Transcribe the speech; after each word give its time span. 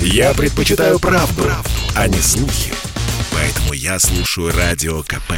Я 0.00 0.34
предпочитаю 0.34 0.98
правду, 0.98 1.42
правду, 1.42 1.70
а 1.94 2.08
не 2.08 2.18
слухи. 2.20 2.72
Поэтому 3.32 3.72
я 3.72 3.98
слушаю 3.98 4.52
Радио 4.56 5.02
КП. 5.02 5.32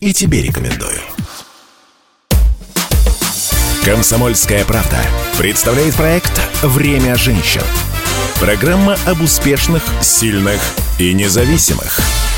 И 0.00 0.12
тебе 0.12 0.42
рекомендую. 0.42 1.00
Комсомольская 3.84 4.64
правда 4.64 4.98
представляет 5.38 5.94
проект 5.94 6.40
«Время 6.62 7.16
женщин». 7.16 7.62
Программа 8.40 8.96
об 9.06 9.20
успешных, 9.20 9.82
сильных 10.00 10.60
и 10.98 11.12
независимых– 11.12 12.00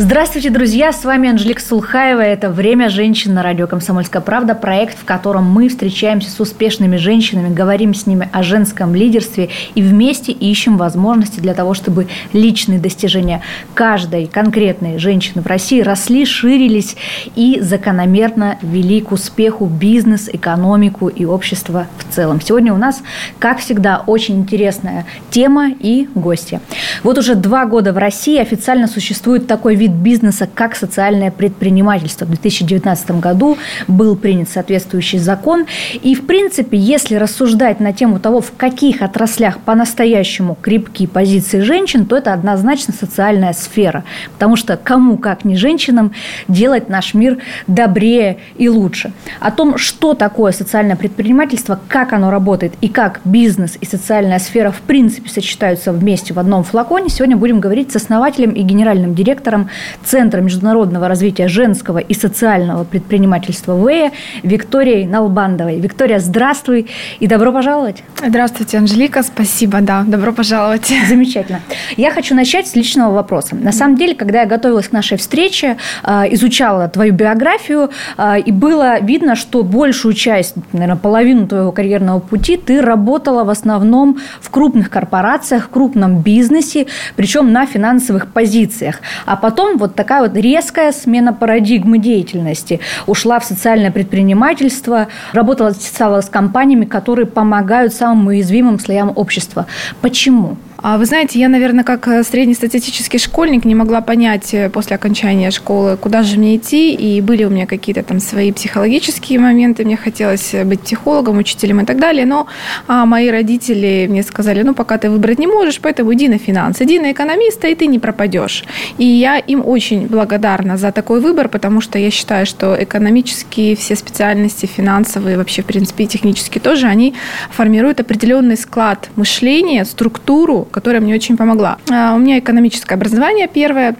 Здравствуйте, 0.00 0.50
друзья! 0.50 0.92
С 0.92 1.04
вами 1.04 1.28
Анжелика 1.28 1.60
Сулхаева. 1.60 2.20
Это 2.20 2.50
«Время 2.50 2.88
женщин» 2.88 3.34
на 3.34 3.42
радио 3.42 3.66
«Комсомольская 3.66 4.22
правда». 4.22 4.54
Проект, 4.54 4.96
в 4.96 5.04
котором 5.04 5.50
мы 5.50 5.68
встречаемся 5.68 6.30
с 6.30 6.38
успешными 6.38 6.96
женщинами, 6.96 7.52
говорим 7.52 7.94
с 7.94 8.06
ними 8.06 8.28
о 8.32 8.44
женском 8.44 8.94
лидерстве 8.94 9.48
и 9.74 9.82
вместе 9.82 10.30
ищем 10.30 10.76
возможности 10.76 11.40
для 11.40 11.52
того, 11.52 11.74
чтобы 11.74 12.06
личные 12.32 12.78
достижения 12.78 13.42
каждой 13.74 14.28
конкретной 14.28 14.98
женщины 14.98 15.42
в 15.42 15.48
России 15.48 15.80
росли, 15.80 16.24
ширились 16.24 16.94
и 17.34 17.58
закономерно 17.60 18.56
вели 18.62 19.00
к 19.00 19.10
успеху 19.10 19.66
бизнес, 19.66 20.28
экономику 20.32 21.08
и 21.08 21.24
общество 21.24 21.88
в 21.98 22.14
целом. 22.14 22.40
Сегодня 22.40 22.72
у 22.72 22.76
нас, 22.78 23.02
как 23.40 23.58
всегда, 23.58 24.04
очень 24.06 24.36
интересная 24.36 25.06
тема 25.30 25.72
и 25.72 26.08
гости. 26.14 26.60
Вот 27.02 27.18
уже 27.18 27.34
два 27.34 27.66
года 27.66 27.92
в 27.92 27.98
России 27.98 28.38
официально 28.38 28.86
существует 28.86 29.48
такой 29.48 29.74
вид 29.74 29.87
вид 29.88 30.18
бизнеса 30.18 30.48
как 30.52 30.76
социальное 30.76 31.30
предпринимательство. 31.30 32.24
В 32.24 32.28
2019 32.28 33.10
году 33.20 33.58
был 33.86 34.16
принят 34.16 34.48
соответствующий 34.48 35.18
закон. 35.18 35.66
И, 36.02 36.14
в 36.14 36.26
принципе, 36.26 36.76
если 36.78 37.16
рассуждать 37.16 37.80
на 37.80 37.92
тему 37.92 38.20
того, 38.20 38.40
в 38.40 38.52
каких 38.56 39.02
отраслях 39.02 39.58
по-настоящему 39.58 40.56
крепкие 40.60 41.08
позиции 41.08 41.60
женщин, 41.60 42.06
то 42.06 42.16
это 42.16 42.32
однозначно 42.32 42.94
социальная 42.94 43.52
сфера. 43.52 44.04
Потому 44.32 44.56
что 44.56 44.76
кому, 44.76 45.18
как 45.18 45.44
не 45.44 45.56
женщинам, 45.56 46.12
делать 46.48 46.88
наш 46.88 47.14
мир 47.14 47.38
добрее 47.66 48.38
и 48.56 48.68
лучше. 48.68 49.12
О 49.40 49.50
том, 49.50 49.78
что 49.78 50.14
такое 50.14 50.52
социальное 50.52 50.96
предпринимательство, 50.96 51.78
как 51.88 52.12
оно 52.12 52.30
работает 52.30 52.74
и 52.80 52.88
как 52.88 53.20
бизнес 53.24 53.76
и 53.80 53.86
социальная 53.86 54.38
сфера 54.38 54.70
в 54.70 54.80
принципе 54.80 55.30
сочетаются 55.30 55.92
вместе 55.92 56.34
в 56.34 56.38
одном 56.38 56.64
флаконе, 56.64 57.08
сегодня 57.08 57.36
будем 57.36 57.60
говорить 57.60 57.92
с 57.92 57.96
основателем 57.96 58.50
и 58.50 58.62
генеральным 58.62 59.14
директором 59.14 59.70
Центра 60.04 60.40
международного 60.40 61.08
развития 61.08 61.48
женского 61.48 61.98
и 61.98 62.14
социального 62.14 62.84
предпринимательства 62.84 63.74
ВЭЯ 63.74 64.12
Викторией 64.42 65.06
Налбандовой. 65.06 65.80
Виктория, 65.80 66.18
здравствуй 66.18 66.88
и 67.20 67.26
добро 67.26 67.52
пожаловать. 67.52 68.02
Здравствуйте, 68.24 68.78
Анжелика, 68.78 69.22
спасибо, 69.22 69.80
да, 69.80 70.04
добро 70.06 70.32
пожаловать. 70.32 70.92
Замечательно. 71.08 71.60
Я 71.96 72.10
хочу 72.10 72.34
начать 72.34 72.66
с 72.66 72.74
личного 72.74 73.14
вопроса. 73.14 73.56
На 73.56 73.72
самом 73.72 73.96
деле, 73.96 74.14
когда 74.14 74.40
я 74.40 74.46
готовилась 74.46 74.88
к 74.88 74.92
нашей 74.92 75.18
встрече, 75.18 75.76
а, 76.02 76.26
изучала 76.30 76.88
твою 76.88 77.12
биографию, 77.12 77.90
а, 78.16 78.38
и 78.38 78.52
было 78.52 79.00
видно, 79.00 79.36
что 79.36 79.62
большую 79.62 80.14
часть, 80.14 80.54
наверное, 80.72 80.96
половину 80.96 81.46
твоего 81.46 81.72
карьерного 81.72 82.20
пути 82.20 82.56
ты 82.56 82.80
работала 82.80 83.44
в 83.44 83.50
основном 83.50 84.18
в 84.40 84.50
крупных 84.50 84.90
корпорациях, 84.90 85.64
в 85.64 85.68
крупном 85.68 86.22
бизнесе, 86.22 86.86
причем 87.16 87.52
на 87.52 87.66
финансовых 87.66 88.32
позициях. 88.32 89.00
А 89.26 89.36
потом 89.36 89.67
потом 89.68 89.78
вот 89.78 89.94
такая 89.94 90.22
вот 90.22 90.36
резкая 90.36 90.92
смена 90.92 91.32
парадигмы 91.32 91.98
деятельности. 91.98 92.80
Ушла 93.06 93.38
в 93.38 93.44
социальное 93.44 93.90
предпринимательство, 93.90 95.08
работала 95.32 95.72
с 95.72 96.28
компаниями, 96.28 96.84
которые 96.84 97.26
помогают 97.26 97.92
самым 97.92 98.28
уязвимым 98.28 98.78
слоям 98.78 99.12
общества. 99.14 99.66
Почему? 100.00 100.56
А 100.80 100.96
вы 100.96 101.06
знаете, 101.06 101.40
я, 101.40 101.48
наверное, 101.48 101.82
как 101.82 102.06
э, 102.06 102.22
среднестатистический 102.22 103.18
школьник 103.18 103.64
не 103.64 103.74
могла 103.74 104.00
понять 104.00 104.54
э, 104.54 104.70
после 104.70 104.94
окончания 104.94 105.50
школы, 105.50 105.96
куда 105.96 106.22
же 106.22 106.38
мне 106.38 106.56
идти, 106.56 106.94
и 106.94 107.20
были 107.20 107.42
у 107.42 107.50
меня 107.50 107.66
какие-то 107.66 108.04
там 108.04 108.20
свои 108.20 108.52
психологические 108.52 109.40
моменты, 109.40 109.84
мне 109.84 109.96
хотелось 109.96 110.54
э, 110.54 110.64
быть 110.64 110.82
психологом, 110.82 111.38
учителем 111.38 111.80
и 111.80 111.84
так 111.84 111.98
далее, 111.98 112.26
но 112.26 112.46
а, 112.86 113.06
мои 113.06 113.28
родители 113.28 114.06
мне 114.08 114.22
сказали, 114.22 114.62
ну, 114.62 114.72
пока 114.72 114.98
ты 114.98 115.10
выбрать 115.10 115.40
не 115.40 115.48
можешь, 115.48 115.80
поэтому 115.80 116.14
иди 116.14 116.28
на 116.28 116.38
финансы, 116.38 116.84
иди 116.84 117.00
на 117.00 117.10
экономиста, 117.10 117.66
и 117.66 117.74
ты 117.74 117.88
не 117.88 117.98
пропадешь. 117.98 118.64
И 118.98 119.04
я 119.04 119.38
им 119.38 119.66
очень 119.66 120.06
благодарна 120.06 120.76
за 120.76 120.92
такой 120.92 121.20
выбор, 121.20 121.48
потому 121.48 121.80
что 121.80 121.98
я 121.98 122.12
считаю, 122.12 122.46
что 122.46 122.76
экономические 122.80 123.74
все 123.74 123.96
специальности, 123.96 124.66
финансовые, 124.66 125.38
вообще, 125.38 125.62
в 125.62 125.66
принципе, 125.66 126.04
и 126.04 126.06
технические 126.06 126.62
тоже, 126.62 126.86
они 126.86 127.14
формируют 127.50 127.98
определенный 127.98 128.56
склад 128.56 129.10
мышления, 129.16 129.84
структуру, 129.84 130.67
которая 130.70 131.00
мне 131.00 131.14
очень 131.14 131.36
помогла. 131.36 131.78
А, 131.90 132.14
у 132.14 132.18
меня 132.18 132.38
экономическое 132.38 132.94
образование 132.94 133.48
первое, 133.48 133.96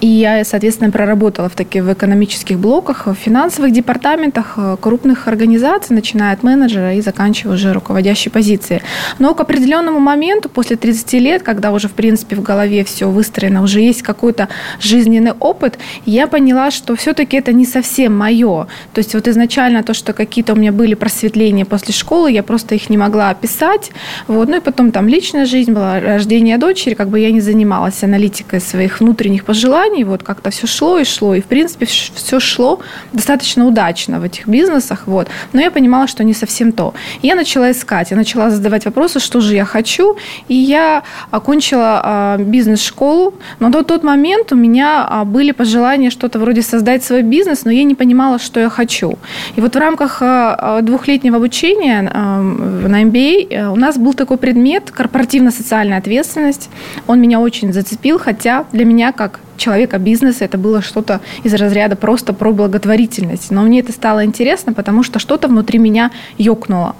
и 0.00 0.06
я, 0.06 0.44
соответственно, 0.44 0.90
проработала 0.90 1.48
в 1.48 1.54
таких 1.54 1.84
в 1.84 1.92
экономических 1.92 2.58
блоках, 2.58 3.06
в 3.06 3.14
финансовых 3.14 3.72
департаментах 3.72 4.54
э, 4.56 4.76
крупных 4.80 5.28
организаций, 5.28 5.94
начиная 5.94 6.32
от 6.32 6.42
менеджера 6.42 6.94
и 6.94 7.00
заканчивая 7.00 7.54
уже 7.54 7.72
руководящей 7.72 8.30
позиции. 8.30 8.82
Но 9.18 9.34
к 9.34 9.40
определенному 9.40 9.98
моменту, 9.98 10.48
после 10.48 10.76
30 10.76 11.12
лет, 11.14 11.42
когда 11.42 11.72
уже, 11.72 11.88
в 11.88 11.92
принципе, 11.92 12.36
в 12.36 12.42
голове 12.42 12.84
все 12.84 13.10
выстроено, 13.10 13.62
уже 13.62 13.80
есть 13.80 14.02
какой-то 14.02 14.48
жизненный 14.80 15.32
опыт, 15.32 15.78
я 16.06 16.26
поняла, 16.26 16.70
что 16.70 16.96
все-таки 16.96 17.36
это 17.36 17.52
не 17.52 17.66
совсем 17.66 18.16
мое. 18.16 18.68
То 18.94 18.98
есть 18.98 19.14
вот 19.14 19.28
изначально 19.28 19.82
то, 19.82 19.92
что 19.92 20.12
какие-то 20.12 20.54
у 20.54 20.56
меня 20.56 20.72
были 20.72 20.94
просветления 20.94 21.64
после 21.64 21.92
школы, 21.92 22.32
я 22.32 22.42
просто 22.42 22.74
их 22.74 22.88
не 22.90 22.96
могла 22.96 23.30
описать. 23.30 23.90
Вот. 24.28 24.48
Ну 24.48 24.56
и 24.56 24.60
потом 24.60 24.92
там 24.92 25.08
личная 25.08 25.44
жизнь 25.44 25.72
была, 25.72 26.00
рождение 26.00 26.56
дочери, 26.56 26.94
как 26.94 27.08
бы 27.08 27.20
я 27.20 27.30
не 27.30 27.40
занималась 27.40 28.02
аналитикой 28.02 28.60
своих 28.60 29.00
внутренних 29.00 29.44
пожеланий, 29.44 29.89
желаний, 29.90 30.04
вот 30.04 30.22
как-то 30.22 30.50
все 30.50 30.66
шло 30.66 30.98
и 30.98 31.04
шло, 31.04 31.34
и 31.34 31.40
в 31.40 31.44
принципе 31.44 31.86
все 31.86 32.40
шло 32.40 32.80
достаточно 33.12 33.66
удачно 33.66 34.20
в 34.20 34.24
этих 34.24 34.48
бизнесах, 34.48 35.02
вот. 35.06 35.28
Но 35.52 35.60
я 35.60 35.70
понимала, 35.70 36.06
что 36.06 36.24
не 36.24 36.34
совсем 36.34 36.72
то. 36.72 36.94
Я 37.22 37.34
начала 37.34 37.70
искать, 37.70 38.10
я 38.10 38.16
начала 38.16 38.50
задавать 38.50 38.84
вопросы, 38.84 39.20
что 39.20 39.40
же 39.40 39.54
я 39.54 39.64
хочу, 39.64 40.16
и 40.48 40.54
я 40.54 41.02
окончила 41.30 42.00
а, 42.04 42.36
бизнес-школу, 42.38 43.34
но 43.60 43.70
до 43.70 43.82
тот 43.82 44.04
момент 44.04 44.52
у 44.52 44.56
меня 44.56 45.06
а, 45.08 45.24
были 45.24 45.52
пожелания 45.52 46.10
что-то 46.10 46.38
вроде 46.38 46.62
создать 46.62 47.02
свой 47.04 47.22
бизнес, 47.22 47.64
но 47.64 47.72
я 47.72 47.84
не 47.84 47.94
понимала, 47.94 48.38
что 48.38 48.60
я 48.60 48.68
хочу. 48.68 49.18
И 49.56 49.60
вот 49.60 49.74
в 49.74 49.78
рамках 49.78 50.18
а, 50.20 50.80
двухлетнего 50.82 51.36
обучения 51.36 52.02
на 52.02 53.02
MBA 53.02 53.70
у 53.72 53.76
нас 53.76 53.96
был 53.98 54.14
такой 54.14 54.36
предмет 54.36 54.90
корпоративно-социальная 54.90 55.98
ответственность. 55.98 56.70
Он 57.06 57.20
меня 57.20 57.40
очень 57.40 57.72
зацепил, 57.72 58.18
хотя 58.18 58.64
для 58.72 58.84
меня 58.84 59.12
как 59.12 59.40
человека 59.60 59.98
бизнеса, 59.98 60.44
это 60.44 60.58
было 60.58 60.82
что-то 60.82 61.20
из 61.44 61.54
разряда 61.54 61.94
просто 61.94 62.32
про 62.32 62.52
благотворительность. 62.52 63.50
Но 63.50 63.62
мне 63.62 63.80
это 63.80 63.92
стало 63.92 64.24
интересно, 64.24 64.72
потому 64.72 65.02
что 65.02 65.18
что-то 65.18 65.48
внутри 65.48 65.78
меня 65.78 66.10
ёкнуло. 66.38 66.96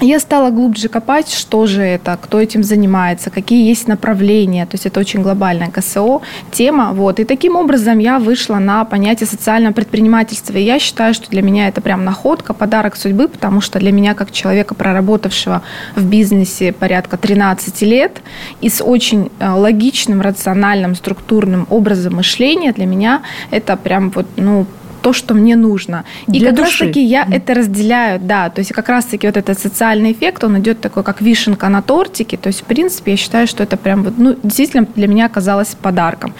Я 0.00 0.20
стала 0.20 0.50
глубже 0.50 0.88
копать, 0.88 1.32
что 1.32 1.66
же 1.66 1.82
это, 1.82 2.18
кто 2.20 2.38
этим 2.38 2.62
занимается, 2.62 3.30
какие 3.30 3.66
есть 3.66 3.88
направления. 3.88 4.66
То 4.66 4.74
есть 4.74 4.84
это 4.84 5.00
очень 5.00 5.22
глобальная 5.22 5.70
КСО 5.70 6.20
тема. 6.52 6.92
Вот. 6.92 7.18
И 7.18 7.24
таким 7.24 7.56
образом 7.56 7.98
я 7.98 8.18
вышла 8.18 8.56
на 8.56 8.84
понятие 8.84 9.26
социального 9.26 9.72
предпринимательства. 9.72 10.58
И 10.58 10.62
я 10.62 10.78
считаю, 10.78 11.14
что 11.14 11.30
для 11.30 11.40
меня 11.40 11.68
это 11.68 11.80
прям 11.80 12.04
находка, 12.04 12.52
подарок 12.52 12.94
судьбы, 12.96 13.26
потому 13.28 13.62
что 13.62 13.78
для 13.78 13.90
меня, 13.90 14.14
как 14.14 14.32
человека, 14.32 14.74
проработавшего 14.74 15.62
в 15.94 16.04
бизнесе 16.04 16.72
порядка 16.72 17.16
13 17.16 17.82
лет 17.82 18.20
и 18.60 18.68
с 18.68 18.84
очень 18.84 19.30
э, 19.38 19.48
логичным, 19.48 20.20
рациональным, 20.20 20.94
структурным 20.94 21.66
образом 21.70 22.16
мышления, 22.16 22.72
для 22.72 22.84
меня 22.84 23.22
это 23.50 23.76
прям 23.78 24.10
вот, 24.10 24.26
ну, 24.36 24.66
то, 25.06 25.12
что 25.12 25.34
мне 25.34 25.54
нужно. 25.54 26.04
И 26.26 26.40
Для 26.40 26.50
как 26.50 26.58
раз-таки 26.58 27.00
я 27.00 27.22
mm. 27.22 27.36
это 27.36 27.54
разделяю, 27.54 28.18
да, 28.20 28.50
то 28.50 28.58
есть 28.58 28.72
как 28.72 28.88
раз-таки 28.88 29.28
вот 29.28 29.36
этот 29.36 29.56
социальный 29.56 30.10
эффект, 30.10 30.42
он 30.42 30.58
идет 30.58 30.80
такой, 30.80 31.04
как 31.04 31.22
вишенка 31.22 31.68
на 31.68 31.80
тортике, 31.80 32.36
то 32.36 32.48
есть, 32.48 32.62
в 32.62 32.64
принципе, 32.64 33.12
я 33.12 33.16
считаю, 33.16 33.46
что 33.46 33.62
это 33.62 33.76
прям 33.76 34.02
вот, 34.02 34.14
ну, 34.18 34.36
действительно 34.42 34.84
для 34.96 35.06
меня 35.06 35.26
оказалось 35.26 35.76
подарком. 35.80 36.34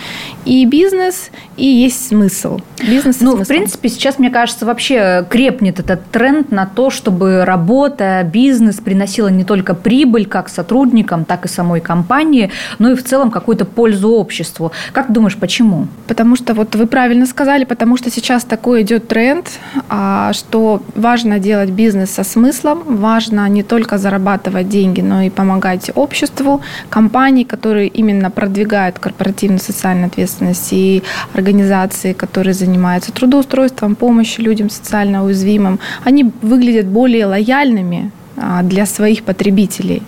И 0.45 0.67
бизнес, 0.67 1.31
и 1.57 1.65
есть 1.65 2.09
смысл. 2.09 2.59
Бизнес 2.83 3.21
Ну, 3.21 3.37
в 3.37 3.47
принципе, 3.47 3.89
сейчас, 3.89 4.19
мне 4.19 4.31
кажется, 4.31 4.67
вообще 4.67 5.25
крепнет 5.31 5.79
этот 5.79 6.11
тренд 6.11 6.51
на 6.51 6.67
то, 6.67 6.91
чтобы 6.91 7.45
работа, 7.45 8.29
бизнес 8.33 8.81
приносила 8.81 9.29
не 9.29 9.45
только 9.45 9.75
прибыль 9.75 10.27
как 10.27 10.49
сотрудникам, 10.49 11.25
так 11.25 11.45
и 11.45 11.49
самой 11.49 11.81
компании, 11.81 12.51
но 12.81 12.91
и 12.91 12.95
в 12.97 13.05
целом 13.05 13.31
какую-то 13.31 13.65
пользу 13.65 14.11
обществу. 14.11 14.73
Как 14.93 15.13
думаешь, 15.13 15.37
почему? 15.37 15.87
Потому 16.09 16.35
что, 16.35 16.53
вот 16.53 16.75
вы 16.75 16.89
правильно 16.89 17.27
сказали, 17.27 17.65
потому 17.65 17.97
что 17.97 18.11
сейчас 18.11 18.45
такой 18.57 18.83
идет 18.83 19.09
тренд, 19.09 19.61
а, 19.91 20.33
что 20.33 20.81
важно 20.95 21.39
делать 21.39 21.71
бизнес 21.71 22.11
со 22.11 22.25
смыслом, 22.25 22.83
важно 22.97 23.47
не 23.51 23.63
только 23.63 23.99
зарабатывать 23.99 24.69
деньги, 24.69 25.03
но 25.03 25.21
и 25.21 25.31
помогать 25.31 25.91
обществу, 25.95 26.63
компании, 26.89 27.45
которые 27.45 27.89
именно 27.89 28.31
продвигают 28.31 28.99
корпоративную 28.99 29.61
социальную 29.61 30.07
ответственность 30.07 30.73
и 30.73 31.03
организации, 31.35 32.15
которые 32.15 32.55
занимаются 32.55 33.13
трудоустройством, 33.13 33.95
помощью 33.95 34.45
людям 34.45 34.71
социально 34.71 35.23
уязвимым, 35.23 35.79
они 36.05 36.33
выглядят 36.43 36.87
более 36.87 37.27
лояльными, 37.27 38.11
для 38.63 38.87
своих 38.87 39.23
потребителей. 39.23 40.03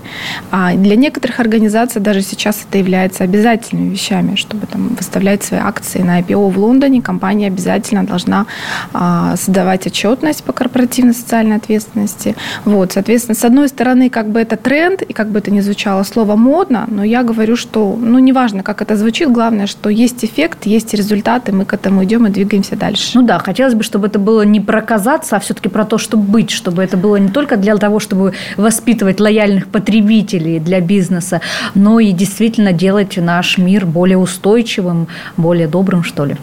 А 0.50 0.74
для 0.74 0.96
некоторых 0.96 1.40
организаций 1.40 2.00
даже 2.00 2.22
сейчас 2.22 2.64
это 2.68 2.78
является 2.78 3.24
обязательными 3.24 3.90
вещами, 3.90 4.36
чтобы 4.36 4.66
там, 4.66 4.88
выставлять 4.88 5.42
свои 5.42 5.60
акции 5.60 6.00
на 6.00 6.20
IPO 6.20 6.50
в 6.50 6.58
Лондоне, 6.58 7.02
компания 7.02 7.46
обязательно 7.46 8.04
должна 8.04 8.46
а, 8.92 9.34
сдавать 9.36 9.86
отчетность 9.86 10.44
по 10.44 10.52
корпоративной 10.52 11.14
социальной 11.14 11.56
ответственности. 11.56 12.36
Вот, 12.64 12.92
соответственно, 12.92 13.34
с 13.34 13.44
одной 13.44 13.68
стороны, 13.68 14.10
как 14.10 14.28
бы 14.28 14.40
это 14.40 14.56
тренд, 14.56 15.02
и 15.02 15.12
как 15.12 15.30
бы 15.30 15.38
это 15.38 15.50
ни 15.50 15.60
звучало 15.60 16.02
слово 16.02 16.36
модно, 16.36 16.84
но 16.88 17.04
я 17.04 17.22
говорю, 17.22 17.56
что, 17.56 17.96
ну, 18.00 18.18
неважно, 18.18 18.62
как 18.62 18.82
это 18.82 18.96
звучит, 18.96 19.30
главное, 19.30 19.66
что 19.66 19.88
есть 19.88 20.24
эффект, 20.24 20.66
есть 20.66 20.94
результаты, 20.94 21.52
мы 21.52 21.64
к 21.64 21.72
этому 21.74 22.04
идем 22.04 22.26
и 22.26 22.30
двигаемся 22.30 22.76
дальше. 22.76 23.12
Ну 23.14 23.22
да, 23.22 23.38
хотелось 23.38 23.74
бы, 23.74 23.82
чтобы 23.82 24.06
это 24.06 24.18
было 24.18 24.42
не 24.42 24.60
про 24.60 24.82
казаться, 24.82 25.36
а 25.36 25.40
все-таки 25.40 25.68
про 25.68 25.84
то, 25.84 25.98
чтобы 25.98 26.22
быть, 26.22 26.50
чтобы 26.50 26.82
это 26.82 26.96
было 26.96 27.16
не 27.16 27.28
только 27.28 27.56
для 27.56 27.76
того, 27.76 28.00
чтобы 28.00 28.17
воспитывать 28.56 29.20
лояльных 29.20 29.68
потребителей 29.68 30.58
для 30.60 30.80
бизнеса, 30.80 31.40
но 31.74 32.00
и 32.00 32.12
действительно 32.12 32.72
делать 32.72 33.16
наш 33.16 33.58
мир 33.58 33.86
более 33.86 34.18
устойчивым, 34.18 35.08
более 35.36 35.68
добрым, 35.68 36.02
что 36.02 36.24
ли. 36.24 36.36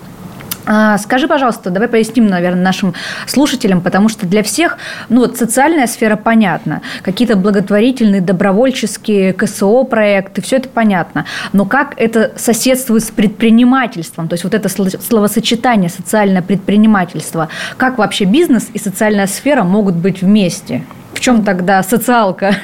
А, 0.66 0.98
скажи, 0.98 1.28
пожалуйста, 1.28 1.70
давай 1.70 1.88
поясним, 1.88 2.28
наверное, 2.28 2.64
нашим 2.64 2.94
слушателям, 3.28 3.82
потому 3.82 4.10
что 4.10 4.26
для 4.26 4.42
всех, 4.42 4.78
ну 5.10 5.22
вот 5.22 5.38
социальная 5.38 5.88
сфера 5.88 6.16
понятна, 6.16 6.82
какие-то 7.04 7.36
благотворительные, 7.36 8.22
добровольческие 8.22 9.34
КСО 9.34 9.84
проекты, 9.84 10.42
все 10.42 10.58
это 10.58 10.70
понятно. 10.70 11.26
Но 11.54 11.66
как 11.66 11.94
это 11.98 12.34
соседствует 12.36 13.04
с 13.04 13.12
предпринимательством, 13.12 14.28
то 14.28 14.34
есть 14.34 14.44
вот 14.44 14.54
это 14.54 14.70
словосочетание 14.70 15.90
социальное 15.90 16.42
предпринимательство, 16.42 17.50
как 17.78 17.98
вообще 17.98 18.26
бизнес 18.26 18.70
и 18.74 18.80
социальная 18.80 19.28
сфера 19.28 19.64
могут 19.64 19.96
быть 19.96 20.22
вместе? 20.22 20.84
В 21.16 21.20
чем 21.22 21.44
тогда 21.44 21.82
социалка? 21.82 22.56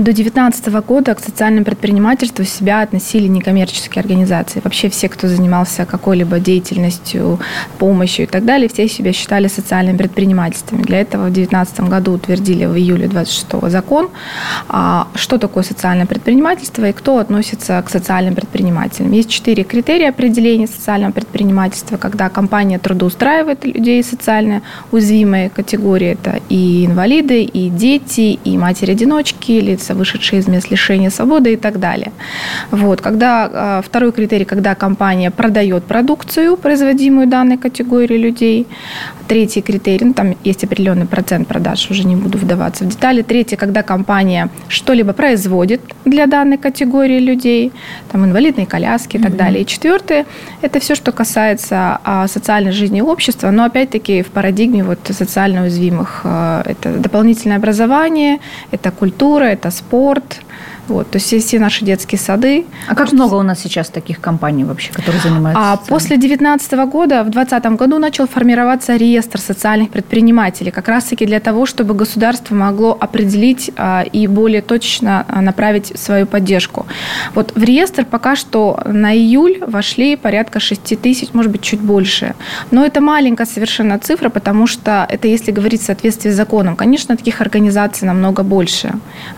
До 0.00 0.14
2019 0.14 0.68
года 0.86 1.14
к 1.14 1.20
социальному 1.20 1.66
предпринимательству 1.66 2.44
себя 2.44 2.80
относили 2.80 3.26
некоммерческие 3.26 4.00
организации. 4.00 4.62
Вообще 4.64 4.88
все, 4.88 5.10
кто 5.10 5.28
занимался 5.28 5.84
какой-либо 5.84 6.38
деятельностью, 6.38 7.38
помощью 7.78 8.24
и 8.24 8.26
так 8.26 8.46
далее, 8.46 8.70
все 8.70 8.88
себя 8.88 9.12
считали 9.12 9.48
социальными 9.48 9.98
предпринимательствами. 9.98 10.84
Для 10.84 11.00
этого 11.00 11.24
в 11.24 11.32
2019 11.32 11.80
году 11.80 12.12
утвердили 12.12 12.64
в 12.64 12.76
июле 12.76 13.08
26 13.08 13.68
закон, 13.68 14.08
а, 14.68 15.08
что 15.16 15.36
такое 15.36 15.64
социальное 15.64 16.06
предпринимательство 16.06 16.88
и 16.88 16.92
кто 16.92 17.18
относится 17.18 17.82
к 17.82 17.90
социальным 17.90 18.34
предпринимателям. 18.34 19.12
Есть 19.12 19.28
четыре 19.28 19.64
критерия 19.64 20.08
определения 20.08 20.66
социального 20.66 21.12
предпринимательства, 21.12 21.98
когда 21.98 22.30
компания 22.30 22.78
трудоустраивает 22.78 23.66
людей 23.66 24.02
социально 24.02 24.62
уязвимые 24.92 25.50
категории. 25.50 26.12
Это 26.12 26.40
и 26.48 26.86
инвалиды, 26.86 27.42
и 27.42 27.68
дети, 27.76 28.38
и 28.44 28.58
матери-одиночки, 28.58 29.52
лица 29.52 29.94
вышедшие 29.94 30.40
из 30.40 30.48
мест 30.48 30.70
лишения 30.70 31.10
свободы 31.10 31.52
и 31.52 31.56
так 31.56 31.78
далее. 31.78 32.12
Вот. 32.70 33.00
Когда, 33.00 33.50
а, 33.52 33.82
второй 33.82 34.12
критерий, 34.12 34.44
когда 34.44 34.74
компания 34.74 35.30
продает 35.30 35.84
продукцию, 35.84 36.56
производимую 36.56 37.26
данной 37.26 37.56
категории 37.56 38.18
людей. 38.18 38.66
Третий 39.28 39.62
критерий, 39.62 40.06
ну, 40.06 40.12
там 40.12 40.34
есть 40.42 40.64
определенный 40.64 41.06
процент 41.06 41.46
продаж, 41.46 41.88
уже 41.90 42.04
не 42.04 42.16
буду 42.16 42.36
вдаваться 42.36 42.84
в 42.84 42.88
детали. 42.88 43.22
Третий, 43.22 43.56
когда 43.56 43.82
компания 43.82 44.48
что-либо 44.68 45.12
производит 45.12 45.80
для 46.04 46.26
данной 46.26 46.58
категории 46.58 47.20
людей, 47.20 47.72
там 48.10 48.24
инвалидные 48.24 48.66
коляски 48.66 49.18
и 49.18 49.20
так 49.20 49.32
mm-hmm. 49.32 49.36
далее. 49.36 49.62
И 49.62 49.66
четвертый, 49.66 50.24
это 50.62 50.80
все, 50.80 50.96
что 50.96 51.12
касается 51.12 52.00
а, 52.02 52.26
социальной 52.26 52.72
жизни 52.72 53.00
общества, 53.00 53.50
но 53.52 53.64
опять-таки 53.64 54.22
в 54.22 54.26
парадигме 54.26 54.82
вот 54.82 54.98
социально 55.10 55.62
уязвимых. 55.62 56.22
А, 56.24 56.62
это 56.66 56.98
дополнительное 56.98 57.59
образование, 57.60 58.38
это 58.72 58.90
культура, 58.90 59.44
это 59.44 59.70
спорт, 59.70 60.40
вот, 60.90 61.10
то 61.10 61.16
есть 61.16 61.26
все, 61.26 61.38
все 61.38 61.58
наши 61.58 61.84
детские 61.84 62.18
сады. 62.18 62.66
А 62.88 62.94
как 62.94 63.12
много 63.12 63.34
у 63.36 63.42
нас 63.42 63.60
сейчас 63.60 63.88
таких 63.88 64.20
компаний 64.20 64.64
вообще, 64.64 64.92
которые 64.92 65.20
занимаются? 65.22 65.72
А 65.72 65.76
после 65.76 66.16
2019 66.16 66.72
года, 66.90 67.22
в 67.22 67.30
2020 67.30 67.78
году 67.78 67.98
начал 67.98 68.26
формироваться 68.26 68.96
реестр 68.96 69.40
социальных 69.40 69.90
предпринимателей, 69.90 70.70
как 70.70 70.88
раз-таки 70.88 71.26
для 71.26 71.40
того, 71.40 71.66
чтобы 71.66 71.94
государство 71.94 72.54
могло 72.54 72.96
определить 73.00 73.70
а, 73.76 74.02
и 74.02 74.26
более 74.26 74.62
точно 74.62 75.24
а, 75.28 75.40
направить 75.40 75.98
свою 75.98 76.26
поддержку. 76.26 76.86
Вот 77.34 77.52
в 77.54 77.62
реестр 77.62 78.04
пока 78.04 78.36
что 78.36 78.80
на 78.84 79.16
июль 79.16 79.58
вошли 79.66 80.16
порядка 80.16 80.60
6 80.60 81.00
тысяч, 81.00 81.28
может 81.32 81.52
быть, 81.52 81.62
чуть 81.62 81.80
больше. 81.80 82.34
Но 82.70 82.84
это 82.84 83.00
маленькая 83.00 83.46
совершенно 83.46 83.98
цифра, 83.98 84.28
потому 84.28 84.66
что 84.66 85.06
это 85.08 85.28
если 85.28 85.52
говорить 85.52 85.82
в 85.82 85.84
соответствии 85.84 86.30
с 86.30 86.34
законом. 86.34 86.76
Конечно, 86.76 87.16
таких 87.16 87.40
организаций 87.40 88.06
намного 88.06 88.42
больше. 88.42 88.92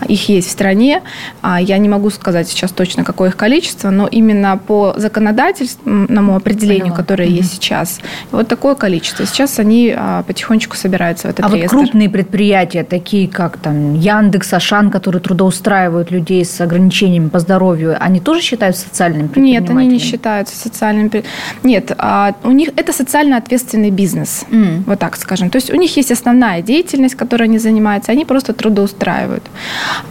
Их 0.07 0.29
есть 0.29 0.47
в 0.47 0.51
стране. 0.51 1.01
А 1.43 1.59
я 1.59 1.77
не 1.77 1.89
могу 1.89 2.09
сказать 2.09 2.47
сейчас 2.47 2.71
точно, 2.71 3.03
какое 3.03 3.29
их 3.29 3.35
количество, 3.35 3.89
но 3.89 4.07
именно 4.07 4.57
по 4.57 4.93
законодательному 4.95 6.37
определению, 6.37 6.85
Поняла. 6.85 6.97
которое 6.97 7.27
угу. 7.27 7.35
есть 7.35 7.51
сейчас, 7.51 7.99
вот 8.31 8.47
такое 8.47 8.75
количество. 8.75 9.25
Сейчас 9.25 9.59
они 9.59 9.93
а, 9.95 10.23
потихонечку 10.23 10.77
собираются 10.77 11.27
в 11.27 11.31
этот 11.31 11.45
а 11.45 11.49
реестр. 11.49 11.75
вот 11.75 11.83
крупные 11.83 12.09
предприятия, 12.09 12.85
такие 12.85 13.27
как 13.27 13.57
там 13.57 13.93
Яндекс, 13.93 14.53
Ашан, 14.53 14.89
которые 14.89 15.21
трудоустраивают 15.21 16.11
людей 16.11 16.45
с 16.45 16.61
ограничениями 16.61 17.27
по 17.27 17.39
здоровью, 17.39 17.97
они 17.99 18.21
тоже 18.21 18.39
считаются 18.39 18.83
социальными 18.87 19.27
предпринимателями? 19.27 19.79
Нет, 19.81 19.87
они 19.87 19.93
не 19.95 19.99
считаются 19.99 20.55
социальными. 20.55 21.25
Нет, 21.61 21.91
а, 21.97 22.35
у 22.43 22.51
них 22.51 22.69
это 22.77 22.93
социально 22.93 23.35
ответственный 23.35 23.91
бизнес, 23.91 24.45
mm. 24.49 24.83
вот 24.85 24.99
так 24.99 25.17
скажем. 25.17 25.49
То 25.49 25.57
есть 25.57 25.73
у 25.73 25.75
них 25.75 25.97
есть 25.97 26.11
основная 26.11 26.61
деятельность, 26.61 27.15
которой 27.15 27.43
они 27.43 27.59
занимаются, 27.59 28.13
они 28.13 28.23
просто 28.23 28.53
трудоустраивают. 28.53 29.43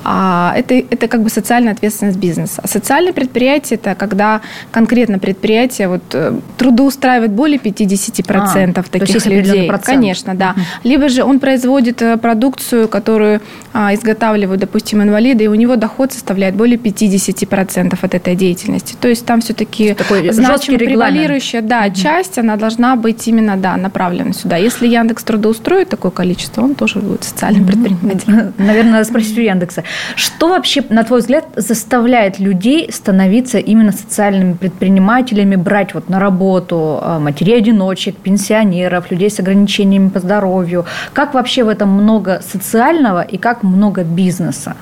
Это, 0.05 0.75
это 0.75 1.09
как 1.09 1.22
бы 1.23 1.31
социальная 1.31 1.73
ответственность 1.73 2.19
бизнеса. 2.19 2.61
А 2.63 2.69
социальное 2.69 3.13
предприятие– 3.13 3.79
это 3.83 3.95
когда 3.95 4.41
конкретно 4.71 5.19
предприятие 5.19 5.89
вот, 5.89 6.03
э, 6.13 6.39
трудоустраивает 6.57 7.31
более 7.31 7.59
50% 7.59 8.79
а, 8.79 8.83
таких 8.83 9.27
людей. 9.27 9.69
Процент. 9.69 10.01
Конечно, 10.01 10.35
да. 10.35 10.51
Угу. 10.51 10.61
Либо 10.85 11.09
же 11.09 11.25
он 11.25 11.39
производит 11.39 12.03
э, 12.03 12.17
продукцию, 12.17 12.89
которую 12.89 13.41
а, 13.73 13.95
изготавливают, 13.95 14.61
допустим, 14.61 15.03
инвалиды, 15.03 15.45
и 15.45 15.49
у 15.49 15.55
него 15.55 15.77
доход 15.77 16.13
составляет 16.13 16.55
более 16.55 16.79
50% 16.79 17.99
от 18.01 18.15
этой 18.15 18.37
деятельности. 18.37 18.97
То 19.01 19.09
есть 19.09 19.25
там 19.27 19.41
все-таки 19.41 19.97
значимо 20.31 20.79
превалирующая 20.79 21.63
да, 21.63 21.85
угу. 21.87 21.95
часть, 21.95 22.39
она 22.39 22.57
должна 22.57 22.97
быть 22.97 23.27
именно 23.29 23.57
да, 23.57 23.77
направлена 23.77 24.33
сюда. 24.33 24.57
Если 24.57 24.87
Яндекс 24.87 25.25
трудоустроит 25.25 25.89
такое 25.89 26.11
количество, 26.11 26.63
он 26.63 26.75
тоже 26.75 26.99
будет 27.01 27.25
социальным 27.25 27.67
предпринимателем. 27.67 28.53
Наверное, 28.59 28.93
надо 28.93 29.05
спросить 29.05 29.39
у 29.39 29.41
Яндекса. 29.41 29.85
Что 30.17 30.49
вообще, 30.49 30.85
на 30.89 31.05
твой 31.05 31.12
взгляд, 31.19 31.47
заставляет 31.57 32.39
людей 32.39 32.91
становиться 32.93 33.59
именно 33.59 33.93
социальными 33.93 34.55
предпринимателями, 34.55 35.57
брать 35.57 35.95
вот 35.95 36.09
на 36.09 36.19
работу 36.21 36.99
а, 37.03 37.19
матерей-одиночек, 37.19 38.17
пенсионеров, 38.17 39.11
людей 39.11 39.31
с 39.31 39.41
ограничениями 39.41 40.09
по 40.09 40.21
здоровью? 40.21 40.85
Как 41.13 41.35
вообще 41.35 41.65
в 41.65 41.69
этом 41.69 41.89
много 41.89 42.41
социального 42.43 43.23
и 43.23 43.39
как 43.39 43.63
много 43.63 44.05
бизнеса? 44.05 44.77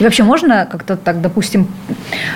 И 0.00 0.02
вообще 0.02 0.24
можно 0.24 0.66
как-то 0.70 0.96
так, 0.96 1.20
допустим, 1.20 1.68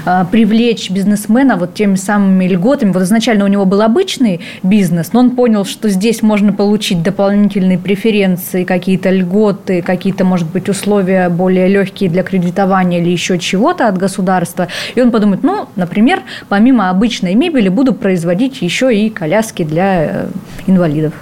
а, 0.04 0.24
привлечь 0.24 0.90
бизнесмена 0.90 1.56
вот 1.56 1.74
теми 1.74 1.96
самыми 1.96 2.46
льготами? 2.46 2.92
Вот 2.92 3.02
изначально 3.02 3.44
у 3.44 3.48
него 3.48 3.64
был 3.64 3.82
обычный 3.82 4.40
бизнес, 4.62 5.12
но 5.12 5.20
он 5.20 5.30
понял, 5.32 5.64
что 5.64 5.88
здесь 5.88 6.22
можно 6.22 6.52
получить 6.52 7.02
дополнительные 7.02 7.78
преференции, 7.78 8.64
какие-то 8.64 9.10
льготы, 9.10 9.82
какие-то, 9.82 10.24
может 10.24 10.48
быть, 10.48 10.68
условия 10.68 11.28
более 11.28 11.68
легкие 11.68 12.10
для 12.10 12.22
кредитования 12.22 13.00
или 13.00 13.10
еще 13.10 13.38
чего-то 13.38 13.88
от 13.88 13.98
государства. 13.98 14.68
И 14.94 15.00
он 15.00 15.10
подумает, 15.10 15.42
ну, 15.42 15.68
например, 15.74 16.22
помимо 16.48 16.90
обычной 16.90 17.34
мебели 17.34 17.68
буду 17.68 17.92
производить 17.92 18.62
еще 18.62 18.94
и 18.94 19.10
коляски 19.10 19.64
для 19.64 20.04
э, 20.04 20.26
инвалидов. 20.66 21.12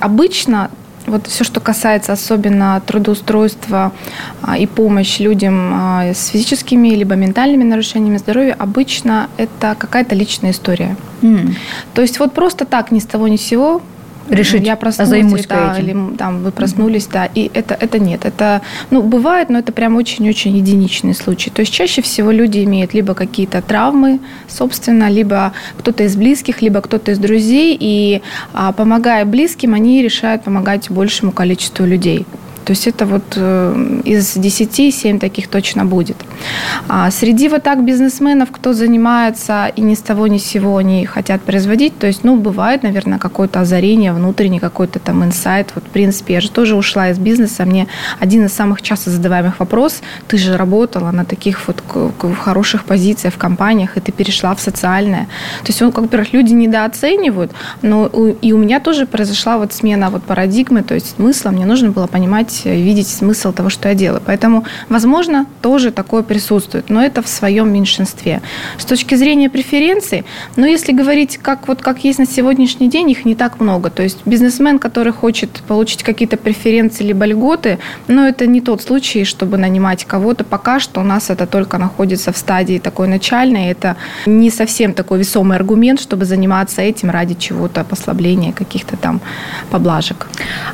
Обычно 0.00 0.70
вот 1.06 1.26
все, 1.26 1.44
что 1.44 1.60
касается 1.60 2.12
особенно 2.12 2.82
трудоустройства 2.86 3.92
а, 4.42 4.58
и 4.58 4.66
помощь 4.66 5.20
людям 5.20 5.72
а, 5.74 6.12
с 6.12 6.28
физическими 6.28 6.88
либо 6.88 7.14
ментальными 7.14 7.64
нарушениями 7.64 8.16
здоровья, 8.18 8.56
обычно 8.58 9.28
это 9.36 9.74
какая-то 9.78 10.14
личная 10.14 10.52
история. 10.52 10.96
Mm. 11.22 11.54
То 11.94 12.02
есть 12.02 12.18
вот 12.18 12.32
просто 12.32 12.64
так 12.64 12.90
ни 12.90 12.98
с 12.98 13.06
того 13.06 13.28
ни 13.28 13.36
с 13.36 13.42
сего 13.42 13.82
решить, 14.28 14.64
я 14.66 14.76
проснулась, 14.76 15.10
займусь 15.10 15.46
да, 15.46 15.74
этим. 15.74 15.84
или 15.84 16.16
там 16.16 16.42
вы 16.42 16.50
проснулись, 16.50 17.06
mm-hmm. 17.06 17.12
да, 17.12 17.28
и 17.34 17.50
это, 17.54 17.76
это 17.78 17.98
нет, 17.98 18.24
это, 18.24 18.62
ну, 18.90 19.02
бывает, 19.02 19.50
но 19.50 19.58
это 19.58 19.72
прям 19.72 19.96
очень-очень 19.96 20.56
единичный 20.56 21.14
случай. 21.14 21.50
То 21.50 21.60
есть 21.60 21.72
чаще 21.72 22.02
всего 22.02 22.30
люди 22.30 22.64
имеют 22.64 22.94
либо 22.94 23.14
какие-то 23.14 23.62
травмы, 23.62 24.20
собственно, 24.48 25.10
либо 25.10 25.52
кто-то 25.78 26.04
из 26.04 26.16
близких, 26.16 26.62
либо 26.62 26.80
кто-то 26.80 27.12
из 27.12 27.18
друзей, 27.18 27.76
и 27.78 28.22
а, 28.52 28.72
помогая 28.72 29.24
близким, 29.24 29.74
они 29.74 30.02
решают 30.02 30.42
помогать 30.42 30.90
большему 30.90 31.32
количеству 31.32 31.84
людей. 31.84 32.26
То 32.64 32.70
есть 32.70 32.86
это 32.86 33.04
вот 33.06 33.22
э, 33.36 34.00
из 34.04 34.34
10 34.34 34.94
7 34.94 35.18
таких 35.18 35.48
точно 35.48 35.84
будет. 35.84 36.16
А 36.88 37.10
среди 37.10 37.48
вот 37.48 37.62
так 37.62 37.84
бизнесменов, 37.84 38.50
кто 38.50 38.72
занимается 38.72 39.66
и 39.76 39.80
ни 39.82 39.94
с 39.94 40.00
того 40.00 40.26
ни 40.26 40.38
с 40.38 40.44
сего 40.44 40.76
они 40.76 41.04
хотят 41.04 41.42
производить, 41.42 41.98
то 41.98 42.06
есть, 42.06 42.24
ну, 42.24 42.36
бывает, 42.36 42.82
наверное, 42.82 43.18
какое-то 43.18 43.60
озарение 43.60 44.12
внутренний, 44.12 44.60
какой-то 44.60 44.98
там 44.98 45.24
инсайт. 45.24 45.72
Вот, 45.74 45.84
в 45.84 45.88
принципе, 45.88 46.34
я 46.34 46.40
же 46.40 46.50
тоже 46.50 46.74
ушла 46.76 47.10
из 47.10 47.18
бизнеса. 47.18 47.64
Мне 47.64 47.86
один 48.18 48.46
из 48.46 48.52
самых 48.52 48.82
часто 48.82 49.10
задаваемых 49.10 49.60
вопросов, 49.60 50.02
ты 50.28 50.38
же 50.38 50.56
работала 50.56 51.10
на 51.10 51.24
таких 51.24 51.60
вот 51.66 51.82
хороших 52.40 52.84
позициях 52.84 53.34
в 53.34 53.38
компаниях, 53.38 53.96
и 53.96 54.00
ты 54.00 54.12
перешла 54.12 54.54
в 54.54 54.60
социальное. 54.60 55.26
То 55.62 55.68
есть, 55.68 55.82
он, 55.82 55.90
во-первых, 55.90 56.32
люди 56.32 56.54
недооценивают, 56.54 57.52
но 57.82 58.06
и 58.06 58.52
у 58.52 58.58
меня 58.58 58.80
тоже 58.80 59.06
произошла 59.06 59.58
вот 59.58 59.72
смена 59.72 60.10
вот 60.10 60.22
парадигмы, 60.22 60.82
то 60.82 60.94
есть 60.94 61.16
смысла. 61.16 61.50
Мне 61.50 61.66
нужно 61.66 61.90
было 61.90 62.06
понимать, 62.06 62.53
видеть 62.64 63.08
смысл 63.08 63.52
того, 63.52 63.68
что 63.70 63.88
я 63.88 63.94
делаю. 63.94 64.22
Поэтому, 64.24 64.64
возможно, 64.88 65.46
тоже 65.62 65.90
такое 65.90 66.22
присутствует, 66.22 66.90
но 66.90 67.02
это 67.02 67.22
в 67.22 67.28
своем 67.28 67.72
меньшинстве. 67.72 68.42
С 68.78 68.84
точки 68.84 69.14
зрения 69.14 69.50
преференций, 69.50 70.24
ну, 70.56 70.66
если 70.66 70.92
говорить, 70.92 71.38
как 71.38 71.68
вот 71.68 71.82
как 71.82 72.04
есть 72.04 72.18
на 72.18 72.26
сегодняшний 72.26 72.88
день, 72.88 73.10
их 73.10 73.24
не 73.24 73.34
так 73.34 73.60
много. 73.60 73.90
То 73.90 74.02
есть 74.02 74.18
бизнесмен, 74.24 74.78
который 74.78 75.12
хочет 75.12 75.50
получить 75.66 76.02
какие-то 76.02 76.36
преференции 76.36 77.04
либо 77.04 77.24
льготы, 77.24 77.78
но 78.08 78.26
это 78.26 78.46
не 78.46 78.60
тот 78.60 78.82
случай, 78.82 79.24
чтобы 79.24 79.56
нанимать 79.56 80.04
кого-то. 80.04 80.44
Пока 80.44 80.80
что 80.80 81.00
у 81.00 81.04
нас 81.04 81.30
это 81.30 81.46
только 81.46 81.78
находится 81.78 82.32
в 82.32 82.36
стадии 82.36 82.78
такой 82.78 83.08
начальной. 83.08 83.70
Это 83.70 83.96
не 84.26 84.50
совсем 84.50 84.92
такой 84.92 85.18
весомый 85.18 85.56
аргумент, 85.56 86.00
чтобы 86.00 86.24
заниматься 86.24 86.82
этим 86.82 87.10
ради 87.10 87.34
чего-то, 87.34 87.84
послабления 87.84 88.52
каких-то 88.52 88.96
там 88.96 89.20
поблажек. 89.70 90.26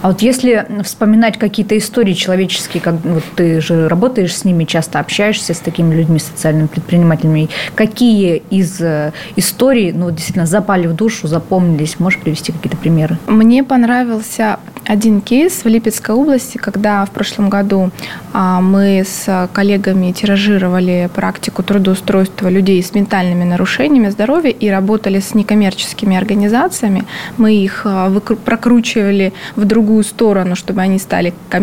А 0.02 0.08
вот 0.08 0.22
если 0.22 0.66
вспоминать 0.84 1.38
какие-то 1.38 1.70
истории 1.79 2.15
человеческие, 2.15 2.81
как 2.81 2.95
вот 3.05 3.25
ты 3.37 3.61
же 3.61 3.89
работаешь 3.89 4.37
с 4.37 4.45
ними, 4.45 4.65
часто 4.65 5.00
общаешься 5.00 5.55
с 5.55 5.59
такими 5.59 5.95
людьми, 5.95 6.19
социальными 6.19 6.67
предпринимателями, 6.67 7.49
какие 7.75 8.43
из 8.50 8.81
э, 8.81 9.12
историй, 9.37 9.93
ну, 9.93 10.11
действительно, 10.11 10.47
запали 10.47 10.87
в 10.87 10.95
душу, 10.95 11.29
запомнились? 11.29 11.99
Можешь 11.99 12.21
привести 12.21 12.53
какие-то 12.53 12.77
примеры? 12.77 13.19
Мне 13.27 13.65
понравился 13.65 14.59
один 14.87 15.21
кейс 15.21 15.65
в 15.65 15.69
Липецкой 15.69 16.17
области, 16.17 16.59
когда 16.59 17.05
в 17.05 17.11
прошлом 17.11 17.49
году 17.49 17.91
а, 18.33 18.61
мы 18.61 19.05
с 19.07 19.49
коллегами 19.53 20.11
тиражировали 20.12 21.09
практику 21.15 21.62
трудоустройства 21.62 22.49
людей 22.49 22.83
с 22.83 22.95
ментальными 22.95 23.45
нарушениями 23.45 24.09
здоровья 24.09 24.50
и 24.50 24.69
работали 24.69 25.21
с 25.21 25.35
некоммерческими 25.35 26.17
организациями. 26.17 27.05
Мы 27.37 27.55
их 27.55 27.83
а, 27.85 28.11
прокручивали 28.45 29.33
в 29.55 29.65
другую 29.65 30.03
сторону, 30.03 30.57
чтобы 30.57 30.81
они 30.81 30.99
стали 30.99 31.35
коммерческими, 31.49 31.60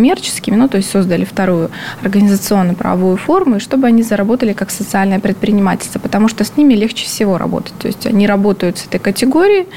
ну, 0.57 0.67
то 0.67 0.77
есть 0.77 0.89
создали 0.89 1.25
вторую 1.25 1.69
организационно-правовую 2.03 3.17
форму, 3.17 3.55
и 3.57 3.59
чтобы 3.59 3.87
они 3.87 4.03
заработали 4.03 4.53
как 4.53 4.71
социальное 4.71 5.19
предпринимательство, 5.19 5.99
потому 5.99 6.29
что 6.29 6.43
с 6.43 6.55
ними 6.57 6.75
легче 6.75 7.05
всего 7.05 7.37
работать. 7.37 7.73
То 7.79 7.87
есть 7.87 8.05
они 8.05 8.27
работают 8.27 8.77
с 8.77 8.85
этой 8.85 8.99
категорией, 8.99 9.67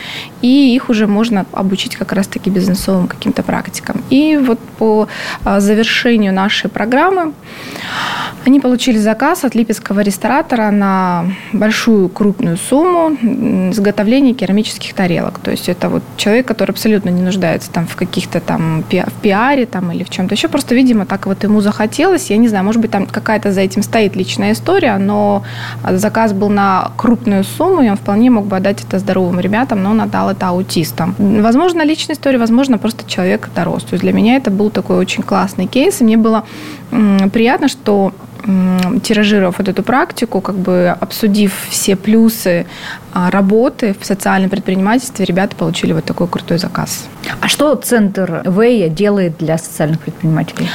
и 0.42 0.74
их 0.74 0.90
уже 0.90 1.06
можно 1.06 1.46
обучить 1.52 1.96
как 1.96 2.12
раз-таки 2.12 2.50
бизнесовым 2.50 3.08
каким-то 3.08 3.30
каким-то 3.30 3.42
практикам. 3.42 4.02
И 4.10 4.36
вот 4.36 4.58
по 4.78 5.08
а, 5.44 5.60
завершению 5.60 6.32
нашей 6.32 6.70
программы 6.70 7.32
они 8.46 8.60
получили 8.60 8.98
заказ 8.98 9.44
от 9.44 9.54
липецкого 9.54 10.00
ресторатора 10.00 10.70
на 10.70 11.24
большую 11.52 12.08
крупную 12.08 12.56
сумму 12.56 13.10
изготовления 13.70 14.34
керамических 14.34 14.94
тарелок. 14.94 15.38
То 15.38 15.50
есть 15.50 15.68
это 15.68 15.88
вот 15.88 16.02
человек, 16.16 16.46
который 16.46 16.70
абсолютно 16.70 17.10
не 17.10 17.22
нуждается 17.22 17.70
там 17.70 17.86
в 17.86 17.96
каких-то 17.96 18.40
там 18.40 18.82
в 18.82 19.22
пиаре 19.22 19.66
там 19.66 19.92
или 19.92 20.04
в 20.04 20.09
чем-то 20.10 20.34
еще. 20.34 20.48
Просто, 20.48 20.74
видимо, 20.74 21.06
так 21.06 21.26
вот 21.26 21.42
ему 21.42 21.60
захотелось. 21.60 22.30
Я 22.30 22.36
не 22.36 22.48
знаю, 22.48 22.64
может 22.64 22.80
быть, 22.80 22.90
там 22.90 23.06
какая-то 23.06 23.52
за 23.52 23.60
этим 23.60 23.82
стоит 23.82 24.16
личная 24.16 24.52
история, 24.52 24.98
но 24.98 25.42
заказ 25.88 26.32
был 26.32 26.48
на 26.48 26.90
крупную 26.96 27.44
сумму, 27.44 27.82
и 27.82 27.88
он 27.88 27.96
вполне 27.96 28.30
мог 28.30 28.46
бы 28.46 28.56
отдать 28.56 28.84
это 28.84 28.98
здоровым 28.98 29.40
ребятам, 29.40 29.82
но 29.82 29.90
он 29.90 30.00
отдал 30.00 30.30
это 30.30 30.48
аутистам. 30.48 31.14
Возможно, 31.18 31.84
личная 31.84 32.14
история, 32.14 32.38
возможно, 32.38 32.78
просто 32.78 33.08
человек 33.08 33.48
дорос. 33.54 33.84
То 33.84 33.94
есть 33.94 34.02
для 34.02 34.12
меня 34.12 34.36
это 34.36 34.50
был 34.50 34.70
такой 34.70 34.96
очень 34.96 35.22
классный 35.22 35.66
кейс, 35.66 36.00
и 36.00 36.04
мне 36.04 36.16
было 36.16 36.44
приятно, 37.32 37.68
что 37.68 38.12
тиражировав 39.02 39.58
вот 39.58 39.68
эту 39.68 39.82
практику, 39.82 40.40
как 40.40 40.54
бы 40.54 40.96
обсудив 41.00 41.52
все 41.70 41.96
плюсы 41.96 42.66
а, 43.12 43.30
работы 43.30 43.94
в 44.00 44.06
социальном 44.06 44.50
предпринимательстве, 44.50 45.24
ребята 45.24 45.56
получили 45.56 45.92
вот 45.92 46.04
такой 46.04 46.28
крутой 46.28 46.58
заказ. 46.58 47.08
А 47.40 47.48
что 47.48 47.74
центр 47.74 48.42
Вэя 48.44 48.88
делает 48.88 49.38
для 49.38 49.58
социальных 49.58 50.00
предпринимателей? 50.00 50.68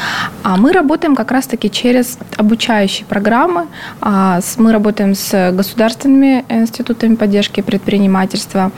А 0.43 0.57
мы 0.57 0.71
работаем 0.71 1.15
как 1.15 1.31
раз-таки 1.31 1.69
через 1.69 2.17
обучающие 2.37 3.05
программы. 3.05 3.67
А, 4.01 4.39
мы 4.57 4.71
работаем 4.71 5.15
с 5.15 5.51
государственными 5.51 6.45
институтами 6.49 7.15
поддержки 7.15 7.61
предпринимательства, 7.61 8.71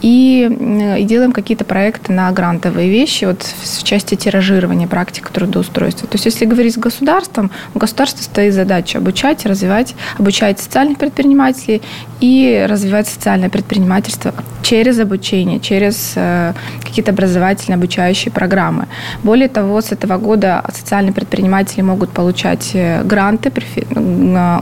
и, 0.00 0.96
и 0.98 1.04
делаем 1.04 1.32
какие-то 1.32 1.64
проекты 1.64 2.12
на 2.12 2.30
грантовые 2.32 2.90
вещи, 2.90 3.24
вот 3.24 3.42
в 3.42 3.82
части 3.82 4.14
тиражирования 4.14 4.86
практик 4.86 5.28
трудоустройства. 5.30 6.08
То 6.08 6.16
есть, 6.16 6.26
если 6.26 6.44
говорить 6.44 6.74
с 6.74 6.78
государством, 6.78 7.50
у 7.74 7.78
государства 7.78 8.22
стоит 8.22 8.54
задача 8.54 8.98
обучать, 8.98 9.44
развивать, 9.46 9.94
обучать 10.18 10.60
социальных 10.60 10.98
предпринимателей 10.98 11.82
и 12.20 12.66
развивать 12.68 13.08
социальное 13.08 13.50
предпринимательство 13.50 14.32
через 14.62 14.98
обучение, 15.00 15.60
через 15.60 16.12
э, 16.16 16.54
какие-то 16.82 17.10
образовательные 17.10 17.76
обучающие 17.76 18.32
программы. 18.32 18.86
Более 19.22 19.48
того, 19.48 19.80
с 19.80 19.92
этого 19.92 20.18
года 20.18 20.64
социальные 20.72 21.12
предприниматели 21.12 21.82
могут 21.82 22.10
получать 22.10 22.70
э, 22.74 23.02
гранты 23.02 23.52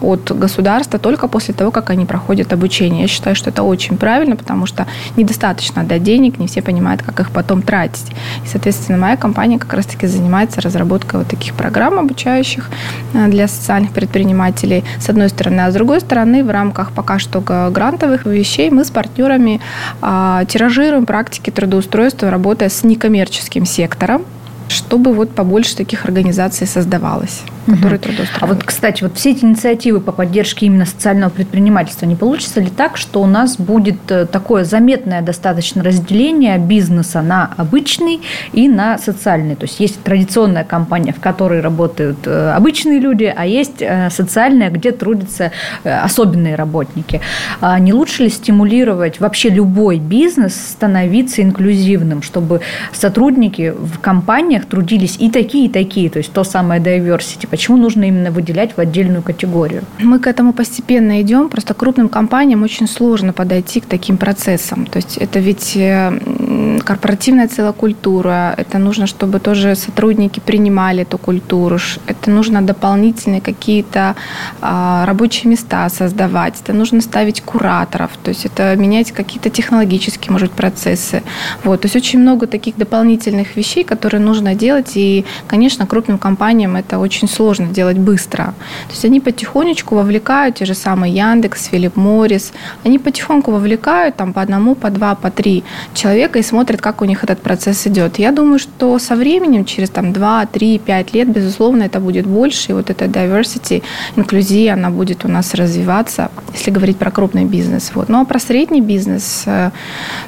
от 0.00 0.32
государства 0.32 0.98
только 0.98 1.28
после 1.28 1.54
того, 1.54 1.70
как 1.70 1.90
они 1.90 2.06
проходят 2.06 2.52
обучение. 2.52 3.02
Я 3.02 3.08
считаю, 3.08 3.36
что 3.36 3.50
это 3.50 3.62
очень 3.62 3.96
правильно, 3.96 4.36
потому 4.36 4.66
что 4.66 4.79
недостаточно 5.16 5.84
дать 5.84 6.02
денег, 6.02 6.38
не 6.38 6.46
все 6.46 6.62
понимают, 6.62 7.02
как 7.02 7.20
их 7.20 7.30
потом 7.30 7.62
тратить. 7.62 8.10
И, 8.44 8.48
соответственно, 8.48 8.98
моя 8.98 9.16
компания 9.16 9.58
как 9.58 9.72
раз-таки 9.72 10.06
занимается 10.06 10.60
разработкой 10.60 11.20
вот 11.20 11.28
таких 11.28 11.54
программ 11.54 11.98
обучающих 11.98 12.70
для 13.12 13.48
социальных 13.48 13.92
предпринимателей, 13.92 14.84
с 14.98 15.08
одной 15.08 15.28
стороны. 15.28 15.60
А 15.60 15.70
с 15.70 15.74
другой 15.74 16.00
стороны, 16.00 16.44
в 16.44 16.50
рамках 16.50 16.92
пока 16.92 17.18
что 17.18 17.40
грантовых 17.40 18.26
вещей 18.26 18.70
мы 18.70 18.84
с 18.84 18.90
партнерами 18.90 19.60
а, 20.00 20.44
тиражируем 20.46 21.06
практики 21.06 21.50
трудоустройства, 21.50 22.30
работая 22.30 22.68
с 22.68 22.84
некоммерческим 22.84 23.66
сектором, 23.66 24.22
чтобы 24.68 25.12
вот 25.12 25.34
побольше 25.34 25.76
таких 25.76 26.04
организаций 26.04 26.66
создавалось 26.66 27.42
которые 27.70 27.98
угу. 27.98 28.04
трудоустраивают. 28.04 28.42
А 28.42 28.46
вот, 28.46 28.64
кстати, 28.64 29.02
вот 29.02 29.16
все 29.16 29.30
эти 29.30 29.44
инициативы 29.44 30.00
по 30.00 30.12
поддержке 30.12 30.66
именно 30.66 30.86
социального 30.86 31.30
предпринимательства, 31.30 32.06
не 32.06 32.16
получится 32.16 32.60
ли 32.60 32.70
так, 32.70 32.96
что 32.96 33.22
у 33.22 33.26
нас 33.26 33.56
будет 33.56 34.10
э, 34.10 34.26
такое 34.26 34.64
заметное 34.64 35.22
достаточно 35.22 35.82
разделение 35.82 36.58
бизнеса 36.58 37.22
на 37.22 37.52
обычный 37.56 38.20
и 38.52 38.68
на 38.68 38.98
социальный? 38.98 39.56
То 39.56 39.64
есть 39.64 39.80
есть 39.80 40.02
традиционная 40.02 40.64
компания, 40.64 41.12
в 41.12 41.20
которой 41.20 41.60
работают 41.60 42.18
э, 42.26 42.52
обычные 42.52 42.98
люди, 42.98 43.32
а 43.34 43.46
есть 43.46 43.80
э, 43.80 44.10
социальная, 44.10 44.70
где 44.70 44.92
трудятся 44.92 45.52
особенные 45.84 46.54
работники. 46.54 47.20
А 47.60 47.78
не 47.78 47.92
лучше 47.92 48.24
ли 48.24 48.28
стимулировать 48.28 49.20
вообще 49.20 49.50
любой 49.50 49.98
бизнес 49.98 50.54
становиться 50.54 51.42
инклюзивным, 51.42 52.22
чтобы 52.22 52.60
сотрудники 52.92 53.74
в 53.76 53.98
компаниях 53.98 54.66
трудились 54.66 55.16
и 55.18 55.30
такие, 55.30 55.66
и 55.66 55.68
такие, 55.68 56.10
то 56.10 56.18
есть 56.18 56.32
то 56.32 56.44
самое 56.44 56.80
diversity, 56.80 57.48
Почему 57.60 57.76
нужно 57.76 58.04
именно 58.04 58.30
выделять 58.30 58.74
в 58.74 58.78
отдельную 58.78 59.20
категорию? 59.22 59.82
Мы 59.98 60.18
к 60.18 60.26
этому 60.26 60.54
постепенно 60.54 61.20
идем. 61.20 61.50
Просто 61.50 61.74
крупным 61.74 62.08
компаниям 62.08 62.62
очень 62.62 62.88
сложно 62.88 63.34
подойти 63.34 63.80
к 63.80 63.84
таким 63.84 64.16
процессам. 64.16 64.86
То 64.86 64.96
есть 64.96 65.18
это 65.18 65.40
ведь 65.40 65.76
э, 65.76 66.78
корпоративная 66.82 67.48
целая 67.48 67.72
культура. 67.72 68.54
Это 68.56 68.78
нужно, 68.78 69.06
чтобы 69.06 69.40
тоже 69.40 69.74
сотрудники 69.74 70.40
принимали 70.40 71.02
эту 71.02 71.18
культуру. 71.18 71.76
Это 72.06 72.30
нужно 72.30 72.62
дополнительные 72.62 73.42
какие-то 73.42 74.16
а, 74.62 75.04
рабочие 75.04 75.50
места 75.50 75.86
создавать. 75.90 76.54
Это 76.64 76.72
нужно 76.72 77.02
ставить 77.02 77.42
кураторов. 77.42 78.10
То 78.22 78.30
есть 78.30 78.46
это 78.46 78.74
менять 78.74 79.12
какие-то 79.12 79.50
технологические, 79.50 80.32
может, 80.32 80.52
процессы. 80.52 81.22
Вот. 81.62 81.82
То 81.82 81.86
есть 81.86 81.96
очень 81.96 82.20
много 82.20 82.46
таких 82.46 82.78
дополнительных 82.78 83.54
вещей, 83.56 83.84
которые 83.84 84.22
нужно 84.22 84.54
делать. 84.54 84.92
И, 84.94 85.26
конечно, 85.46 85.86
крупным 85.86 86.16
компаниям 86.16 86.76
это 86.76 86.98
очень 86.98 87.28
сложно 87.28 87.39
сложно 87.40 87.68
делать 87.68 87.96
быстро. 87.96 88.44
То 88.88 88.92
есть 88.92 89.04
они 89.06 89.18
потихонечку 89.20 89.94
вовлекают 89.94 90.56
те 90.56 90.66
же 90.66 90.74
самые 90.74 91.14
Яндекс, 91.14 91.68
Филипп 91.70 91.96
Моррис, 91.96 92.52
они 92.84 92.98
потихоньку 92.98 93.50
вовлекают 93.50 94.16
там 94.16 94.32
по 94.32 94.42
одному, 94.42 94.74
по 94.74 94.90
два, 94.90 95.14
по 95.14 95.30
три 95.30 95.64
человека 95.94 96.38
и 96.38 96.42
смотрят, 96.42 96.82
как 96.82 97.00
у 97.00 97.06
них 97.06 97.24
этот 97.24 97.40
процесс 97.40 97.86
идет. 97.86 98.18
Я 98.18 98.32
думаю, 98.32 98.58
что 98.58 98.98
со 98.98 99.16
временем, 99.16 99.64
через 99.64 99.88
там 99.88 100.12
2, 100.12 100.46
3, 100.46 100.78
5 100.78 101.14
лет, 101.14 101.28
безусловно, 101.28 101.84
это 101.84 102.00
будет 102.00 102.26
больше, 102.26 102.72
и 102.72 102.74
вот 102.74 102.90
эта 102.90 103.06
diversity, 103.06 103.82
инклюзия, 104.16 104.74
она 104.74 104.90
будет 104.90 105.24
у 105.24 105.28
нас 105.28 105.54
развиваться, 105.54 106.30
если 106.52 106.70
говорить 106.72 106.98
про 106.98 107.10
крупный 107.10 107.46
бизнес. 107.46 107.92
Вот. 107.94 108.10
Ну 108.10 108.20
а 108.20 108.24
про 108.24 108.38
средний 108.38 108.82
бизнес, 108.82 109.44
э, 109.46 109.70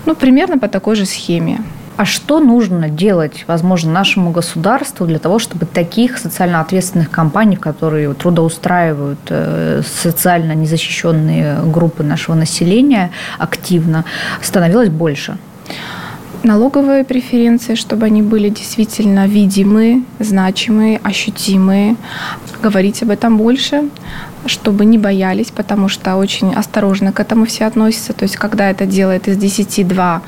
ну, 0.06 0.14
примерно 0.14 0.58
по 0.58 0.68
такой 0.68 0.96
же 0.96 1.04
схеме. 1.04 1.58
А 1.96 2.04
что 2.04 2.40
нужно 2.40 2.88
делать, 2.88 3.44
возможно, 3.46 3.92
нашему 3.92 4.30
государству 4.30 5.06
для 5.06 5.18
того, 5.18 5.38
чтобы 5.38 5.66
таких 5.66 6.18
социально 6.18 6.60
ответственных 6.60 7.10
компаний, 7.10 7.56
которые 7.56 8.14
трудоустраивают 8.14 9.20
э, 9.28 9.82
социально 9.84 10.52
незащищенные 10.52 11.60
группы 11.66 12.02
нашего 12.02 12.34
населения 12.34 13.10
активно, 13.38 14.04
становилось 14.40 14.88
больше? 14.88 15.36
налоговые 16.44 17.04
преференции, 17.04 17.74
чтобы 17.74 18.06
они 18.06 18.22
были 18.22 18.48
действительно 18.48 19.26
видимы, 19.26 20.04
значимые, 20.18 20.98
ощутимые, 21.02 21.96
говорить 22.62 23.02
об 23.02 23.10
этом 23.10 23.36
больше, 23.38 23.84
чтобы 24.46 24.84
не 24.84 24.98
боялись, 24.98 25.50
потому 25.50 25.88
что 25.88 26.16
очень 26.16 26.54
осторожно 26.54 27.12
к 27.12 27.20
этому 27.20 27.46
все 27.46 27.66
относятся. 27.66 28.12
То 28.12 28.24
есть, 28.24 28.36
когда 28.36 28.70
это 28.70 28.86
делает 28.86 29.28
из 29.28 29.36
10 29.36 29.86
2, 29.86 30.04
а, 30.04 30.22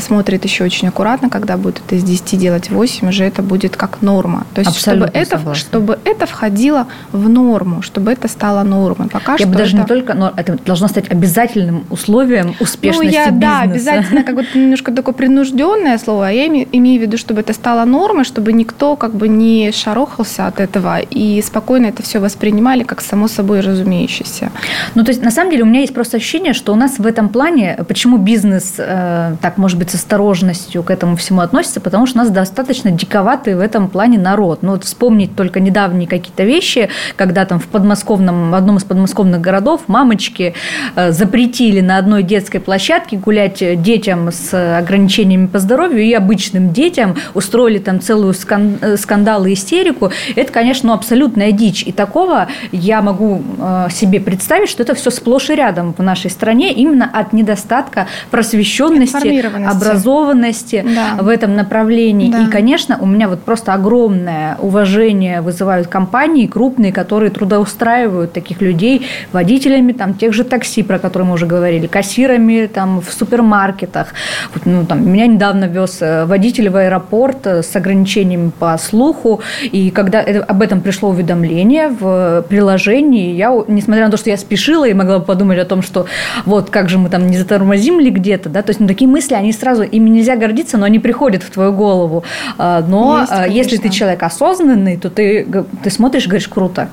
смотрит 0.00 0.44
еще 0.44 0.64
очень 0.64 0.88
аккуратно, 0.88 1.28
когда 1.28 1.56
будет 1.56 1.82
это 1.86 1.96
из 1.96 2.02
10 2.02 2.38
делать 2.38 2.70
8, 2.70 3.08
уже 3.08 3.24
это 3.24 3.42
будет 3.42 3.76
как 3.76 4.00
норма. 4.02 4.46
То 4.54 4.62
есть, 4.62 4.78
чтобы 4.78 5.10
это, 5.12 5.54
чтобы 5.54 5.98
это 6.04 6.26
входило 6.26 6.86
в 7.12 7.28
норму, 7.28 7.82
чтобы 7.82 8.10
это 8.12 8.28
стало 8.28 8.62
нормой. 8.62 9.08
Пока 9.08 9.32
я 9.32 9.38
что 9.38 9.48
бы 9.48 9.54
даже 9.56 9.76
это... 9.76 9.82
не 9.82 9.86
только, 9.86 10.14
но 10.14 10.32
это 10.34 10.58
должно 10.64 10.88
стать 10.88 11.10
обязательным 11.10 11.84
условием 11.90 12.54
успешности 12.60 13.06
ну, 13.06 13.12
я, 13.12 13.30
бизнеса. 13.30 13.40
Да, 13.40 13.60
обязательно, 13.60 14.22
как 14.22 14.34
бы 14.34 14.46
немножко 14.54 14.92
такое 14.92 15.14
принужденное 15.14 15.98
слово, 15.98 16.28
а 16.28 16.30
я 16.30 16.46
имею, 16.46 16.66
имею 16.72 16.98
в 17.00 17.02
виду, 17.02 17.18
чтобы 17.18 17.40
это 17.40 17.52
стало 17.52 17.84
нормой, 17.84 18.24
чтобы 18.24 18.52
никто 18.52 18.96
как 18.96 19.14
бы 19.14 19.28
не 19.28 19.72
шарохался 19.72 20.46
от 20.46 20.60
этого 20.60 21.00
и 21.00 21.42
спокойно 21.42 21.86
это 21.86 22.02
все 22.02 22.18
воспринимали 22.18 22.82
как 22.82 23.00
само 23.00 23.28
собой 23.28 23.60
разумеющееся. 23.60 24.50
Ну, 24.94 25.04
то 25.04 25.10
есть, 25.10 25.22
на 25.22 25.30
самом 25.30 25.50
деле, 25.50 25.64
у 25.64 25.66
меня 25.66 25.80
есть 25.80 25.94
просто 25.94 26.16
ощущение, 26.16 26.54
что 26.54 26.72
у 26.72 26.76
нас 26.76 26.98
в 26.98 27.06
этом 27.06 27.28
плане, 27.28 27.78
почему 27.88 28.16
бизнес 28.16 28.74
э, 28.78 29.36
так 29.40 29.49
так, 29.50 29.58
может 29.58 29.78
быть, 29.78 29.90
с 29.90 29.94
осторожностью 29.94 30.84
к 30.84 30.92
этому 30.92 31.16
всему 31.16 31.40
относится, 31.40 31.80
потому 31.80 32.06
что 32.06 32.20
у 32.20 32.22
нас 32.22 32.30
достаточно 32.30 32.92
диковатый 32.92 33.56
в 33.56 33.58
этом 33.58 33.88
плане 33.88 34.16
народ. 34.16 34.62
Ну, 34.62 34.72
вот 34.72 34.84
вспомнить 34.84 35.34
только 35.34 35.58
недавние 35.58 36.06
какие-то 36.06 36.44
вещи, 36.44 36.88
когда 37.16 37.44
там 37.44 37.58
в 37.58 37.66
подмосковном, 37.66 38.52
в 38.52 38.54
одном 38.54 38.76
из 38.76 38.84
подмосковных 38.84 39.40
городов 39.40 39.80
мамочки 39.88 40.54
э, 40.94 41.10
запретили 41.10 41.80
на 41.80 41.98
одной 41.98 42.22
детской 42.22 42.60
площадке 42.60 43.16
гулять 43.16 43.82
детям 43.82 44.30
с 44.30 44.54
ограничениями 44.78 45.46
по 45.46 45.58
здоровью 45.58 46.04
и 46.04 46.12
обычным 46.12 46.72
детям, 46.72 47.16
устроили 47.34 47.78
там 47.78 48.00
целую 48.00 48.34
э, 48.34 48.96
скандал 48.96 49.46
и 49.46 49.54
истерику. 49.54 50.12
Это, 50.36 50.52
конечно, 50.52 50.94
абсолютная 50.94 51.50
дичь. 51.50 51.82
И 51.82 51.90
такого 51.90 52.46
я 52.70 53.02
могу 53.02 53.42
э, 53.58 53.88
себе 53.90 54.20
представить, 54.20 54.68
что 54.68 54.84
это 54.84 54.94
все 54.94 55.10
сплошь 55.10 55.50
и 55.50 55.56
рядом 55.56 55.92
в 55.98 56.02
нашей 56.04 56.30
стране 56.30 56.72
именно 56.72 57.10
от 57.12 57.32
недостатка 57.32 58.06
просвещенности 58.30 59.39
образованности 59.46 60.84
да. 60.86 61.22
в 61.22 61.28
этом 61.28 61.54
направлении. 61.54 62.30
Да. 62.30 62.42
И, 62.42 62.46
конечно, 62.46 62.98
у 63.00 63.06
меня 63.06 63.28
вот 63.28 63.42
просто 63.42 63.74
огромное 63.74 64.56
уважение 64.60 65.40
вызывают 65.40 65.88
компании 65.88 66.46
крупные, 66.46 66.92
которые 66.92 67.30
трудоустраивают 67.30 68.32
таких 68.32 68.60
людей 68.60 69.06
водителями 69.32 69.92
там, 69.92 70.14
тех 70.14 70.32
же 70.32 70.44
такси, 70.44 70.82
про 70.82 70.98
которые 70.98 71.28
мы 71.28 71.34
уже 71.34 71.46
говорили, 71.46 71.86
кассирами 71.86 72.66
там, 72.66 73.00
в 73.00 73.12
супермаркетах. 73.12 74.08
Вот, 74.54 74.66
ну, 74.66 74.84
там, 74.84 75.08
меня 75.08 75.26
недавно 75.26 75.64
вез 75.64 75.98
э, 76.00 76.24
водитель 76.24 76.70
в 76.70 76.76
аэропорт 76.76 77.46
э, 77.46 77.62
с 77.62 77.74
ограничениями 77.76 78.50
по 78.58 78.76
слуху, 78.78 79.40
и 79.62 79.90
когда 79.90 80.20
об 80.20 80.62
этом 80.62 80.80
пришло 80.80 81.10
уведомление 81.10 81.88
в 81.88 82.44
приложении, 82.48 83.34
я, 83.34 83.52
несмотря 83.68 84.06
на 84.06 84.10
то, 84.10 84.16
что 84.16 84.30
я 84.30 84.36
спешила 84.36 84.88
и 84.88 84.94
могла 84.94 85.18
бы 85.18 85.24
подумать 85.24 85.58
о 85.58 85.64
том, 85.64 85.82
что 85.82 86.06
вот 86.44 86.70
как 86.70 86.88
же 86.88 86.98
мы 86.98 87.08
там 87.08 87.26
не 87.26 87.36
затормозим 87.36 88.00
ли 88.00 88.10
где-то, 88.10 88.48
да, 88.48 88.62
то 88.62 88.70
есть 88.70 88.80
ну, 88.80 88.88
такие 88.88 89.08
мысли 89.08 89.19
мысли, 89.20 89.34
они 89.34 89.52
сразу, 89.52 89.82
ими 89.82 90.08
нельзя 90.08 90.36
гордиться, 90.36 90.78
но 90.78 90.86
они 90.86 90.98
приходят 90.98 91.42
в 91.42 91.50
твою 91.50 91.72
голову. 91.72 92.24
А, 92.56 92.82
но 92.88 93.20
Есть, 93.20 93.32
а, 93.32 93.46
если 93.46 93.76
ты 93.76 93.90
человек 93.90 94.22
осознанный, 94.22 94.96
то 94.96 95.10
ты, 95.10 95.46
ты 95.82 95.90
смотришь 95.90 96.24
и 96.24 96.28
говоришь, 96.28 96.48
круто. 96.48 96.88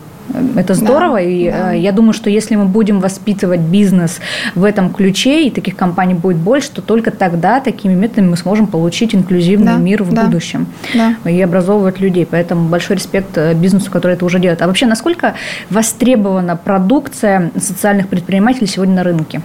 Это 0.58 0.74
здорово, 0.74 1.16
да, 1.16 1.22
и 1.22 1.50
да. 1.50 1.72
я 1.72 1.94
думаю, 1.94 2.12
что 2.12 2.30
если 2.30 2.58
мы 2.58 2.66
будем 2.66 3.00
воспитывать 3.00 3.62
бизнес 3.62 4.20
в 4.56 4.66
этом 4.66 4.94
ключе, 4.94 5.48
и 5.48 5.50
таких 5.50 5.78
компаний 5.78 6.16
будет 6.16 6.36
больше, 6.36 6.70
то 6.70 6.82
только 6.82 7.12
тогда 7.12 7.62
такими 7.62 7.94
методами 7.94 8.32
мы 8.32 8.38
сможем 8.38 8.68
получить 8.68 9.16
инклюзивный 9.16 9.74
да, 9.74 9.78
мир 9.78 10.04
в 10.04 10.12
да, 10.12 10.26
будущем 10.26 10.68
да. 10.94 11.16
и 11.32 11.42
образовывать 11.42 12.02
людей. 12.02 12.28
Поэтому 12.30 12.68
большой 12.68 12.98
респект 12.98 13.38
э, 13.38 13.54
бизнесу, 13.54 13.90
который 13.90 14.14
это 14.14 14.26
уже 14.26 14.40
делает. 14.40 14.62
А 14.62 14.68
вообще, 14.68 14.86
насколько 14.86 15.36
востребована 15.70 16.58
продукция 16.58 17.52
социальных 17.56 18.10
предпринимателей 18.10 18.68
сегодня 18.68 18.96
на 18.96 19.04
рынке? 19.04 19.42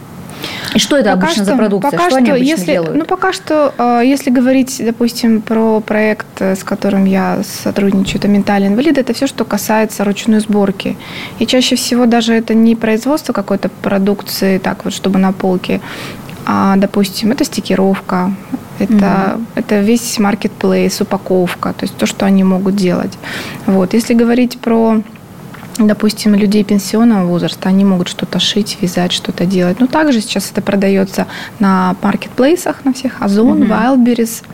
И 0.75 0.79
что 0.79 0.97
это 0.97 1.13
пока 1.13 1.27
обычно 1.27 1.45
что, 1.45 1.53
за 1.53 1.57
продукция? 1.57 1.91
Пока 1.91 2.11
что, 2.11 2.21
что 2.21 2.33
они 2.35 2.45
если, 2.45 2.73
делают? 2.73 2.95
Ну, 2.95 3.05
пока 3.05 3.33
что, 3.33 3.75
э, 3.77 4.03
если 4.05 4.31
говорить, 4.31 4.81
допустим, 4.85 5.41
про 5.41 5.81
проект, 5.81 6.27
э, 6.41 6.55
с 6.57 6.65
которым 6.65 7.05
я 7.05 7.43
сотрудничаю, 7.45 8.19
это 8.19 8.29
«Ментальный 8.29 8.69
инвалид», 8.69 8.99
это 8.99 9.13
все, 9.13 9.27
что 9.27 9.45
касается 9.45 10.05
ручной 10.05 10.41
сборки. 10.41 10.97
И 11.39 11.47
чаще 11.47 11.77
всего 11.77 12.07
даже 12.07 12.35
это 12.35 12.55
не 12.55 12.77
производство 12.77 13.33
какой-то 13.33 13.69
продукции, 13.69 14.59
так 14.59 14.85
вот, 14.85 14.93
чтобы 14.95 15.19
на 15.19 15.33
полке, 15.33 15.81
а, 16.45 16.77
допустим, 16.77 17.33
это 17.33 17.45
стикировка, 17.45 18.35
это, 18.79 19.35
угу. 19.37 19.45
это 19.55 19.81
весь 19.81 20.19
маркетплейс, 20.19 21.01
упаковка, 21.01 21.73
то 21.73 21.85
есть 21.85 21.97
то, 21.97 22.07
что 22.07 22.27
они 22.27 22.43
могут 22.45 22.75
делать. 22.77 23.13
Вот. 23.67 23.95
Если 23.95 24.15
говорить 24.15 24.59
про 24.59 25.03
допустим, 25.79 26.35
людей 26.35 26.65
пенсионного 26.65 27.27
возраста, 27.27 27.69
они 27.69 27.85
могут 27.85 28.09
что-то 28.09 28.39
шить, 28.39 28.79
вязать, 28.81 29.13
что-то 29.13 29.47
делать. 29.47 29.81
Но 29.81 29.87
также 29.87 30.21
сейчас 30.21 30.51
это 30.51 30.63
продается 30.63 31.27
на 31.59 31.97
маркетплейсах, 32.03 32.85
на 32.85 32.93
всех 32.93 33.23
Озон, 33.23 33.63
uh-huh. 33.63 33.97
Wildberries, 33.97 34.45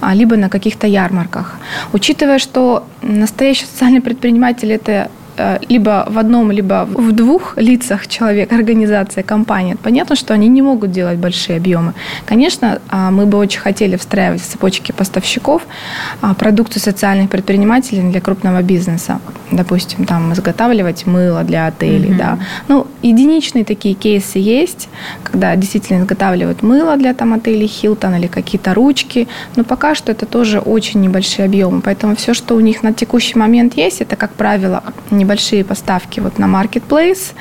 а, 0.00 0.14
либо 0.14 0.36
на 0.36 0.48
каких-то 0.48 0.86
ярмарках. 0.86 1.56
Учитывая, 1.92 2.38
что 2.38 2.86
настоящий 3.02 3.66
социальный 3.66 4.00
предприниматель– 4.00 4.72
это 4.72 5.10
либо 5.68 6.06
в 6.08 6.18
одном, 6.18 6.50
либо 6.50 6.86
в 6.92 7.12
двух 7.12 7.56
лицах 7.56 8.06
человек, 8.06 8.52
организация, 8.52 9.22
компания, 9.22 9.76
понятно, 9.76 10.16
что 10.16 10.34
они 10.34 10.48
не 10.48 10.62
могут 10.62 10.92
делать 10.92 11.18
большие 11.18 11.56
объемы. 11.56 11.94
Конечно, 12.26 12.78
а, 12.88 13.10
мы 13.10 13.26
бы 13.26 13.38
очень 13.38 13.60
хотели 13.60 13.96
встраивать 13.96 14.42
в 14.42 14.46
цепочки 14.46 14.92
поставщиков 14.92 15.62
а, 16.20 16.34
продукцию 16.34 16.82
социальных 16.82 17.30
предпринимателей 17.30 18.10
для 18.10 18.20
крупного 18.20 18.62
бизнеса. 18.62 19.20
Допустим, 19.50 20.04
там 20.04 20.32
изготавливать 20.32 21.06
мыло 21.06 21.42
для 21.42 21.66
отелей. 21.66 22.10
Mm-hmm. 22.10 22.18
Да. 22.18 22.38
Ну, 22.68 22.86
единичные 23.08 23.64
такие 23.64 23.94
кейсы 23.94 24.38
есть, 24.38 24.88
когда 25.24 25.54
действительно 25.56 26.02
изготавливают 26.02 26.62
мыло 26.62 26.96
для 26.96 27.14
там, 27.14 27.34
отелей 27.34 27.66
Хилтон 27.66 28.14
или 28.14 28.26
какие-то 28.26 28.74
ручки. 28.74 29.28
Но 29.56 29.64
пока 29.64 29.94
что 29.94 30.12
это 30.12 30.26
тоже 30.26 30.60
очень 30.60 31.00
небольшие 31.00 31.46
объемы. 31.46 31.80
Поэтому 31.80 32.14
все, 32.16 32.34
что 32.34 32.54
у 32.54 32.60
них 32.60 32.82
на 32.82 32.92
текущий 32.92 33.38
момент 33.38 33.76
есть, 33.76 34.00
это, 34.00 34.16
как 34.16 34.32
правило, 34.32 34.82
не 35.10 35.24
небольшие 35.24 35.64
поставки 35.64 36.20
вот 36.20 36.38
на 36.38 36.44
marketplace, 36.44 37.32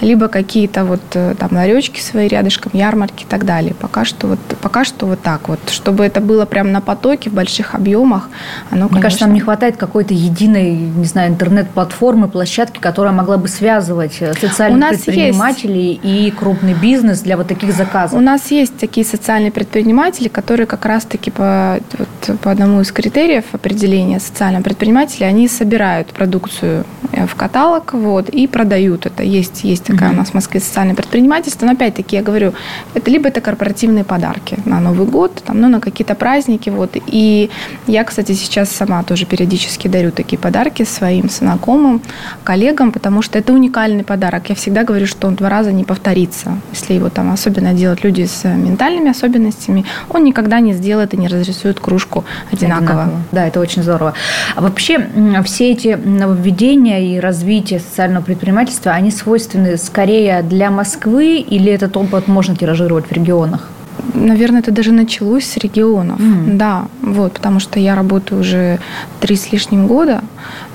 либо 0.00 0.28
какие-то 0.28 0.84
вот 0.84 1.02
э, 1.14 1.34
там 1.38 1.50
ларечки 1.52 2.00
свои 2.00 2.28
рядышком, 2.28 2.72
ярмарки 2.74 3.24
и 3.24 3.26
так 3.26 3.44
далее. 3.44 3.74
Пока 3.74 4.04
что 4.04 4.28
вот, 4.28 4.38
пока 4.60 4.84
что 4.84 5.06
вот 5.06 5.20
так 5.20 5.48
вот. 5.48 5.58
Чтобы 5.68 6.04
это 6.04 6.20
было 6.20 6.46
прямо 6.46 6.70
на 6.70 6.80
потоке, 6.80 7.30
в 7.30 7.34
больших 7.34 7.74
объемах, 7.74 8.28
оно, 8.70 8.84
Мне 8.84 8.88
конечно... 8.88 9.02
кажется, 9.02 9.24
нам 9.26 9.34
не 9.34 9.40
хватает 9.40 9.76
какой-то 9.76 10.14
единой, 10.14 10.76
не 10.76 11.04
знаю, 11.04 11.30
интернет-платформы, 11.30 12.28
площадки, 12.28 12.78
которая 12.78 13.12
могла 13.12 13.36
бы 13.36 13.48
связывать 13.48 14.16
э, 14.20 14.32
социальных 14.34 14.78
предпринимателей 15.14 16.00
есть... 16.02 16.04
и 16.04 16.30
крупный 16.30 16.74
бизнес 16.74 17.20
для 17.20 17.36
вот 17.36 17.48
таких 17.48 17.72
заказов. 17.72 18.18
У 18.18 18.20
нас 18.20 18.50
есть 18.50 18.76
такие 18.76 19.06
социальные 19.06 19.52
предприниматели, 19.52 20.28
которые 20.28 20.66
как 20.66 20.84
раз-таки 20.86 21.30
по, 21.30 21.78
вот, 21.98 22.40
по 22.40 22.50
одному 22.50 22.80
из 22.80 22.92
критериев 22.92 23.44
определения 23.52 24.20
социального 24.20 24.62
предпринимателя, 24.62 25.26
они 25.26 25.48
собирают 25.48 26.08
продукцию 26.08 26.84
э, 27.12 27.26
в 27.26 27.34
каталог 27.34 27.92
вот, 27.92 28.28
и 28.28 28.46
продают 28.46 29.06
это. 29.06 29.22
Есть, 29.22 29.64
есть 29.64 29.84
такая 29.84 30.10
uh-huh. 30.10 30.14
у 30.14 30.16
нас 30.16 30.30
в 30.30 30.34
Москве 30.34 30.60
социальное 30.60 30.94
предпринимательство. 30.94 31.66
Но 31.66 31.72
опять-таки 31.72 32.16
я 32.16 32.22
говорю, 32.22 32.52
это 32.94 33.10
либо 33.10 33.28
это 33.28 33.40
корпоративные 33.40 34.04
подарки 34.04 34.58
на 34.64 34.80
Новый 34.80 35.06
год, 35.06 35.42
там, 35.44 35.60
ну, 35.60 35.68
на 35.68 35.80
какие-то 35.80 36.14
праздники. 36.14 36.70
Вот. 36.70 36.96
И 37.06 37.50
я, 37.86 38.04
кстати, 38.04 38.32
сейчас 38.32 38.70
сама 38.70 39.02
тоже 39.02 39.26
периодически 39.26 39.88
дарю 39.88 40.10
такие 40.10 40.38
подарки 40.38 40.84
своим 40.84 41.28
знакомым, 41.28 42.00
коллегам, 42.44 42.92
потому 42.92 43.22
что 43.22 43.38
это 43.38 43.52
уникальный 43.52 44.04
подарок. 44.04 44.48
Я 44.48 44.54
всегда 44.54 44.84
говорю, 44.84 45.01
что 45.06 45.28
он 45.28 45.34
два 45.34 45.48
раза 45.48 45.72
не 45.72 45.84
повторится. 45.84 46.58
Если 46.72 46.94
его 46.94 47.08
там 47.08 47.32
особенно 47.32 47.74
делают 47.74 48.04
люди 48.04 48.26
с 48.26 48.44
ментальными 48.44 49.10
особенностями, 49.10 49.84
он 50.08 50.24
никогда 50.24 50.60
не 50.60 50.72
сделает 50.72 51.14
и 51.14 51.16
не 51.16 51.28
разрисует 51.28 51.80
кружку 51.80 52.24
одинаково. 52.50 52.90
одинаково. 52.90 53.22
Да, 53.32 53.46
это 53.46 53.60
очень 53.60 53.82
здорово. 53.82 54.14
А 54.54 54.60
вообще 54.60 55.08
все 55.44 55.70
эти 55.72 55.98
нововведения 56.02 57.00
и 57.00 57.20
развития 57.20 57.80
социального 57.80 58.22
предпринимательства, 58.24 58.92
они 58.92 59.10
свойственны 59.10 59.76
скорее 59.76 60.42
для 60.42 60.70
Москвы 60.70 61.36
или 61.36 61.72
этот 61.72 61.96
опыт 61.96 62.28
можно 62.28 62.56
тиражировать 62.56 63.06
в 63.06 63.12
регионах? 63.12 63.68
Наверное, 64.14 64.60
это 64.60 64.72
даже 64.72 64.92
началось 64.92 65.44
с 65.44 65.56
регионов. 65.56 66.18
Mm. 66.18 66.56
Да, 66.56 66.86
вот, 67.02 67.34
потому 67.34 67.60
что 67.60 67.78
я 67.78 67.94
работаю 67.94 68.40
уже 68.40 68.78
три 69.20 69.36
с 69.36 69.52
лишним 69.52 69.86
года 69.86 70.22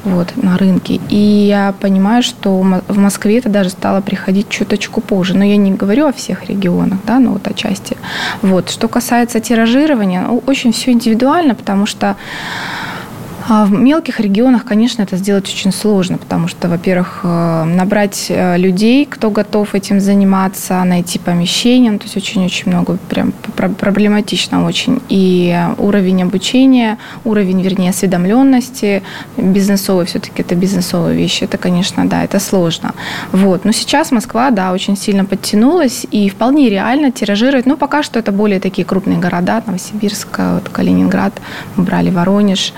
вот, 0.03 0.33
на 0.35 0.57
рынке. 0.57 0.99
И 1.09 1.15
я 1.15 1.73
понимаю, 1.79 2.23
что 2.23 2.59
в 2.59 2.97
Москве 2.97 3.39
это 3.39 3.49
даже 3.49 3.69
стало 3.69 4.01
приходить 4.01 4.49
чуточку 4.49 5.01
позже. 5.01 5.35
Но 5.35 5.43
я 5.43 5.57
не 5.57 5.71
говорю 5.71 6.07
о 6.07 6.11
всех 6.13 6.45
регионах, 6.45 6.99
да, 7.05 7.19
но 7.19 7.31
вот 7.31 7.47
отчасти. 7.47 7.97
Вот. 8.41 8.69
Что 8.69 8.87
касается 8.87 9.39
тиражирования, 9.39 10.21
ну, 10.21 10.43
очень 10.45 10.71
все 10.71 10.91
индивидуально, 10.91 11.55
потому 11.55 11.85
что 11.85 12.15
а 13.49 13.65
в 13.65 13.71
мелких 13.71 14.19
регионах, 14.19 14.65
конечно, 14.65 15.03
это 15.03 15.15
сделать 15.15 15.47
очень 15.47 15.71
сложно, 15.71 16.17
потому 16.17 16.49
что, 16.49 16.67
во-первых, 16.67 17.21
э, 17.23 17.63
набрать 17.63 18.25
э, 18.27 18.57
людей, 18.57 19.05
кто 19.05 19.29
готов 19.29 19.73
этим 19.73 20.01
заниматься, 20.01 20.83
найти 20.83 21.17
помещение, 21.17 21.97
то 21.97 22.03
есть 22.03 22.17
очень-очень 22.17 22.69
много, 22.69 22.97
прям 23.09 23.31
проблематично 23.55 24.65
очень. 24.65 25.01
И 25.07 25.57
уровень 25.77 26.23
обучения, 26.23 26.97
уровень, 27.23 27.61
вернее, 27.61 27.91
осведомленности, 27.91 29.01
бизнесовый, 29.37 30.05
все-таки 30.07 30.41
это 30.41 30.53
бизнесовые 30.55 31.17
вещи, 31.17 31.45
это, 31.45 31.57
конечно, 31.57 32.05
да, 32.05 32.25
это 32.25 32.39
сложно. 32.39 32.95
Вот. 33.31 33.63
Но 33.63 33.71
сейчас 33.71 34.11
Москва, 34.11 34.51
да, 34.51 34.73
очень 34.73 34.97
сильно 34.97 35.23
подтянулась 35.23 36.05
и 36.11 36.27
вполне 36.27 36.69
реально 36.69 37.13
тиражировать, 37.13 37.65
ну, 37.65 37.77
пока 37.77 38.03
что 38.03 38.19
это 38.19 38.33
более 38.33 38.59
такие 38.59 38.83
крупные 38.83 39.19
города, 39.19 39.63
Новосибирск, 39.65 40.37
вот 40.37 40.67
Калининград, 40.67 41.33
мы 41.77 41.85
брали 41.85 42.09
Воронеж, 42.09 42.73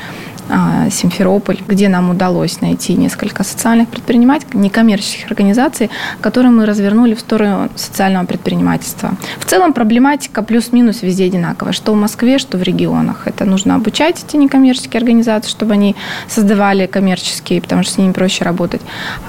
а, 0.52 0.59
Симферополь, 0.92 1.58
где 1.68 1.90
нам 1.90 2.10
удалось 2.10 2.62
найти 2.62 2.96
несколько 2.96 3.44
социальных 3.44 3.88
предпринимателей, 3.90 4.60
некоммерческих 4.60 5.28
организаций, 5.28 5.90
которые 6.22 6.52
мы 6.52 6.66
развернули 6.66 7.14
в 7.14 7.20
сторону 7.20 7.70
социального 7.76 8.26
предпринимательства. 8.26 9.12
В 9.40 9.46
целом 9.46 9.74
проблематика 9.74 10.42
плюс-минус 10.42 11.02
везде 11.02 11.26
одинаковая, 11.26 11.74
что 11.74 11.94
в 11.94 11.96
Москве, 11.96 12.40
что 12.40 12.58
в 12.58 12.64
регионах. 12.64 13.28
Это 13.28 13.46
нужно 13.46 13.76
обучать 13.76 14.24
эти 14.28 14.38
некоммерческие 14.38 15.00
организации, 15.00 15.50
чтобы 15.50 15.74
они 15.74 15.96
создавали 16.28 16.86
коммерческие, 16.88 17.62
потому 17.62 17.84
что 17.84 17.94
с 17.94 17.98
ними 17.98 18.12
проще 18.12 18.44
работать. 18.44 18.82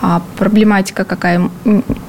А 0.03 0.23
проблематика 0.39 1.05
какая? 1.05 1.51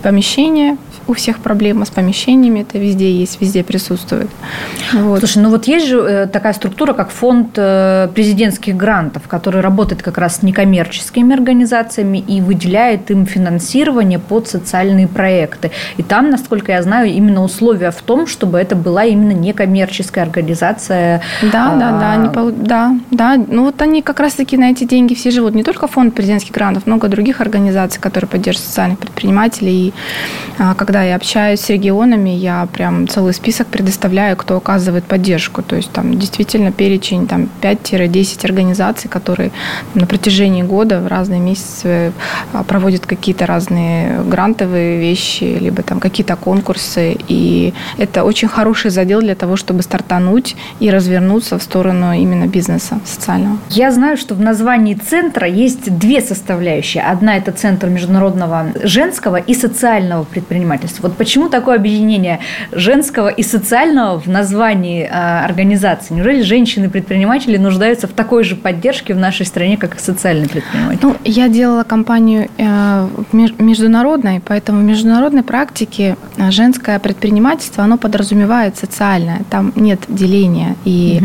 Помещение, 0.02 0.78
у 1.08 1.14
всех 1.14 1.40
проблема 1.40 1.86
с 1.86 1.90
помещениями, 1.90 2.62
это 2.62 2.78
везде 2.78 3.12
есть, 3.12 3.42
везде 3.42 3.64
присутствует. 3.64 4.30
Вот. 4.94 5.20
Слушай, 5.20 5.44
ну 5.44 5.50
вот 5.50 5.68
есть 5.68 5.88
же 5.88 5.98
э, 5.98 6.28
такая 6.28 6.54
структура, 6.54 6.94
как 6.94 7.10
фонд 7.10 7.54
э, 7.58 8.10
президентских 8.14 8.76
грантов, 8.76 9.28
который 9.28 9.62
работает 9.62 10.02
как 10.02 10.18
раз 10.18 10.38
с 10.38 10.44
некоммерческими 10.44 11.34
организациями 11.36 12.20
и 12.20 12.42
выделяет 12.42 13.12
им 13.12 13.26
финансирование 13.26 14.20
под 14.20 14.48
социальные 14.48 15.08
проекты. 15.08 15.72
И 15.98 16.04
там, 16.04 16.30
насколько 16.30 16.72
я 16.72 16.82
знаю, 16.82 17.10
именно 17.10 17.44
условия 17.44 17.92
в 17.92 18.02
том, 18.02 18.28
чтобы 18.28 18.60
это 18.60 18.76
была 18.76 19.04
именно 19.06 19.32
некоммерческая 19.32 20.26
организация. 20.26 21.22
Да, 21.42 21.74
а... 21.74 21.76
да, 21.78 22.00
да, 22.00 22.12
они, 22.14 22.52
да, 22.58 22.96
да. 23.12 23.46
Ну 23.48 23.66
вот 23.66 23.82
они 23.82 24.02
как 24.02 24.20
раз-таки 24.20 24.58
на 24.58 24.72
эти 24.72 24.84
деньги 24.84 25.14
все 25.14 25.32
живут. 25.32 25.56
Не 25.56 25.64
только 25.64 25.88
фонд 25.88 26.16
президентских 26.16 26.52
грантов, 26.52 26.86
много 26.86 27.08
других 27.08 27.42
организаций, 27.42 28.02
которые 28.02 28.30
поддерживают 28.30 28.68
социальных 28.68 29.00
предпринимателей. 29.00 29.72
И 29.88 29.94
а, 30.60 30.76
как 30.76 30.91
когда 30.92 31.04
я 31.04 31.16
общаюсь 31.16 31.62
с 31.62 31.70
регионами, 31.70 32.32
я 32.32 32.68
прям 32.74 33.08
целый 33.08 33.34
список 33.34 33.68
предоставляю, 33.68 34.36
кто 34.36 34.58
оказывает 34.58 35.06
поддержку. 35.06 35.62
То 35.62 35.78
есть 35.78 35.90
там 35.90 36.20
действительно 36.20 36.74
перечень 36.74 37.28
там 37.28 37.48
5-10 37.62 38.46
организаций, 38.46 39.10
которые 39.10 39.52
на 39.94 40.06
протяжении 40.06 40.64
года 40.64 41.00
в 41.00 41.08
разные 41.08 41.40
месяцы 41.40 42.12
а, 42.52 42.64
проводят 42.64 43.06
какие-то 43.06 43.46
разные 43.46 44.22
грантовые 44.24 45.00
вещи, 45.00 45.58
либо 45.62 45.82
там 45.82 46.02
какие-то 46.02 46.36
конкурсы. 46.36 47.16
И 47.30 47.74
это 47.98 48.26
очень 48.26 48.50
хороший 48.50 48.92
задел 48.92 49.22
для 49.22 49.36
того, 49.36 49.56
чтобы 49.56 49.84
стартануть 49.84 50.58
и 50.82 50.92
развернуться 50.92 51.58
в 51.58 51.64
сторону 51.64 52.12
именно 52.12 52.48
бизнеса 52.48 53.00
социального. 53.06 53.58
Я 53.70 53.92
знаю, 53.92 54.18
что 54.18 54.36
в 54.36 54.42
названии 54.42 54.96
центра 54.96 55.48
есть 55.48 55.98
две 55.98 56.20
составляющие. 56.20 57.02
Одна– 57.02 57.38
это 57.38 57.54
центр 57.54 57.88
международного 57.88 58.74
женского 58.84 59.38
и 59.38 59.54
социального 59.54 60.26
предпринимательства 60.26 60.81
предпринимательства. 60.82 61.08
Вот 61.08 61.17
почему 61.17 61.50
такое 61.50 61.76
объединение 61.76 62.39
женского 62.72 63.30
и 63.30 63.44
социального 63.44 64.20
в 64.20 64.28
названии 64.28 65.04
э, 65.04 65.46
организации? 65.46 66.13
Неужели 66.13 66.41
женщины-предприниматели 66.41 67.58
нуждаются 67.58 68.08
в 68.08 68.12
такой 68.12 68.44
же 68.44 68.56
поддержке 68.56 69.13
в 69.13 69.17
нашей 69.17 69.46
стране, 69.46 69.78
как 69.78 69.96
и 69.96 70.00
социальные 70.00 70.50
предприниматели? 70.50 71.00
Ну, 71.04 71.15
я 71.24 71.50
делала 71.50 71.84
компанию 71.84 72.50
э, 72.58 73.08
международной, 73.60 74.41
поэтому 74.46 74.82
в 74.82 74.84
международной 74.84 75.44
практике 75.44 76.15
э, 76.38 76.52
женское 76.52 77.00
предпринимательство, 77.00 77.84
оно 77.84 77.98
подразумевает 77.98 78.78
социальное. 78.78 79.41
Там 79.50 79.72
нет 79.76 80.00
деления. 80.08 80.76
И 80.86 81.22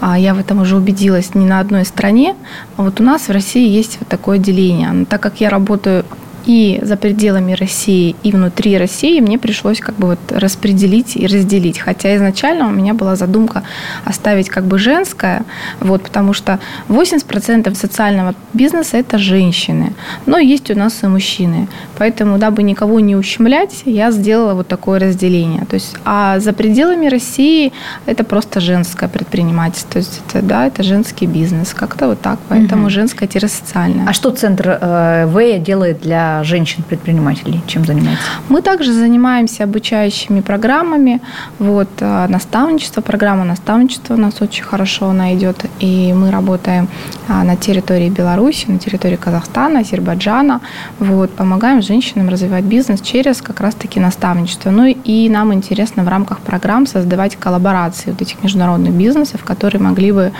угу. 0.00 0.14
я 0.14 0.34
в 0.34 0.38
этом 0.38 0.60
уже 0.60 0.76
убедилась 0.76 1.34
не 1.34 1.46
на 1.46 1.60
одной 1.60 1.84
стране. 1.84 2.34
А 2.76 2.82
вот 2.82 3.00
у 3.00 3.04
нас 3.04 3.28
в 3.28 3.32
России 3.32 3.68
есть 3.68 3.98
вот 4.00 4.08
такое 4.08 4.38
деление. 4.38 4.90
Но 4.92 5.04
так 5.04 5.20
как 5.20 5.40
я 5.40 5.50
работаю 5.50 6.04
и 6.46 6.78
за 6.82 6.96
пределами 6.96 7.52
России, 7.52 8.14
и 8.22 8.32
внутри 8.32 8.78
России 8.78 9.20
мне 9.20 9.38
пришлось 9.38 9.80
как 9.80 9.96
бы 9.96 10.08
вот 10.08 10.18
распределить 10.30 11.16
и 11.16 11.26
разделить. 11.26 11.78
Хотя 11.78 12.16
изначально 12.16 12.68
у 12.68 12.70
меня 12.70 12.94
была 12.94 13.16
задумка 13.16 13.64
оставить 14.04 14.48
как 14.48 14.64
бы 14.64 14.78
женское, 14.78 15.44
вот, 15.80 16.02
потому 16.02 16.32
что 16.32 16.58
80% 16.88 17.74
социального 17.74 18.34
бизнеса– 18.52 18.96
это 18.98 19.18
женщины, 19.18 19.92
но 20.26 20.38
есть 20.38 20.70
у 20.70 20.74
нас 20.76 21.02
и 21.02 21.06
мужчины. 21.06 21.68
Поэтому, 21.98 22.38
дабы 22.38 22.62
никого 22.62 23.00
не 23.00 23.16
ущемлять, 23.16 23.82
я 23.84 24.10
сделала 24.10 24.54
вот 24.54 24.68
такое 24.68 25.00
разделение. 25.00 25.64
То 25.64 25.74
есть, 25.74 25.96
а 26.04 26.38
за 26.38 26.52
пределами 26.52 27.08
России 27.08 27.72
это 28.06 28.22
просто 28.22 28.60
женское 28.60 29.08
предпринимательство. 29.08 29.92
То 29.92 29.98
есть, 29.98 30.22
это, 30.28 30.42
да, 30.42 30.66
это 30.66 30.82
женский 30.82 31.26
бизнес. 31.26 31.74
Как-то 31.74 32.08
вот 32.08 32.20
так. 32.20 32.38
Поэтому 32.48 32.82
угу. 32.82 32.90
женское-социальное. 32.90 34.06
А 34.08 34.12
что 34.12 34.30
Центр 34.30 34.78
э, 34.80 35.26
ВЭЯ 35.26 35.58
делает 35.58 36.00
для 36.00 36.35
женщин-предпринимателей? 36.44 37.60
Чем 37.66 37.84
занимается? 37.84 38.24
Мы 38.48 38.62
также 38.62 38.92
занимаемся 38.92 39.64
обучающими 39.64 40.40
программами. 40.40 41.20
Вот, 41.58 41.88
э, 42.00 42.26
наставничество, 42.28 43.00
программа 43.00 43.44
наставничества 43.44 44.14
у 44.14 44.18
нас 44.18 44.40
очень 44.40 44.64
хорошо 44.64 45.10
она 45.10 45.34
идет. 45.34 45.64
И 45.80 46.12
мы 46.12 46.30
работаем 46.30 46.88
а, 47.28 47.44
на 47.44 47.56
территории 47.56 48.08
Беларуси, 48.08 48.66
на 48.68 48.78
территории 48.78 49.16
Казахстана, 49.16 49.80
Азербайджана. 49.80 50.60
Вот, 50.98 51.30
помогаем 51.30 51.82
женщинам 51.82 52.28
развивать 52.28 52.64
бизнес 52.64 53.00
через 53.00 53.42
как 53.42 53.60
раз-таки 53.60 54.00
наставничество. 54.00 54.70
Ну 54.70 54.86
и 54.86 55.28
нам 55.28 55.52
интересно 55.52 56.04
в 56.04 56.08
рамках 56.08 56.40
программ 56.40 56.86
создавать 56.86 57.36
коллаборации 57.36 58.10
вот 58.10 58.22
этих 58.22 58.42
международных 58.42 58.92
бизнесов, 58.92 59.44
которые 59.44 59.80
могли 59.80 60.12
бы 60.12 60.32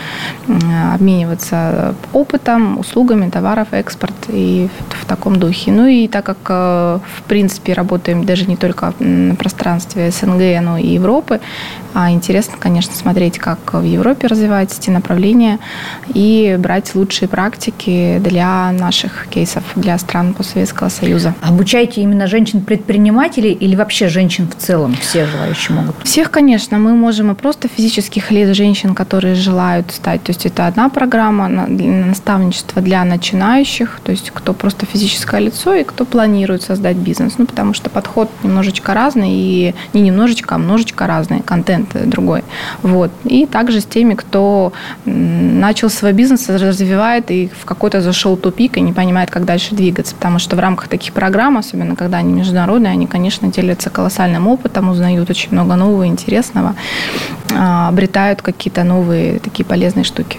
обмениваться 0.95 1.95
опытом, 2.13 2.79
услугами, 2.79 3.31
товаров, 3.31 3.69
экспорт 3.73 4.15
и 4.29 4.69
в 4.91 5.07
таком 5.07 5.37
духе. 5.37 5.73
Ну 5.73 5.86
и 5.87 6.09
так 6.09 6.25
как, 6.25 6.39
э, 6.49 6.99
в 7.17 7.23
принципе, 7.23 7.73
работаем 7.73 8.25
даже 8.25 8.47
не 8.47 8.57
только 8.57 8.93
на 8.99 9.35
пространстве 9.35 10.11
СНГ, 10.11 10.61
но 10.63 10.79
и 10.79 10.87
Европы, 10.87 11.41
а 11.99 12.11
интересно, 12.11 12.59
конечно, 12.61 12.95
смотреть, 12.95 13.39
как 13.39 13.73
в 13.73 13.83
Европе 13.83 14.27
развиваются 14.27 14.79
эти 14.79 14.91
направления 14.91 15.59
и 16.13 16.55
брать 16.59 16.95
лучшие 16.95 17.27
практики 17.27 18.21
для 18.23 18.71
наших 18.73 19.29
кейсов, 19.29 19.65
для 19.77 19.97
стран 19.97 20.35
постсоветского 20.35 20.91
союза. 20.91 21.33
Обучаете 21.41 22.03
именно 22.03 22.27
женщин-предпринимателей 22.27 23.53
или 23.53 23.75
вообще 23.77 24.09
женщин 24.09 24.47
в 24.47 24.63
целом? 24.63 24.95
Все 25.01 25.25
желающие 25.25 25.75
могут? 25.75 25.95
Всех, 26.05 26.31
конечно. 26.31 26.77
Мы 26.79 26.95
можем 26.95 27.31
и 27.31 27.35
просто 27.35 27.67
физических 27.67 28.31
лиц 28.31 28.55
женщин, 28.55 28.95
которые 28.95 29.35
желают 29.35 29.91
стать. 29.91 30.23
То 30.23 30.33
есть 30.33 30.45
это 30.45 30.67
одна 30.67 30.91
программа 30.91 31.49
наставничества 31.49 32.83
для 32.83 33.05
начинающих, 33.05 34.01
то 34.05 34.13
есть 34.13 34.33
кто 34.35 34.53
просто 34.53 34.85
физическое 34.85 35.41
лицо, 35.41 35.73
и 35.73 35.83
кто 35.83 36.05
планирует 36.05 36.63
создать 36.63 36.97
бизнес. 36.97 37.39
Ну, 37.39 37.47
потому 37.47 37.73
что 37.73 37.89
подход 37.89 38.31
немножечко 38.43 38.93
разный, 38.93 39.31
и 39.31 39.75
не 39.95 40.03
немножечко, 40.03 40.57
а 40.57 40.59
множечко 40.59 41.07
разный, 41.07 41.41
контент 41.41 41.86
другой. 41.95 42.45
Вот. 42.83 43.11
И 43.25 43.47
также 43.47 43.81
с 43.81 43.85
теми, 43.85 44.15
кто 44.15 44.73
начал 45.05 45.91
свой 45.91 46.13
бизнес, 46.13 46.49
развивает 46.49 47.31
и 47.31 47.51
в 47.61 47.65
какой-то 47.65 48.01
зашел 48.01 48.37
тупик 48.37 48.77
и 48.77 48.81
не 48.81 48.93
понимает, 48.93 49.31
как 49.31 49.45
дальше 49.45 49.75
двигаться. 49.75 50.15
Потому 50.15 50.39
что 50.39 50.57
в 50.57 50.61
рамках 50.61 50.89
таких 50.89 51.13
программ, 51.13 51.59
особенно 51.59 51.97
когда 51.97 52.19
они 52.19 52.33
международные, 52.33 52.93
они, 52.93 53.07
конечно, 53.07 53.49
делятся 53.49 53.91
колоссальным 53.91 54.47
опытом, 54.49 54.89
узнают 54.89 55.31
очень 55.31 55.53
много 55.53 55.77
нового, 55.77 56.07
интересного, 56.07 56.75
а, 57.55 57.89
обретают 57.89 58.43
какие-то 58.43 58.85
новые 58.85 59.39
такие 59.39 59.65
полезные 59.65 60.05
штуки. 60.05 60.39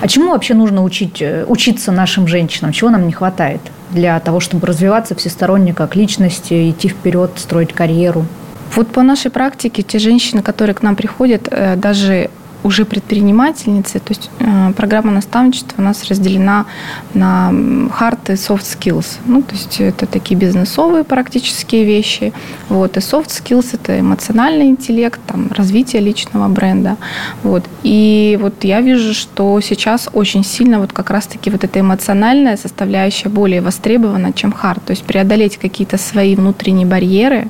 А 0.00 0.08
чему 0.08 0.32
вообще 0.32 0.54
нужно 0.54 0.82
учить, 0.82 1.22
э, 1.22 1.44
учиться 1.46 1.92
нашим 1.92 2.26
женщинам? 2.26 2.72
Чего 2.72 2.90
нам 2.90 3.06
не 3.06 3.12
хватает 3.12 3.60
для 3.90 4.18
того, 4.20 4.40
чтобы 4.40 4.66
развиваться 4.66 5.14
всесторонне 5.14 5.72
как 5.72 5.96
личности, 5.96 6.70
идти 6.70 6.88
вперед, 6.88 7.32
строить 7.36 7.72
карьеру? 7.72 8.26
Вот 8.74 8.88
по 8.88 9.02
нашей 9.02 9.30
практике 9.30 9.82
те 9.82 9.98
женщины, 9.98 10.42
которые 10.42 10.74
к 10.74 10.82
нам 10.82 10.96
приходят, 10.96 11.48
э, 11.50 11.76
даже 11.76 12.30
уже 12.64 12.84
предпринимательницы, 12.84 14.00
то 14.00 14.10
есть 14.10 14.30
э, 14.40 14.72
программа 14.76 15.12
наставничества 15.12 15.80
у 15.80 15.84
нас 15.84 16.04
разделена 16.04 16.66
на 17.14 17.50
hard 17.52 18.18
и 18.28 18.32
soft 18.32 18.64
skills. 18.64 19.18
Ну, 19.26 19.42
то 19.42 19.54
есть 19.54 19.80
это 19.80 20.06
такие 20.06 20.38
бизнесовые 20.38 21.04
практические 21.04 21.84
вещи. 21.84 22.32
Вот, 22.68 22.96
и 22.96 23.00
soft 23.00 23.28
skills– 23.28 23.66
это 23.72 24.00
эмоциональный 24.00 24.66
интеллект, 24.66 25.20
там, 25.26 25.50
развитие 25.52 26.02
личного 26.02 26.48
бренда. 26.48 26.96
Вот. 27.42 27.64
И 27.82 28.38
вот 28.40 28.64
я 28.64 28.80
вижу, 28.80 29.14
что 29.14 29.60
сейчас 29.60 30.08
очень 30.12 30.44
сильно 30.44 30.80
вот 30.80 30.92
как 30.92 31.10
раз-таки 31.10 31.50
вот 31.50 31.64
эта 31.64 31.80
эмоциональная 31.80 32.56
составляющая 32.56 33.28
более 33.28 33.60
востребована, 33.60 34.32
чем 34.32 34.50
hard. 34.50 34.80
То 34.84 34.90
есть 34.92 35.04
преодолеть 35.04 35.58
какие-то 35.58 35.96
свои 35.96 36.34
внутренние 36.34 36.86
барьеры, 36.86 37.48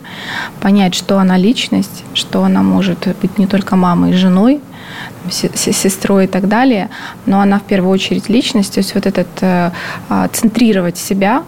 понять, 0.60 0.94
что 0.94 1.18
она 1.18 1.38
личность, 1.38 2.04
что 2.14 2.44
она 2.44 2.62
может 2.62 3.08
быть 3.22 3.38
не 3.38 3.46
только 3.46 3.76
мамой 3.76 4.10
и 4.10 4.14
женой, 4.14 4.60
сестрой 5.30 6.24
и 6.24 6.28
так 6.28 6.48
далее, 6.48 6.88
но 7.26 7.40
она 7.40 7.58
в 7.58 7.62
первую 7.62 7.92
очередь 7.92 8.28
личность, 8.28 8.74
то 8.74 8.78
есть 8.78 8.94
вот 8.94 9.06
этот 9.06 9.28
э, 9.40 9.70
а, 10.08 10.28
центрировать 10.28 10.98
себя, 10.98 11.42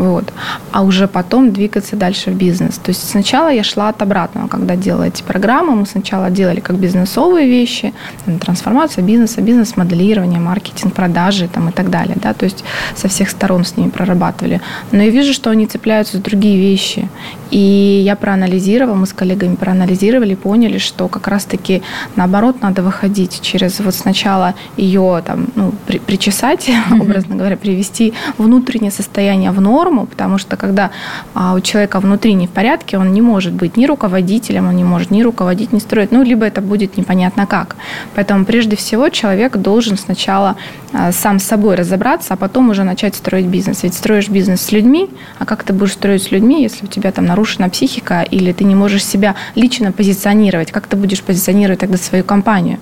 вот. 0.00 0.32
А 0.72 0.82
уже 0.82 1.06
потом 1.08 1.52
двигаться 1.52 1.94
дальше 1.94 2.30
в 2.30 2.34
бизнес. 2.34 2.78
То 2.78 2.90
есть 2.90 3.06
сначала 3.06 3.50
я 3.50 3.62
шла 3.62 3.90
от 3.90 4.00
обратного, 4.00 4.48
когда 4.48 4.74
делала 4.74 5.04
эти 5.04 5.22
программы. 5.22 5.76
Мы 5.76 5.84
сначала 5.84 6.30
делали 6.30 6.60
как 6.60 6.76
бизнесовые 6.76 7.46
вещи, 7.46 7.92
трансформация 8.40 9.04
бизнеса, 9.04 9.42
бизнес-моделирование, 9.42 10.40
маркетинг, 10.40 10.94
продажи 10.94 11.48
там, 11.48 11.68
и 11.68 11.72
так 11.72 11.90
далее. 11.90 12.16
Да? 12.22 12.32
То 12.32 12.46
есть 12.46 12.64
со 12.96 13.08
всех 13.08 13.28
сторон 13.28 13.64
с 13.66 13.76
ними 13.76 13.90
прорабатывали. 13.90 14.62
Но 14.90 15.02
я 15.02 15.10
вижу, 15.10 15.34
что 15.34 15.50
они 15.50 15.66
цепляются 15.66 16.16
за 16.16 16.22
другие 16.22 16.58
вещи. 16.58 17.06
И 17.50 18.02
я 18.04 18.16
проанализировала, 18.16 18.94
мы 18.94 19.06
с 19.06 19.12
коллегами 19.12 19.56
проанализировали, 19.56 20.34
поняли, 20.34 20.78
что 20.78 21.08
как 21.08 21.28
раз-таки 21.28 21.82
наоборот 22.16 22.62
надо 22.62 22.82
выходить 22.82 23.40
через 23.42 23.80
вот 23.80 23.94
сначала 23.94 24.54
ее 24.76 25.22
там, 25.26 25.48
ну, 25.56 25.72
при, 25.86 25.98
причесать, 25.98 26.68
mm-hmm. 26.68 27.00
образно 27.00 27.36
говоря, 27.36 27.56
привести 27.56 28.14
внутреннее 28.38 28.90
состояние 28.90 29.50
в 29.50 29.60
норму, 29.60 30.06
потому 30.06 30.38
что 30.38 30.56
когда 30.56 30.90
а, 31.34 31.54
у 31.54 31.60
человека 31.60 32.00
внутри 32.00 32.34
не 32.34 32.46
в 32.46 32.50
порядке, 32.50 32.98
он 32.98 33.12
не 33.12 33.20
может 33.20 33.52
быть 33.52 33.76
ни 33.76 33.86
руководителем, 33.86 34.68
он 34.68 34.76
не 34.76 34.84
может 34.84 35.10
ни 35.10 35.22
руководить, 35.22 35.72
ни 35.72 35.78
строить, 35.78 36.12
ну, 36.12 36.22
либо 36.22 36.44
это 36.44 36.60
будет 36.60 36.96
непонятно 36.96 37.46
как. 37.46 37.76
Поэтому 38.14 38.44
прежде 38.44 38.76
всего 38.76 39.08
человек 39.08 39.56
должен 39.56 39.98
сначала 39.98 40.56
а, 40.92 41.12
сам 41.12 41.38
с 41.38 41.44
собой 41.44 41.74
разобраться, 41.74 42.34
а 42.34 42.36
потом 42.36 42.70
уже 42.70 42.84
начать 42.84 43.14
строить 43.14 43.46
бизнес. 43.46 43.82
Ведь 43.82 43.94
строишь 43.94 44.28
бизнес 44.28 44.60
с 44.60 44.72
людьми, 44.72 45.08
а 45.38 45.46
как 45.46 45.62
ты 45.64 45.72
будешь 45.72 45.92
строить 45.92 46.22
с 46.22 46.30
людьми, 46.30 46.62
если 46.62 46.84
у 46.86 46.88
тебя 46.88 47.12
там 47.12 47.26
нарушена 47.40 47.70
психика 47.70 48.22
или 48.22 48.52
ты 48.52 48.64
не 48.64 48.74
можешь 48.74 49.04
себя 49.04 49.34
лично 49.54 49.92
позиционировать? 49.92 50.72
Как 50.72 50.86
ты 50.86 50.96
будешь 50.96 51.22
позиционировать 51.22 51.80
тогда 51.80 51.96
свою 51.96 52.22
компанию? 52.22 52.78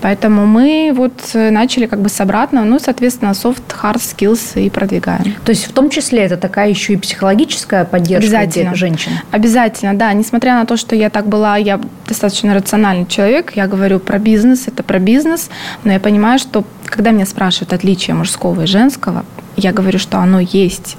Поэтому 0.00 0.46
мы 0.46 0.92
вот 0.94 1.12
начали 1.34 1.86
как 1.86 2.00
бы 2.00 2.08
с 2.08 2.20
обратного, 2.20 2.64
ну, 2.64 2.78
соответственно, 2.80 3.30
soft, 3.30 3.62
hard 3.82 3.98
skills 3.98 4.60
и 4.60 4.70
продвигаем. 4.70 5.34
То 5.44 5.50
есть 5.50 5.66
в 5.66 5.72
том 5.72 5.88
числе 5.88 6.20
это 6.20 6.36
такая 6.36 6.68
еще 6.68 6.94
и 6.94 6.96
психологическая 6.96 7.84
поддержка 7.84 8.26
Обязательно. 8.26 8.74
женщин? 8.74 9.12
Обязательно, 9.30 9.94
да. 9.94 10.12
Несмотря 10.12 10.54
на 10.54 10.66
то, 10.66 10.76
что 10.76 10.96
я 10.96 11.08
так 11.08 11.28
была, 11.28 11.56
я 11.56 11.80
достаточно 12.08 12.54
рациональный 12.54 13.06
человек, 13.06 13.52
я 13.54 13.68
говорю 13.68 14.00
про 14.00 14.18
бизнес, 14.18 14.66
это 14.66 14.82
про 14.82 14.98
бизнес, 14.98 15.48
но 15.84 15.92
я 15.92 16.00
понимаю, 16.00 16.40
что 16.40 16.64
когда 16.86 17.12
меня 17.12 17.26
спрашивают 17.26 17.72
отличие 17.72 18.14
мужского 18.14 18.62
и 18.62 18.66
женского, 18.66 19.24
я 19.56 19.72
говорю, 19.72 19.98
что 19.98 20.18
оно 20.18 20.40
есть. 20.40 20.96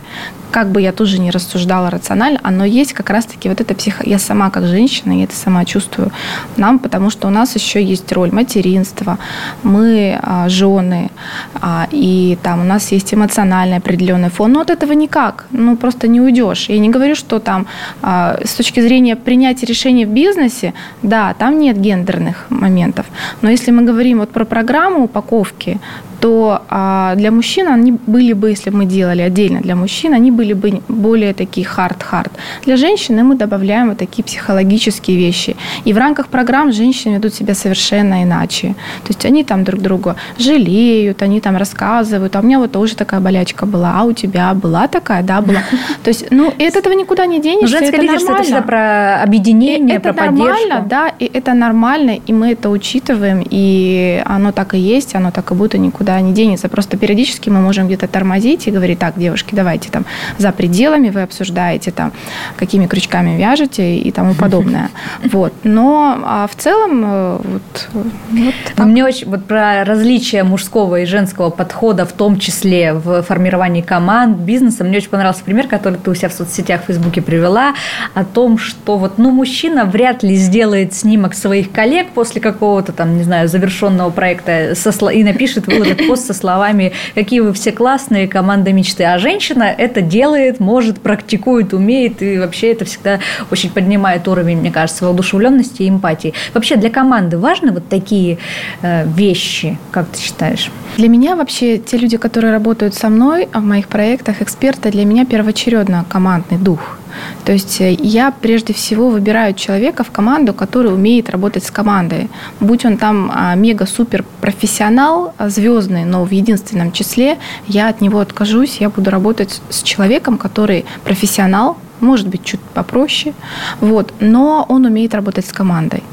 Как 0.51 0.69
бы 0.69 0.81
я 0.81 0.91
тоже 0.91 1.19
не 1.19 1.31
рассуждала 1.31 1.89
рационально, 1.89 2.39
оно 2.43 2.63
есть 2.63 2.93
как 2.93 3.09
раз-таки 3.09 3.49
вот 3.49 3.59
это 3.59 3.73
психо... 3.73 4.03
Я 4.05 4.19
сама 4.19 4.51
как 4.51 4.67
женщина, 4.67 5.11
я 5.13 5.23
это 5.23 5.35
сама 5.35 5.65
чувствую 5.65 6.11
нам, 6.57 6.77
потому 6.77 7.09
что 7.09 7.27
у 7.27 7.31
нас 7.31 7.55
еще 7.55 7.83
есть 7.83 8.11
роль 8.11 8.31
материнства, 8.31 9.17
мы 9.63 10.19
а, 10.21 10.47
жены, 10.49 11.09
а, 11.55 11.87
и 11.89 12.37
там 12.43 12.61
у 12.61 12.63
нас 12.63 12.91
есть 12.91 13.15
эмоциональный 13.15 13.77
определенный 13.77 14.29
фон, 14.29 14.51
но 14.51 14.61
от 14.61 14.69
этого 14.69 14.91
никак, 14.93 15.47
ну 15.49 15.75
просто 15.75 16.07
не 16.07 16.21
уйдешь. 16.21 16.69
Я 16.69 16.77
не 16.77 16.89
говорю, 16.89 17.15
что 17.15 17.39
там 17.39 17.65
а, 18.03 18.39
с 18.45 18.53
точки 18.53 18.79
зрения 18.79 19.15
принятия 19.15 19.65
решений 19.65 20.05
в 20.05 20.09
бизнесе, 20.09 20.75
да, 21.01 21.33
там 21.33 21.57
нет 21.57 21.79
гендерных 21.79 22.45
моментов, 22.49 23.07
но 23.41 23.49
если 23.49 23.71
мы 23.71 23.81
говорим 23.81 24.19
вот 24.19 24.29
про 24.29 24.45
программу 24.45 25.05
упаковки, 25.05 25.79
то 26.23 26.61
а, 26.69 27.15
для 27.15 27.31
мужчин 27.31 27.67
они 27.67 27.91
были 27.91 28.31
бы, 28.31 28.51
если 28.51 28.69
мы 28.69 28.85
делали 28.85 29.21
отдельно 29.21 29.59
для 29.59 29.75
мужчин, 29.75 30.13
они 30.13 30.31
были 30.31 30.53
бы 30.53 30.81
более 30.87 31.33
такие 31.33 31.67
hard-hard. 31.67 32.31
Для 32.65 32.77
женщины 32.77 33.23
мы 33.23 33.35
добавляем 33.35 33.89
вот 33.89 33.97
такие 33.97 34.23
психологические 34.23 35.17
вещи. 35.17 35.57
И 35.83 35.91
в 35.91 35.97
рамках 35.97 36.27
программ 36.27 36.71
женщины 36.71 37.15
ведут 37.15 37.33
себя 37.33 37.53
совершенно 37.53 38.23
иначе. 38.23 38.67
То 39.03 39.09
есть 39.09 39.25
они 39.25 39.43
там 39.43 39.65
друг 39.65 39.81
друга 39.81 40.15
жалеют, 40.37 41.21
они 41.21 41.41
там 41.41 41.57
рассказывают, 41.57 42.33
а 42.37 42.39
у 42.39 42.43
меня 42.43 42.59
вот 42.59 42.71
тоже 42.71 42.95
такая 42.95 43.19
болячка 43.19 43.65
была, 43.65 43.91
а 43.93 44.03
у 44.05 44.13
тебя 44.13 44.53
была 44.53 44.87
такая, 44.87 45.23
да, 45.23 45.41
была. 45.41 45.59
То 46.03 46.09
есть, 46.09 46.31
ну, 46.31 46.47
от 46.47 46.75
этого 46.75 46.93
никуда 46.93 47.25
не 47.25 47.41
денешься, 47.41 47.79
Женское 47.79 47.97
это 47.97 48.01
лидерство 48.01 48.31
нормально. 48.31 48.55
это 48.55 48.67
про 48.67 49.23
объединение, 49.23 49.97
и 49.97 49.99
про 49.99 50.11
это 50.11 50.19
поддержку. 50.19 50.47
нормально, 50.47 50.87
да, 50.89 51.11
и 51.19 51.25
это 51.25 51.53
нормально, 51.53 52.19
и 52.25 52.31
мы 52.31 52.53
это 52.53 52.69
учитываем, 52.69 53.43
и 53.51 54.23
оно 54.25 54.53
так 54.53 54.73
и 54.73 54.79
есть, 54.79 55.15
оно 55.15 55.31
так 55.31 55.51
и 55.51 55.53
будет, 55.53 55.75
и 55.75 55.79
никуда 55.79 56.12
никуда 56.13 56.21
не 56.21 56.33
денется. 56.33 56.69
Просто 56.69 56.97
периодически 56.97 57.49
мы 57.49 57.59
можем 57.59 57.87
где-то 57.87 58.07
тормозить 58.07 58.67
и 58.67 58.71
говорить, 58.71 58.99
так, 58.99 59.17
девушки, 59.17 59.55
давайте 59.55 59.89
там 59.89 60.05
за 60.37 60.51
пределами 60.51 61.09
вы 61.09 61.23
обсуждаете 61.23 61.91
там, 61.91 62.11
какими 62.57 62.87
крючками 62.87 63.37
вяжете 63.37 63.97
и 63.97 64.11
тому 64.11 64.33
подобное. 64.33 64.89
Вот. 65.31 65.53
Но 65.63 66.19
а 66.23 66.47
в 66.47 66.55
целом 66.55 67.03
э, 67.05 67.39
вот, 67.43 67.89
вот 67.93 68.53
так. 68.75 68.85
Мне 68.85 69.03
очень 69.03 69.29
вот 69.29 69.45
про 69.45 69.83
различия 69.83 70.43
мужского 70.43 71.01
и 71.01 71.05
женского 71.05 71.49
подхода, 71.49 72.05
в 72.05 72.11
том 72.11 72.39
числе 72.39 72.93
в 72.93 73.21
формировании 73.23 73.81
команд, 73.81 74.37
бизнеса, 74.37 74.83
мне 74.83 74.97
очень 74.97 75.09
понравился 75.09 75.43
пример, 75.43 75.67
который 75.67 75.97
ты 76.03 76.11
у 76.11 76.15
себя 76.15 76.29
в 76.29 76.33
соцсетях 76.33 76.83
в 76.83 76.85
Фейсбуке 76.85 77.21
привела, 77.21 77.73
о 78.13 78.23
том, 78.23 78.57
что 78.57 78.97
вот, 78.97 79.17
ну, 79.17 79.31
мужчина 79.31 79.85
вряд 79.85 80.23
ли 80.23 80.35
сделает 80.35 80.93
снимок 80.93 81.33
своих 81.33 81.71
коллег 81.71 82.09
после 82.13 82.41
какого-то 82.41 82.91
там, 82.91 83.17
не 83.17 83.23
знаю, 83.23 83.47
завершенного 83.47 84.09
проекта 84.09 84.73
и 85.13 85.23
напишет, 85.23 85.67
выложит 85.67 86.02
пост 86.07 86.25
со 86.25 86.33
словами 86.33 86.93
«Какие 87.15 87.39
вы 87.41 87.53
все 87.53 87.71
классные, 87.71 88.27
команда 88.27 88.73
мечты». 88.73 89.03
А 89.03 89.17
женщина 89.17 89.63
это 89.63 90.01
делает, 90.01 90.59
может, 90.59 90.99
практикует, 90.99 91.73
умеет, 91.73 92.21
и 92.21 92.37
вообще 92.37 92.71
это 92.71 92.85
всегда 92.85 93.19
очень 93.51 93.69
поднимает 93.69 94.27
уровень, 94.27 94.57
мне 94.57 94.71
кажется, 94.71 95.05
воодушевленности 95.05 95.83
и 95.83 95.89
эмпатии. 95.89 96.33
Вообще 96.53 96.75
для 96.75 96.89
команды 96.89 97.37
важны 97.37 97.71
вот 97.71 97.89
такие 97.89 98.37
э, 98.81 99.05
вещи, 99.07 99.77
как 99.91 100.07
ты 100.07 100.19
считаешь? 100.19 100.71
Для 100.97 101.07
меня 101.07 101.35
вообще 101.35 101.77
те 101.77 101.97
люди, 101.97 102.17
которые 102.17 102.51
работают 102.51 102.93
со 102.93 103.09
мной 103.09 103.47
в 103.53 103.61
моих 103.61 103.87
проектах, 103.87 104.41
эксперты, 104.41 104.91
для 104.91 105.05
меня 105.05 105.25
первоочередно 105.25 106.05
командный 106.09 106.57
дух– 106.57 106.97
то 107.45 107.51
есть 107.51 107.81
э, 107.81 107.93
я 107.99 108.31
прежде 108.31 108.73
всего 108.73 109.09
выбираю 109.09 109.53
человека 109.53 110.03
в 110.03 110.11
команду, 110.11 110.53
который 110.53 110.93
умеет 110.93 111.29
работать 111.29 111.63
с 111.63 111.71
командой. 111.71 112.29
Будь 112.59 112.85
он 112.85 112.97
там 112.97 113.31
а, 113.33 113.55
мега-супер 113.55 114.23
профессионал, 114.41 115.33
а, 115.37 115.49
звездный, 115.49 116.05
но 116.05 116.23
в 116.23 116.31
единственном 116.31 116.91
числе, 116.91 117.37
я 117.67 117.89
от 117.89 118.01
него 118.01 118.19
откажусь, 118.19 118.77
я 118.79 118.89
буду 118.89 119.09
работать 119.09 119.61
с 119.69 119.83
человеком, 119.83 120.37
который 120.37 120.85
профессионал, 121.03 121.77
может 122.03 122.27
быть, 122.27 122.43
чуть 122.43 122.59
попроще, 122.59 123.33
вот, 123.81 124.13
но 124.19 124.65
он 124.69 124.85
умеет 124.85 125.15
работать 125.15 125.45
с 125.45 125.51
командой. 125.51 126.03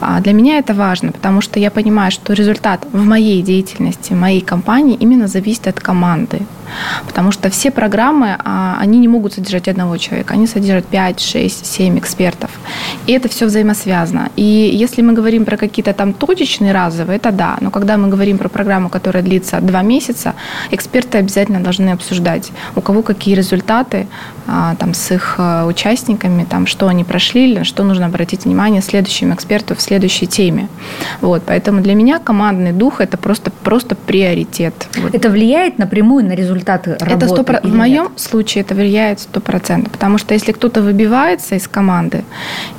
А 0.00 0.20
для 0.20 0.32
меня 0.32 0.58
это 0.58 0.74
важно, 0.74 1.12
потому 1.12 1.40
что 1.40 1.58
я 1.58 1.70
понимаю, 1.70 2.10
что 2.10 2.32
результат 2.32 2.86
в 2.92 3.04
моей 3.04 3.42
деятельности, 3.42 4.12
моей 4.12 4.40
компании 4.40 4.96
именно 5.00 5.26
зависит 5.26 5.66
от 5.66 5.80
команды. 5.80 6.40
Потому 7.06 7.32
что 7.32 7.50
все 7.50 7.70
программы, 7.70 8.36
а, 8.38 8.78
они 8.80 8.98
не 8.98 9.08
могут 9.08 9.32
содержать 9.34 9.68
одного 9.68 9.96
человека, 9.96 10.34
они 10.34 10.46
содержат 10.46 10.86
5, 10.86 11.20
6, 11.20 11.66
7 11.66 11.98
экспертов. 11.98 12.50
И 13.06 13.12
это 13.12 13.28
все 13.28 13.46
взаимосвязано. 13.46 14.30
И 14.36 14.70
если 14.72 15.02
мы 15.02 15.12
говорим 15.12 15.44
про 15.44 15.56
какие-то 15.56 15.92
там 15.92 16.12
точечные 16.12 16.72
разовые, 16.72 17.16
это 17.16 17.32
да. 17.32 17.56
Но 17.60 17.70
когда 17.70 17.96
мы 17.96 18.08
говорим 18.08 18.38
про 18.38 18.48
программу, 18.48 18.88
которая 18.88 19.22
длится 19.22 19.60
два 19.60 19.82
месяца, 19.82 20.34
эксперты 20.70 21.18
обязательно 21.18 21.60
должны 21.60 21.90
обсуждать, 21.90 22.52
у 22.76 22.80
кого 22.80 23.02
какие 23.02 23.34
результаты 23.34 24.06
там, 24.78 24.94
с 24.94 25.10
их 25.10 25.36
а, 25.38 25.66
участниками, 25.66 26.44
там, 26.44 26.66
что 26.66 26.88
они 26.88 27.04
прошли, 27.04 27.54
на 27.58 27.64
что 27.64 27.84
нужно 27.84 28.06
обратить 28.06 28.44
внимание 28.44 28.82
следующим 28.82 29.32
эксперту 29.34 29.74
в 29.74 29.80
следующей 29.80 30.26
теме. 30.26 30.68
Вот, 31.20 31.42
поэтому 31.46 31.80
для 31.80 31.94
меня 31.94 32.18
командный 32.18 32.72
дух– 32.72 32.94
это 33.00 33.16
просто, 33.16 33.50
просто 33.50 33.94
приоритет. 33.94 34.74
Вот. 34.96 35.14
Это 35.14 35.30
влияет 35.30 35.78
напрямую 35.78 36.24
на 36.24 36.32
результат 36.32 36.60
результаты 36.60 36.96
работы? 37.04 37.26
Это 37.26 37.26
100%, 37.26 37.68
в 37.68 37.74
моем 37.74 38.04
нет? 38.04 38.20
случае 38.20 38.62
это 38.62 38.74
влияет 38.74 39.20
сто 39.20 39.40
процентов, 39.40 39.92
потому 39.92 40.18
что 40.18 40.34
если 40.34 40.52
кто-то 40.52 40.82
выбивается 40.82 41.54
из 41.54 41.68
команды 41.68 42.24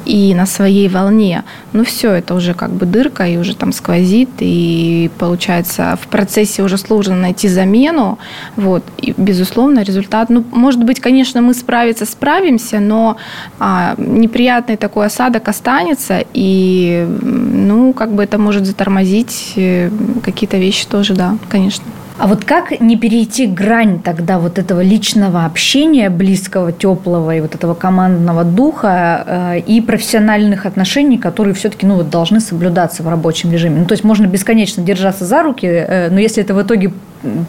и 0.05 0.33
на 0.35 0.45
своей 0.45 0.89
волне, 0.89 1.43
ну 1.73 1.83
все, 1.83 2.11
это 2.11 2.33
уже 2.35 2.53
как 2.53 2.71
бы 2.71 2.85
дырка 2.85 3.25
и 3.25 3.37
уже 3.37 3.55
там 3.55 3.71
сквозит, 3.71 4.29
и 4.39 5.09
получается 5.17 5.97
в 6.01 6.07
процессе 6.07 6.63
уже 6.63 6.77
сложно 6.77 7.15
найти 7.15 7.47
замену, 7.47 8.19
вот, 8.55 8.83
и 8.97 9.13
безусловно 9.17 9.81
результат, 9.83 10.29
ну 10.29 10.43
может 10.51 10.83
быть, 10.83 10.99
конечно, 10.99 11.41
мы 11.41 11.53
справиться 11.61 12.05
справимся, 12.05 12.79
но 12.79 13.17
а, 13.59 13.95
неприятный 13.97 14.77
такой 14.77 15.05
осадок 15.05 15.47
останется, 15.47 16.23
и 16.33 17.07
ну, 17.21 17.93
как 17.93 18.11
бы 18.11 18.23
это 18.23 18.37
может 18.37 18.65
затормозить 18.65 19.53
э, 19.55 19.89
какие-то 20.23 20.57
вещи 20.57 20.85
тоже, 20.87 21.13
да, 21.13 21.37
конечно. 21.49 21.85
А 22.21 22.27
вот 22.27 22.45
как 22.45 22.79
не 22.81 22.97
перейти 22.97 23.47
грань 23.47 23.99
тогда 23.99 24.37
вот 24.37 24.59
этого 24.59 24.81
личного 24.81 25.43
общения, 25.43 26.09
близкого, 26.11 26.71
теплого 26.71 27.35
и 27.35 27.41
вот 27.41 27.55
этого 27.55 27.73
командного 27.73 28.43
духа 28.43 29.23
э, 29.25 29.59
и 29.61 29.81
профессиональных 29.81 30.67
отношений, 30.67 31.17
которые 31.17 31.55
все-таки 31.55 31.87
ну, 31.87 31.95
вот, 31.95 32.11
должны 32.11 32.39
соблюдаться 32.39 33.01
в 33.01 33.07
рабочем 33.07 33.51
режиме? 33.51 33.79
Ну, 33.79 33.85
то 33.85 33.93
есть 33.93 34.03
можно 34.03 34.27
бесконечно 34.27 34.83
держаться 34.83 35.25
за 35.25 35.41
руки, 35.41 35.65
э, 35.65 36.09
но 36.11 36.19
если 36.19 36.43
это 36.43 36.53
в 36.53 36.61
итоге 36.61 36.91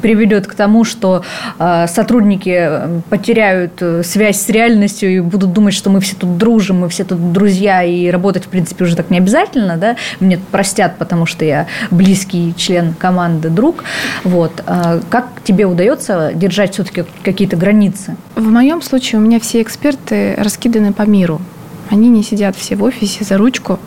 приведет 0.00 0.46
к 0.46 0.54
тому, 0.54 0.84
что 0.84 1.24
э, 1.58 1.86
сотрудники 1.88 2.54
э, 2.54 3.00
потеряют 3.08 3.72
э, 3.80 4.02
связь 4.02 4.40
с 4.40 4.48
реальностью 4.48 5.10
и 5.10 5.20
будут 5.20 5.52
думать, 5.52 5.74
что 5.74 5.90
мы 5.90 6.00
все 6.00 6.16
тут 6.16 6.36
дружим, 6.38 6.80
мы 6.80 6.88
все 6.88 7.04
тут 7.04 7.32
друзья, 7.32 7.82
и 7.82 8.10
работать, 8.10 8.44
в 8.44 8.48
принципе, 8.48 8.84
уже 8.84 8.96
так 8.96 9.10
не 9.10 9.18
обязательно, 9.18 9.76
да, 9.76 9.96
мне 10.20 10.38
простят, 10.50 10.98
потому 10.98 11.26
что 11.26 11.44
я 11.44 11.66
близкий 11.90 12.54
член 12.56 12.94
команды, 12.94 13.48
друг, 13.48 13.84
вот. 14.24 14.52
Как 15.10 15.26
тебе 15.44 15.64
удается 15.64 16.32
держать 16.34 16.74
все-таки 16.74 17.04
какие-то 17.22 17.56
границы? 17.56 18.16
В 18.34 18.48
моем 18.48 18.82
случае 18.82 19.20
у 19.20 19.24
меня 19.24 19.40
все 19.40 19.62
эксперты 19.62 20.34
раскиданы 20.36 20.92
по 20.92 21.02
миру. 21.02 21.40
Они 21.92 22.08
не 22.08 22.22
сидят 22.22 22.56
все 22.56 22.74
в 22.74 22.82
офисе 22.82 23.22
за 23.22 23.36
ручку. 23.36 23.78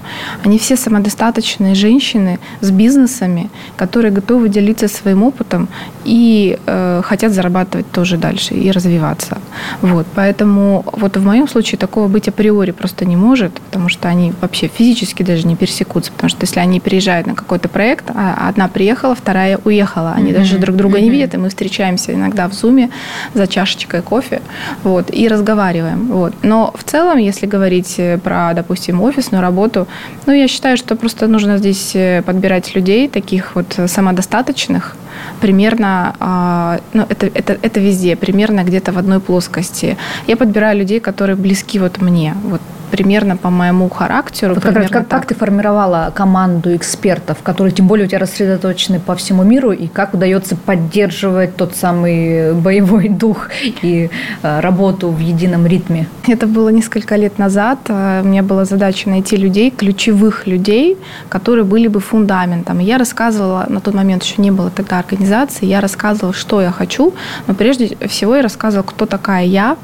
Они 0.43 0.59
все 0.59 0.75
самодостаточные 0.75 1.73
женщины 1.73 2.39
с 2.61 2.69
бизнесами, 2.69 3.49
которые 3.77 4.11
готовы 4.11 4.47
делиться 4.47 4.87
своим 4.87 5.23
опытом 5.23 5.67
и 6.03 6.59
э, 6.67 7.01
хотят 7.03 7.31
зарабатывать 7.31 7.91
тоже 7.91 8.17
дальше 8.17 8.53
и 8.53 8.69
развиваться. 8.69 9.39
Вот. 9.81 10.05
Поэтому 10.13 10.85
вот 10.91 11.17
в 11.17 11.25
моем 11.25 11.47
случае 11.47 11.79
такого 11.79 12.07
быть 12.07 12.27
априори 12.27 12.71
просто 12.71 13.05
не 13.05 13.15
может, 13.15 13.53
потому 13.53 13.89
что 13.89 14.07
они 14.07 14.33
вообще 14.39 14.67
физически 14.67 15.23
даже 15.23 15.47
не 15.47 15.55
пересекутся. 15.55 16.11
Потому 16.11 16.29
что 16.29 16.43
если 16.43 16.59
они 16.59 16.79
приезжают 16.79 17.25
на 17.25 17.33
какой-то 17.33 17.69
проект, 17.69 18.11
а 18.13 18.47
одна 18.47 18.67
приехала, 18.67 19.15
вторая 19.15 19.57
уехала, 19.63 20.13
они 20.15 20.29
mm-hmm. 20.29 20.35
даже 20.35 20.59
друг 20.59 20.75
друга 20.75 20.99
mm-hmm. 20.99 21.01
не 21.01 21.09
видят, 21.09 21.33
и 21.33 21.37
мы 21.37 21.49
встречаемся 21.49 22.13
иногда 22.13 22.47
в 22.47 22.53
зуме 22.53 22.91
за 23.33 23.47
чашечкой 23.47 24.03
кофе 24.03 24.43
вот, 24.83 25.09
и 25.11 25.27
разговариваем. 25.27 26.05
Вот. 26.07 26.33
Но 26.43 26.71
в 26.77 26.83
целом, 26.83 27.17
если 27.17 27.47
говорить 27.47 27.94
говорить 27.97 28.21
про, 28.23 28.53
допустим, 28.53 29.01
офисную 29.01 29.41
работу, 29.41 29.87
ну, 30.27 30.33
я 30.33 30.47
считаю, 30.47 30.77
что 30.77 30.95
просто 30.95 31.27
нужно 31.27 31.57
здесь 31.57 31.95
э, 31.95 32.21
подбирать 32.21 32.75
людей, 32.75 33.07
таких 33.07 33.55
вот 33.55 33.79
самодостаточных, 33.87 34.95
примерно, 35.41 36.15
а, 36.19 36.79
ну, 36.93 37.05
это, 37.09 37.27
это, 37.27 37.57
это 37.61 37.79
везде, 37.79 38.15
примерно 38.15 38.63
где-то 38.63 38.91
в 38.91 38.97
одной 38.97 39.19
плоскости. 39.19 39.97
Я 40.27 40.35
подбираю 40.35 40.77
людей, 40.77 40.99
которые 40.99 41.35
близки 41.35 41.79
вот 41.79 42.01
мне, 42.01 42.35
вот 42.43 42.61
примерно 42.95 43.35
по 43.35 43.49
моему 43.49 43.89
характеру. 43.89 44.53
Вот 44.53 44.63
как, 44.63 44.89
как, 44.89 45.07
как 45.09 45.25
ты 45.25 45.35
формировала 45.35 46.13
команду 46.15 46.73
экспертов, 46.75 47.37
которые 47.43 47.73
тем 47.73 47.87
более 47.87 48.05
у 48.05 48.07
тебя 48.07 48.19
рассредоточены 48.19 48.99
по 48.99 49.15
всему 49.15 49.43
миру, 49.43 49.71
и 49.73 49.87
как 49.87 50.13
удается 50.13 50.55
поддерживать 50.55 51.57
тот 51.57 51.75
самый 51.75 52.53
боевой 52.53 53.09
дух 53.23 53.49
и 53.81 54.09
э, 54.43 54.59
работу 54.61 55.09
в 55.09 55.19
едином 55.19 55.67
ритме? 55.67 56.07
Это 56.25 56.47
было 56.47 56.69
несколько 56.69 57.17
лет 57.17 57.37
назад. 57.37 57.79
Э, 57.89 58.21
у 58.23 58.27
меня 58.27 58.43
была 58.43 58.63
задача 58.63 59.09
найти 59.09 59.35
людей, 59.35 59.71
ключевых 59.71 60.47
людей, 60.47 60.97
которые 61.27 61.65
были 61.65 61.89
бы 61.89 61.99
фундаментом. 61.99 62.79
я 62.79 62.97
рассказывала, 62.97 63.65
на 63.67 63.81
тот 63.81 63.93
момент 63.93 64.23
еще 64.23 64.41
не 64.41 64.51
было 64.51 64.69
тогда 64.69 64.99
организации, 64.99 65.65
я 65.65 65.81
рассказывала, 65.81 66.33
что 66.33 66.61
я 66.61 66.71
хочу, 66.71 67.13
но 67.47 67.53
прежде 67.55 67.97
всего 68.07 68.37
я 68.37 68.41
рассказывала, 68.41 68.85
кто 68.85 69.05
такая 69.05 69.43
я. 69.45 69.75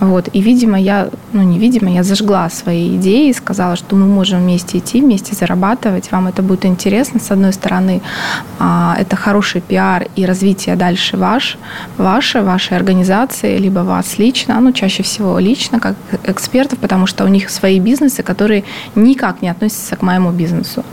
Вот. 0.00 0.28
И, 0.32 0.40
видимо, 0.40 0.80
я, 0.80 1.08
ну, 1.32 1.42
невидимо, 1.42 1.92
я 1.92 2.02
зажгла 2.02 2.48
свои 2.56 2.96
идеи, 2.96 3.32
сказала, 3.32 3.76
что 3.76 3.96
мы 3.96 4.06
можем 4.06 4.40
вместе 4.40 4.78
идти, 4.78 5.00
вместе 5.00 5.34
зарабатывать, 5.34 6.12
вам 6.12 6.26
это 6.26 6.42
будет 6.42 6.64
интересно. 6.64 7.20
С 7.20 7.30
одной 7.30 7.52
стороны, 7.52 8.00
а, 8.58 8.96
это 8.98 9.16
хороший 9.16 9.60
пиар 9.60 10.06
и 10.16 10.26
развитие 10.26 10.76
дальше 10.76 11.16
ваш, 11.16 11.58
ваше, 11.98 12.42
вашей 12.42 12.76
организации, 12.76 13.58
либо 13.58 13.80
вас 13.80 14.18
лично, 14.18 14.60
ну, 14.60 14.72
чаще 14.72 15.02
всего 15.02 15.38
лично, 15.38 15.80
как 15.80 15.94
экспертов, 16.24 16.78
потому 16.78 17.06
что 17.06 17.24
у 17.24 17.28
них 17.28 17.50
свои 17.50 17.80
бизнесы, 17.80 18.22
которые 18.22 18.64
никак 18.94 19.42
не 19.42 19.48
относятся 19.48 19.96
к 19.96 20.02
моему 20.02 20.30
бизнесу. 20.30 20.84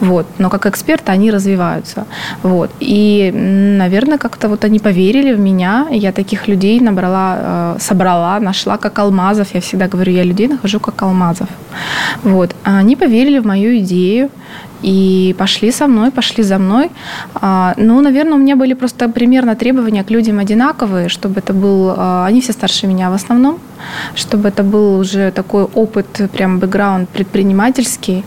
Вот. 0.00 0.26
Но 0.38 0.50
как 0.50 0.66
эксперты 0.66 1.12
они 1.12 1.30
развиваются. 1.30 2.06
Вот. 2.42 2.70
И, 2.80 3.30
наверное, 3.78 4.18
как-то 4.18 4.48
вот 4.48 4.64
они 4.64 4.78
поверили 4.78 5.34
в 5.34 5.40
меня. 5.40 5.86
Я 5.90 6.12
таких 6.12 6.48
людей 6.48 6.80
набрала, 6.80 7.36
э, 7.38 7.76
собрала, 7.80 8.40
нашла 8.40 8.76
как 8.76 8.98
алмазов. 8.98 9.54
Я 9.54 9.60
всегда 9.60 9.88
говорю, 9.88 10.12
я 10.12 10.24
людей 10.24 10.48
нахожу 10.48 10.80
как 10.80 10.93
алмазов. 11.02 11.48
Вот. 12.22 12.54
Они 12.62 12.96
поверили 12.96 13.38
в 13.38 13.46
мою 13.46 13.78
идею 13.78 14.30
и 14.84 15.34
пошли 15.38 15.72
со 15.72 15.86
мной, 15.86 16.10
пошли 16.10 16.44
за 16.44 16.58
мной. 16.58 16.90
А, 17.34 17.74
ну, 17.78 18.00
наверное, 18.02 18.34
у 18.34 18.38
меня 18.38 18.56
были 18.56 18.74
просто 18.74 19.08
примерно 19.08 19.56
требования 19.56 20.04
к 20.04 20.10
людям 20.10 20.38
одинаковые, 20.38 21.08
чтобы 21.08 21.40
это 21.40 21.54
был... 21.54 21.94
А, 21.96 22.26
они 22.26 22.40
все 22.40 22.52
старше 22.52 22.86
меня 22.86 23.10
в 23.10 23.14
основном, 23.14 23.58
чтобы 24.14 24.48
это 24.48 24.62
был 24.62 24.98
уже 24.98 25.30
такой 25.30 25.64
опыт, 25.64 26.06
прям 26.32 26.58
бэкграунд 26.58 27.08
предпринимательский, 27.08 28.24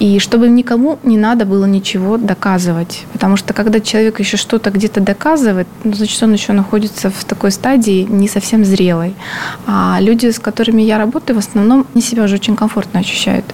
и 0.00 0.18
чтобы 0.18 0.48
никому 0.48 0.98
не 1.04 1.16
надо 1.16 1.44
было 1.44 1.66
ничего 1.66 2.16
доказывать. 2.16 3.04
Потому 3.12 3.36
что 3.36 3.54
когда 3.54 3.78
человек 3.80 4.20
еще 4.20 4.36
что-то 4.36 4.70
где-то 4.70 5.00
доказывает, 5.00 5.68
ну, 5.84 5.92
значит, 5.92 6.22
он 6.22 6.32
еще 6.32 6.52
находится 6.52 7.10
в 7.10 7.24
такой 7.24 7.52
стадии 7.52 8.06
не 8.10 8.28
совсем 8.28 8.64
зрелой. 8.64 9.14
А 9.66 9.98
люди, 10.00 10.26
с 10.30 10.40
которыми 10.40 10.82
я 10.82 10.98
работаю, 10.98 11.36
в 11.36 11.38
основном 11.38 11.86
не 11.94 12.02
себя 12.02 12.24
уже 12.24 12.34
очень 12.34 12.56
комфортно 12.56 13.00
ощущают. 13.00 13.44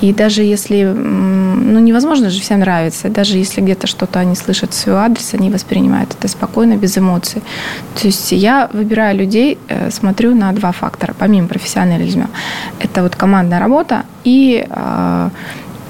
И 0.00 0.12
даже 0.12 0.42
если, 0.42 0.84
ну, 0.84 1.87
невозможно 1.88 2.30
же 2.30 2.40
всем 2.40 2.60
нравиться, 2.60 3.08
даже 3.08 3.38
если 3.38 3.60
где-то 3.60 3.86
что-то 3.86 4.20
они 4.20 4.36
слышат 4.36 4.72
в 4.72 4.76
свой 4.76 4.96
адрес, 4.96 5.34
они 5.34 5.50
воспринимают 5.50 6.14
это 6.14 6.28
спокойно, 6.28 6.76
без 6.76 6.98
эмоций. 6.98 7.42
То 8.00 8.06
есть 8.06 8.32
я 8.32 8.68
выбираю 8.72 9.16
людей, 9.18 9.58
э, 9.68 9.90
смотрю 9.90 10.34
на 10.34 10.52
два 10.52 10.72
фактора, 10.72 11.14
помимо 11.18 11.48
профессионализма. 11.48 12.28
Это 12.80 13.02
вот 13.02 13.16
командная 13.16 13.58
работа 13.58 14.04
и 14.24 14.64
э, 14.68 15.30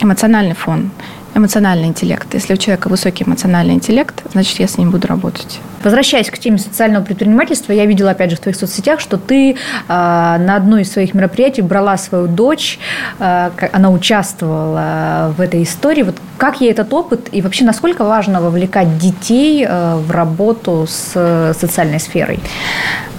эмоциональный 0.01 0.55
фон 0.55 0.91
эмоциональный 1.35 1.88
интеллект. 1.88 2.27
Если 2.33 2.55
у 2.55 2.57
человека 2.57 2.88
высокий 2.88 3.25
эмоциональный 3.25 3.75
интеллект, 3.75 4.23
значит, 4.33 4.59
я 4.59 4.67
с 4.67 4.79
ним 4.79 4.91
буду 4.91 5.07
работать. 5.07 5.61
Возвращаясь 5.85 6.31
к 6.31 6.38
теме 6.38 6.59
социального 6.59 7.05
предпринимательства, 7.05 7.73
я 7.73 7.87
видела, 7.87 8.11
опять 8.11 8.31
же, 8.31 8.37
в 8.37 8.41
твоих 8.41 8.57
соцсетях, 8.57 9.01
что 9.01 9.17
ты 9.17 9.53
э, 9.53 9.57
на 9.88 10.57
одной 10.57 10.83
из 10.83 10.93
своих 10.93 11.14
мероприятий 11.14 11.62
брала 11.62 11.97
свою 11.97 12.27
дочь, 12.27 12.79
э, 13.19 13.51
она 13.73 13.91
участвовала 13.91 15.35
в 15.37 15.41
этой 15.41 15.62
истории. 15.62 16.03
Вот 16.03 16.17
как 16.37 16.61
ей 16.61 16.71
этот 16.71 16.93
опыт 16.93 17.29
и 17.33 17.43
вообще 17.43 17.64
насколько 17.64 18.05
важно 18.05 18.41
вовлекать 18.41 18.99
детей 18.99 19.64
э, 19.69 19.97
в 19.97 20.11
работу 20.11 20.87
с 20.88 21.55
социальной 21.59 22.01
сферой? 22.01 22.41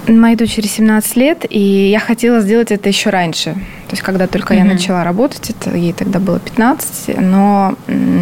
Моей 0.06 0.36
дочери 0.36 0.66
17 0.66 1.16
лет, 1.16 1.46
и 1.48 1.88
я 1.90 2.00
хотела 2.00 2.40
сделать 2.40 2.72
это 2.72 2.88
еще 2.88 3.10
раньше. 3.10 3.56
То 3.90 3.94
есть, 3.94 4.04
когда 4.04 4.28
только 4.28 4.54
mm-hmm. 4.54 4.58
я 4.58 4.64
начала 4.64 5.02
работать, 5.02 5.50
это 5.50 5.76
ей 5.76 5.92
тогда 5.92 6.20
было 6.20 6.38
15, 6.38 7.18
но 7.18 7.74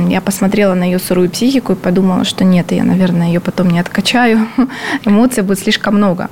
я 0.09 0.23
посмотрела 0.23 0.73
на 0.73 0.85
ее 0.85 0.99
сырую 0.99 1.29
психику 1.29 1.75
и 1.75 1.77
подумала, 1.77 2.25
что 2.25 2.43
нет, 2.43 2.73
я, 2.73 2.85
наверное, 2.85 3.27
ее 3.27 3.41
потом 3.41 3.69
не 3.69 3.79
откачаю, 3.79 4.49
эмоций 5.05 5.43
будет 5.43 5.59
слишком 5.59 5.97
много. 5.97 6.31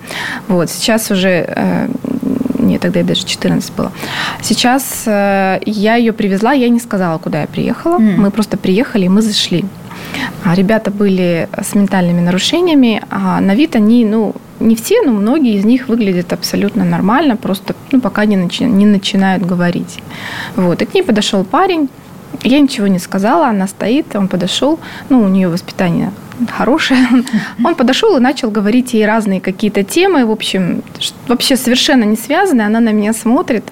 Вот, 0.48 0.70
сейчас 0.70 1.10
уже 1.10 1.44
э, 1.48 1.88
нет, 2.58 2.80
тогда 2.80 3.00
ей 3.00 3.06
даже 3.06 3.26
14 3.26 3.74
было. 3.74 3.92
Сейчас 4.40 5.02
э, 5.04 5.60
я 5.66 5.96
ее 5.96 6.14
привезла, 6.14 6.52
я 6.52 6.70
не 6.70 6.80
сказала, 6.80 7.18
куда 7.18 7.42
я 7.42 7.46
приехала. 7.46 7.98
Mm. 7.98 8.16
Мы 8.16 8.30
просто 8.30 8.56
приехали, 8.56 9.04
и 9.04 9.10
мы 9.10 9.20
зашли. 9.20 9.66
А 10.44 10.54
ребята 10.54 10.90
были 10.90 11.46
с 11.60 11.74
ментальными 11.74 12.22
нарушениями, 12.22 13.02
а 13.10 13.38
на 13.42 13.54
вид 13.54 13.76
они, 13.76 14.06
ну, 14.06 14.34
не 14.60 14.74
все, 14.76 15.02
но 15.02 15.12
многие 15.12 15.56
из 15.56 15.64
них 15.64 15.88
выглядят 15.88 16.32
абсолютно 16.32 16.84
нормально, 16.84 17.36
просто 17.36 17.74
ну, 17.92 18.00
пока 18.00 18.24
не, 18.24 18.36
начи- 18.36 18.68
не 18.68 18.86
начинают 18.86 19.44
говорить. 19.44 19.98
Вот. 20.56 20.82
И 20.82 20.86
к 20.86 20.94
ней 20.94 21.02
подошел 21.02 21.44
парень, 21.44 21.88
я 22.42 22.60
ничего 22.60 22.86
не 22.86 22.98
сказала, 22.98 23.48
она 23.48 23.66
стоит, 23.66 24.14
он 24.16 24.28
подошел, 24.28 24.78
ну, 25.08 25.22
у 25.22 25.28
нее 25.28 25.48
воспитание 25.48 26.12
хорошее. 26.50 27.00
Он 27.64 27.74
подошел 27.74 28.16
и 28.16 28.20
начал 28.20 28.50
говорить 28.50 28.94
ей 28.94 29.06
разные 29.06 29.40
какие-то 29.40 29.82
темы, 29.82 30.26
в 30.26 30.30
общем, 30.30 30.82
вообще 31.28 31.56
совершенно 31.56 32.04
не 32.04 32.16
связанные. 32.16 32.66
Она 32.66 32.80
на 32.80 32.92
меня 32.92 33.14
смотрит. 33.14 33.64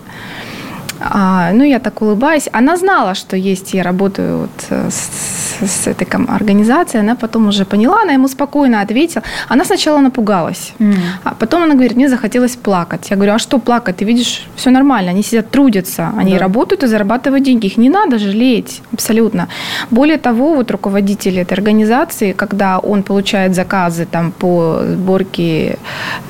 А, 1.06 1.52
ну, 1.52 1.64
я 1.64 1.78
так 1.78 2.02
улыбаюсь. 2.02 2.48
Она 2.52 2.76
знала, 2.76 3.14
что 3.14 3.36
есть, 3.36 3.74
я 3.74 3.82
работаю 3.82 4.38
вот 4.38 4.66
э, 4.70 4.88
с, 4.90 5.60
с 5.60 5.86
этой 5.86 6.06
организацией. 6.28 7.02
Она 7.02 7.14
потом 7.14 7.48
уже 7.48 7.64
поняла, 7.64 8.02
она 8.02 8.12
ему 8.12 8.28
спокойно 8.28 8.80
ответила. 8.80 9.22
Она 9.48 9.64
сначала 9.64 10.00
напугалась. 10.00 10.72
Mm. 10.78 10.94
А 11.24 11.34
потом 11.34 11.62
она 11.62 11.74
говорит, 11.74 11.96
мне 11.96 12.08
захотелось 12.08 12.56
плакать. 12.56 13.10
Я 13.10 13.16
говорю, 13.16 13.34
а 13.34 13.38
что 13.38 13.58
плакать? 13.58 13.96
Ты 13.96 14.06
видишь, 14.06 14.46
все 14.56 14.70
нормально. 14.70 15.10
Они 15.10 15.22
сидят, 15.22 15.50
трудятся. 15.50 16.10
Они 16.16 16.32
да. 16.32 16.38
работают 16.38 16.82
и 16.82 16.86
зарабатывают 16.86 17.44
деньги. 17.44 17.66
Их 17.66 17.76
не 17.76 17.90
надо 17.90 18.18
жалеть. 18.18 18.82
Абсолютно. 18.92 19.48
Более 19.90 20.18
того, 20.18 20.54
вот 20.54 20.70
руководитель 20.70 21.38
этой 21.38 21.52
организации, 21.52 22.32
когда 22.32 22.78
он 22.78 23.02
получает 23.02 23.54
заказы 23.54 24.06
там, 24.06 24.32
по 24.32 24.80
сборке, 24.82 25.78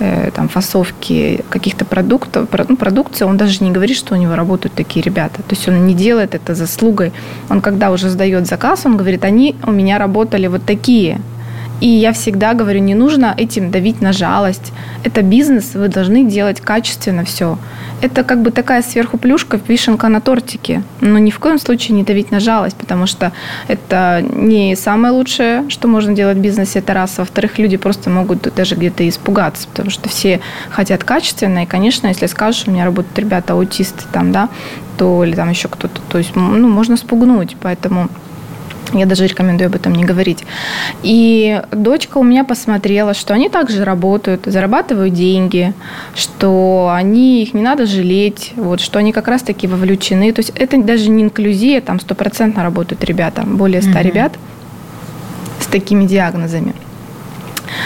э, 0.00 0.30
там, 0.34 0.48
фасовке 0.48 1.44
каких-то 1.48 1.84
продуктов, 1.84 2.48
ну, 2.68 2.76
продукции, 2.76 3.24
он 3.24 3.36
даже 3.36 3.62
не 3.64 3.70
говорит, 3.70 3.96
что 3.96 4.14
у 4.14 4.16
него 4.16 4.34
работает 4.34 4.63
работают 4.64 4.74
такие 4.74 5.02
ребята. 5.02 5.42
То 5.42 5.54
есть 5.54 5.68
он 5.68 5.86
не 5.86 5.94
делает 5.94 6.34
это 6.34 6.54
заслугой. 6.54 7.12
Он 7.50 7.60
когда 7.60 7.90
уже 7.90 8.08
сдает 8.08 8.46
заказ, 8.46 8.86
он 8.86 8.96
говорит, 8.96 9.24
они 9.24 9.54
у 9.66 9.72
меня 9.72 9.98
работали 9.98 10.48
вот 10.48 10.62
такие. 10.66 11.18
И 11.80 11.88
я 11.88 12.12
всегда 12.12 12.54
говорю, 12.54 12.80
не 12.80 12.94
нужно 12.94 13.34
этим 13.36 13.70
давить 13.70 14.00
на 14.00 14.12
жалость. 14.12 14.72
Это 15.02 15.22
бизнес, 15.22 15.74
вы 15.74 15.88
должны 15.88 16.24
делать 16.24 16.60
качественно 16.60 17.24
все. 17.24 17.58
Это 18.00 18.22
как 18.22 18.42
бы 18.42 18.50
такая 18.50 18.82
сверху 18.82 19.18
плюшка, 19.18 19.60
вишенка 19.68 20.08
на 20.08 20.20
тортике. 20.20 20.82
Но 21.00 21.18
ни 21.18 21.30
в 21.30 21.38
коем 21.38 21.58
случае 21.58 21.96
не 21.96 22.04
давить 22.04 22.30
на 22.30 22.40
жалость, 22.40 22.76
потому 22.76 23.06
что 23.06 23.32
это 23.68 24.22
не 24.22 24.76
самое 24.76 25.12
лучшее, 25.12 25.68
что 25.68 25.88
можно 25.88 26.14
делать 26.14 26.38
в 26.38 26.40
бизнесе, 26.40 26.78
это 26.78 26.94
раз. 26.94 27.18
Во-вторых, 27.18 27.58
люди 27.58 27.76
просто 27.76 28.10
могут 28.10 28.54
даже 28.54 28.76
где-то 28.76 29.08
испугаться, 29.08 29.66
потому 29.68 29.90
что 29.90 30.08
все 30.08 30.40
хотят 30.70 31.04
качественно. 31.04 31.64
И, 31.64 31.66
конечно, 31.66 32.06
если 32.06 32.26
скажешь, 32.26 32.64
у 32.66 32.70
меня 32.70 32.84
работают 32.84 33.18
ребята 33.18 33.54
аутисты 33.54 34.04
там, 34.12 34.32
да, 34.32 34.48
то 34.96 35.24
или 35.24 35.34
там 35.34 35.50
еще 35.50 35.68
кто-то, 35.68 36.00
то 36.08 36.18
есть, 36.18 36.36
ну, 36.36 36.68
можно 36.68 36.96
спугнуть. 36.96 37.56
Поэтому 37.60 38.08
я 38.92 39.06
даже 39.06 39.26
рекомендую 39.26 39.68
об 39.68 39.74
этом 39.74 39.94
не 39.94 40.04
говорить. 40.04 40.44
И 41.02 41.60
дочка 41.72 42.18
у 42.18 42.22
меня 42.22 42.44
посмотрела, 42.44 43.14
что 43.14 43.34
они 43.34 43.48
также 43.48 43.84
работают, 43.84 44.42
зарабатывают 44.46 45.14
деньги, 45.14 45.72
что 46.14 46.92
они, 46.94 47.42
их 47.42 47.54
не 47.54 47.62
надо 47.62 47.86
жалеть, 47.86 48.52
вот, 48.56 48.80
что 48.80 48.98
они 48.98 49.12
как 49.12 49.28
раз-таки 49.28 49.66
вовлечены. 49.66 50.32
То 50.32 50.40
есть 50.40 50.52
это 50.54 50.80
даже 50.82 51.08
не 51.10 51.24
инклюзия, 51.24 51.80
там 51.80 52.00
стопроцентно 52.00 52.62
работают 52.62 53.04
ребята, 53.04 53.42
более 53.46 53.82
100 53.82 53.90
mm-hmm. 53.90 54.02
ребят 54.02 54.32
с 55.60 55.66
такими 55.66 56.06
диагнозами. 56.06 56.74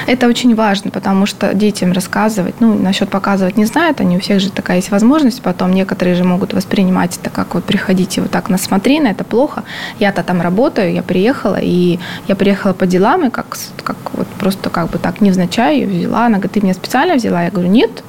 Это 0.06 0.26
очень 0.26 0.54
важно, 0.54 0.90
потому 0.90 1.26
что 1.26 1.54
детям 1.54 1.92
рассказывать, 1.92 2.60
ну, 2.60 2.74
насчет 2.74 3.08
показывать 3.08 3.56
не 3.56 3.64
знают, 3.64 4.00
они 4.00 4.16
у 4.16 4.20
всех 4.20 4.40
же 4.40 4.50
такая 4.50 4.76
есть 4.76 4.90
возможность, 4.90 5.42
потом 5.42 5.72
некоторые 5.72 6.14
же 6.14 6.24
могут 6.24 6.52
воспринимать 6.52 7.18
это 7.20 7.30
как 7.30 7.54
вот 7.54 7.64
приходите 7.64 8.20
вот 8.20 8.30
так 8.30 8.48
на 8.48 8.58
смотрины, 8.58 9.08
это 9.08 9.24
плохо. 9.24 9.64
Я-то 9.98 10.22
там 10.22 10.40
работаю, 10.40 10.92
я 10.92 11.02
приехала, 11.02 11.58
и 11.60 11.98
я 12.28 12.36
приехала 12.36 12.72
по 12.72 12.86
делам, 12.86 13.26
и 13.26 13.30
как, 13.30 13.56
как 13.82 13.96
вот 14.12 14.26
просто 14.38 14.70
как 14.70 14.90
бы 14.90 14.98
так 14.98 15.20
невзначай 15.20 15.80
ее 15.80 15.86
взяла. 15.86 16.26
Она 16.26 16.38
говорит, 16.38 16.52
ты 16.52 16.60
меня 16.60 16.74
специально 16.74 17.14
взяла? 17.14 17.42
Я 17.42 17.50
говорю, 17.50 17.68
нет, 17.68 18.02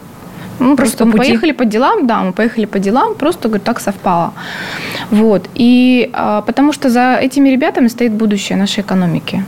ну, 0.60 0.76
просто, 0.76 0.98
просто 0.98 1.06
мы 1.06 1.12
пути. 1.14 1.24
поехали 1.30 1.52
по 1.52 1.66
делам, 1.66 2.08
да, 2.08 2.22
мы 2.22 2.34
поехали 2.34 2.66
по 2.66 2.80
делам, 2.80 3.16
просто, 3.16 3.48
говорит, 3.48 3.64
так 3.64 3.80
совпало. 3.80 4.34
Вот. 5.10 5.50
И 5.56 6.10
а, 6.14 6.42
потому 6.42 6.74
что 6.74 6.90
за 6.90 7.16
этими 7.16 7.50
ребятами 7.50 7.88
стоит 7.88 8.12
будущее 8.12 8.58
нашей 8.58 8.82
экономики. 8.82 9.44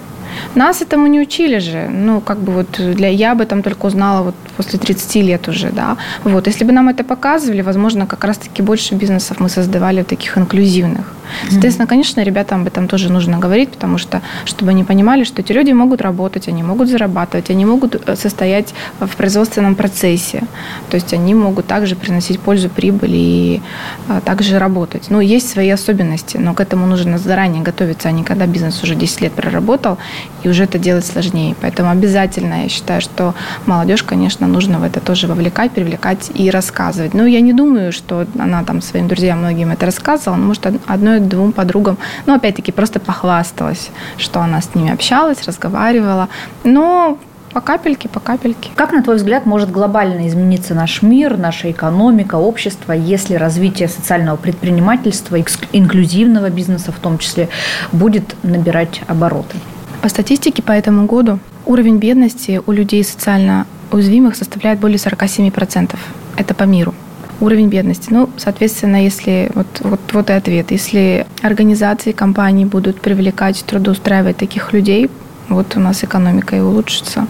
Нас 0.55 0.81
этому 0.81 1.07
не 1.07 1.19
учили 1.19 1.59
же. 1.59 1.87
Ну, 1.89 2.21
как 2.21 2.37
бы 2.39 2.51
вот 2.53 2.67
для, 2.77 3.07
я 3.07 3.31
об 3.31 3.41
этом 3.41 3.63
только 3.63 3.85
узнала 3.85 4.23
вот 4.23 4.35
после 4.57 4.79
30 4.79 5.15
лет 5.15 5.47
уже, 5.47 5.69
да. 5.69 5.97
Вот, 6.23 6.47
если 6.47 6.65
бы 6.65 6.71
нам 6.71 6.89
это 6.89 7.03
показывали, 7.03 7.61
возможно, 7.61 8.05
как 8.05 8.23
раз-таки 8.23 8.61
больше 8.61 8.95
бизнесов 8.95 9.39
мы 9.39 9.49
создавали 9.49 10.03
таких 10.03 10.37
инклюзивных. 10.37 11.13
Соответственно, 11.49 11.87
конечно, 11.87 12.21
ребятам 12.23 12.61
об 12.61 12.67
этом 12.67 12.87
тоже 12.87 13.11
нужно 13.11 13.37
говорить, 13.37 13.69
потому 13.69 13.97
что, 13.97 14.21
чтобы 14.45 14.71
они 14.71 14.83
понимали, 14.83 15.23
что 15.23 15.41
эти 15.41 15.53
люди 15.53 15.71
могут 15.71 16.01
работать, 16.01 16.47
они 16.47 16.63
могут 16.63 16.89
зарабатывать, 16.89 17.49
они 17.49 17.65
могут 17.65 17.95
э, 17.95 18.15
состоять 18.15 18.73
в 18.99 19.15
производственном 19.15 19.75
процессе. 19.75 20.43
То 20.89 20.95
есть 20.95 21.13
они 21.13 21.33
могут 21.33 21.67
также 21.67 21.95
приносить 21.95 22.39
пользу, 22.39 22.69
прибыль 22.69 23.15
и 23.15 23.61
а, 24.07 24.21
также 24.21 24.59
работать. 24.59 25.09
Ну, 25.09 25.19
есть 25.19 25.49
свои 25.49 25.69
особенности, 25.69 26.37
но 26.37 26.53
к 26.53 26.59
этому 26.59 26.85
нужно 26.85 27.17
заранее 27.17 27.63
готовиться, 27.63 28.09
а 28.09 28.11
не 28.11 28.23
когда 28.23 28.45
бизнес 28.45 28.83
уже 28.83 28.95
10 28.95 29.21
лет 29.21 29.33
проработал, 29.33 29.97
и 30.43 30.49
уже 30.49 30.63
это 30.63 30.79
делать 30.79 31.05
сложнее. 31.05 31.55
Поэтому 31.61 31.89
обязательно 31.89 32.63
я 32.63 32.69
считаю, 32.69 33.01
что 33.01 33.33
молодежь, 33.65 34.03
конечно, 34.03 34.47
нужно 34.47 34.79
в 34.79 34.83
это 34.83 34.99
тоже 34.99 35.27
вовлекать, 35.27 35.71
привлекать 35.71 36.31
и 36.33 36.49
рассказывать. 36.49 37.13
Ну, 37.13 37.25
я 37.25 37.41
не 37.41 37.53
думаю, 37.53 37.91
что 37.91 38.25
она 38.37 38.63
там 38.63 38.81
своим 38.81 39.07
друзьям 39.07 39.39
многим 39.39 39.71
это 39.71 39.85
рассказывала, 39.85 40.37
но, 40.37 40.47
может, 40.47 40.65
одной 40.87 41.19
двум 41.19 41.51
подругам, 41.51 41.97
ну, 42.25 42.35
опять-таки, 42.35 42.71
просто 42.71 42.99
похвасталась, 42.99 43.89
что 44.17 44.41
она 44.41 44.61
с 44.61 44.73
ними 44.75 44.91
общалась, 44.91 45.43
разговаривала. 45.43 46.29
Но 46.63 47.17
по 47.53 47.61
капельке, 47.61 48.07
по 48.07 48.19
капельке. 48.19 48.69
Как, 48.75 48.93
на 48.93 49.03
твой 49.03 49.17
взгляд, 49.17 49.45
может 49.45 49.71
глобально 49.71 50.27
измениться 50.27 50.73
наш 50.73 51.01
мир, 51.01 51.37
наша 51.37 51.69
экономика, 51.71 52.35
общество, 52.35 52.93
если 52.93 53.35
развитие 53.35 53.89
социального 53.89 54.37
предпринимательства, 54.37 55.37
инклюзивного 55.73 56.49
бизнеса 56.49 56.91
в 56.91 56.99
том 56.99 57.17
числе, 57.17 57.49
будет 57.91 58.35
набирать 58.43 59.01
обороты? 59.07 59.57
По 60.01 60.09
статистике 60.09 60.63
по 60.63 60.71
этому 60.71 61.05
году 61.05 61.39
уровень 61.65 61.97
бедности 61.97 62.61
у 62.65 62.71
людей 62.71 63.03
социально 63.03 63.67
уязвимых 63.91 64.35
составляет 64.35 64.79
более 64.79 64.97
47%. 64.97 65.95
Это 66.37 66.53
по 66.53 66.63
миру. 66.63 66.95
Уровень 67.39 67.69
бедности. 67.69 68.07
Ну, 68.11 68.29
соответственно, 68.37 69.03
если 69.03 69.51
вот, 69.53 69.67
вот, 69.81 69.99
вот 70.13 70.29
и 70.29 70.33
ответ. 70.33 70.71
Если 70.71 71.25
организации, 71.41 72.11
компании 72.11 72.65
будут 72.65 72.99
привлекать, 73.01 73.63
трудоустраивать 73.65 74.37
таких 74.37 74.73
людей, 74.73 75.09
вот 75.49 75.75
у 75.75 75.79
нас 75.79 76.03
экономика 76.03 76.55
и 76.55 76.59
улучшится. 76.59 77.27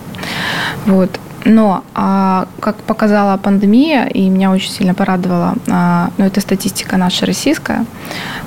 Вот. 0.85 1.19
Но, 1.45 1.83
а, 1.95 2.47
как 2.59 2.75
показала 2.77 3.37
пандемия, 3.37 4.05
и 4.05 4.29
меня 4.29 4.51
очень 4.51 4.71
сильно 4.71 4.93
порадовала, 4.93 5.55
а, 5.69 6.11
ну, 6.17 6.25
это 6.25 6.39
статистика 6.41 6.97
наша 6.97 7.25
российская, 7.25 7.85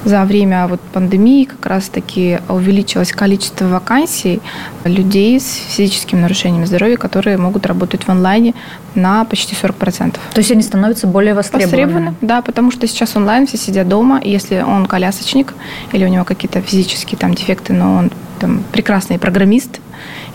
за 0.04 0.24
время 0.24 0.68
вот 0.68 0.80
пандемии 0.80 1.44
как 1.44 1.66
раз-таки 1.66 2.38
увеличилось 2.48 3.12
количество 3.12 3.66
вакансий 3.66 4.40
людей 4.84 5.40
с 5.40 5.54
физическими 5.74 6.20
нарушениями 6.20 6.66
здоровья, 6.66 6.96
которые 6.96 7.36
могут 7.36 7.66
работать 7.66 8.04
в 8.04 8.08
онлайне 8.08 8.54
на 8.94 9.24
почти 9.24 9.56
40%. 9.56 10.12
То 10.12 10.38
есть 10.38 10.50
они 10.52 10.62
становятся 10.62 11.06
более 11.06 11.34
востребованными? 11.34 11.84
Востребованы, 11.84 12.14
да, 12.20 12.42
потому 12.42 12.70
что 12.70 12.86
сейчас 12.86 13.16
онлайн 13.16 13.46
все 13.46 13.56
сидят 13.56 13.88
дома, 13.88 14.18
и 14.18 14.30
если 14.30 14.60
он 14.60 14.86
колясочник 14.86 15.54
или 15.92 16.04
у 16.04 16.08
него 16.08 16.24
какие-то 16.24 16.60
физические 16.60 17.18
там 17.18 17.34
дефекты, 17.34 17.72
но 17.72 17.96
он 17.96 18.10
там, 18.38 18.62
прекрасный 18.72 19.18
программист 19.18 19.80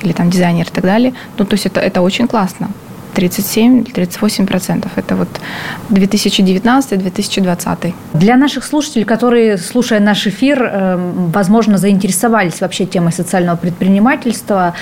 или 0.01 0.13
там 0.13 0.29
дизайнер 0.29 0.67
и 0.67 0.71
так 0.71 0.83
далее. 0.83 1.13
Ну, 1.37 1.45
то 1.45 1.53
есть 1.53 1.65
это, 1.65 1.79
это 1.79 2.01
очень 2.01 2.27
классно. 2.27 2.69
37-38 3.19 4.47
процентов. 4.47 4.91
Это 4.95 5.15
вот 5.15 5.27
2019-2020. 5.89 7.93
Для 8.13 8.37
наших 8.37 8.63
слушателей, 8.63 9.05
которые, 9.05 9.57
слушая 9.57 9.99
наш 9.99 10.27
эфир, 10.27 10.63
эм, 10.63 11.31
возможно, 11.31 11.77
заинтересовались 11.77 12.61
вообще 12.61 12.85
темой 12.85 13.11
социального 13.11 13.57
предпринимательства, 13.57 14.73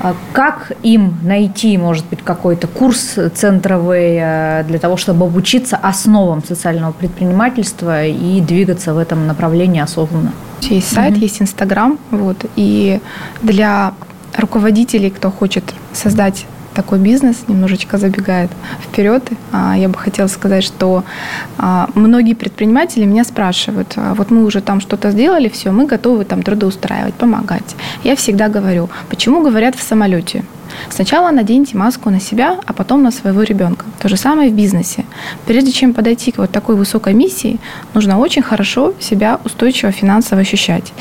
э, 0.00 0.14
как 0.32 0.72
им 0.82 1.14
найти, 1.22 1.78
может 1.78 2.06
быть, 2.06 2.20
какой-то 2.24 2.66
курс 2.66 3.18
центровый 3.34 4.16
э, 4.20 4.64
для 4.68 4.78
того, 4.78 4.96
чтобы 4.96 5.26
обучиться 5.26 5.76
основам 5.76 6.42
социального 6.44 6.92
предпринимательства 6.92 8.06
и 8.06 8.40
двигаться 8.40 8.94
в 8.94 8.98
этом 8.98 9.26
направлении 9.26 9.82
осознанно? 9.82 10.32
Есть 10.62 10.94
сайт, 10.94 11.14
mm-hmm. 11.14 11.22
есть 11.22 11.42
Инстаграм, 11.42 11.98
вот, 12.10 12.46
и 12.56 13.00
для 13.42 13.92
руководителей, 14.36 15.10
кто 15.10 15.30
хочет 15.30 15.64
создать 15.92 16.46
такой 16.74 16.98
бизнес, 16.98 17.44
немножечко 17.48 17.98
забегает 17.98 18.50
вперед. 18.82 19.22
А, 19.52 19.76
я 19.76 19.88
бы 19.88 19.96
хотела 19.96 20.26
сказать, 20.26 20.64
что 20.64 21.04
а, 21.56 21.88
многие 21.94 22.34
предприниматели 22.34 23.04
меня 23.04 23.24
спрашивают, 23.24 23.92
«А 23.96 24.14
вот 24.14 24.30
мы 24.30 24.44
уже 24.44 24.60
там 24.60 24.80
что-то 24.80 25.10
сделали, 25.10 25.48
все, 25.48 25.70
мы 25.70 25.86
готовы 25.86 26.24
там 26.24 26.42
трудоустраивать, 26.42 27.14
помогать. 27.14 27.76
Я 28.02 28.16
всегда 28.16 28.48
говорю, 28.48 28.90
почему 29.08 29.42
говорят 29.42 29.76
в 29.76 29.82
самолете? 29.82 30.44
Сначала 30.90 31.30
наденьте 31.30 31.76
маску 31.76 32.10
на 32.10 32.20
себя, 32.20 32.58
а 32.66 32.72
потом 32.72 33.02
на 33.02 33.10
своего 33.10 33.42
ребенка. 33.42 33.84
То 34.00 34.08
же 34.08 34.16
самое 34.16 34.50
в 34.50 34.54
бизнесе. 34.54 35.04
Прежде 35.46 35.72
чем 35.72 35.94
подойти 35.94 36.32
к 36.32 36.38
вот 36.38 36.50
такой 36.50 36.76
высокой 36.76 37.14
миссии, 37.14 37.58
нужно 37.94 38.18
очень 38.18 38.42
хорошо 38.42 38.94
себя 39.00 39.38
устойчиво 39.44 39.92
финансово 39.92 40.40
ощущать. 40.40 40.92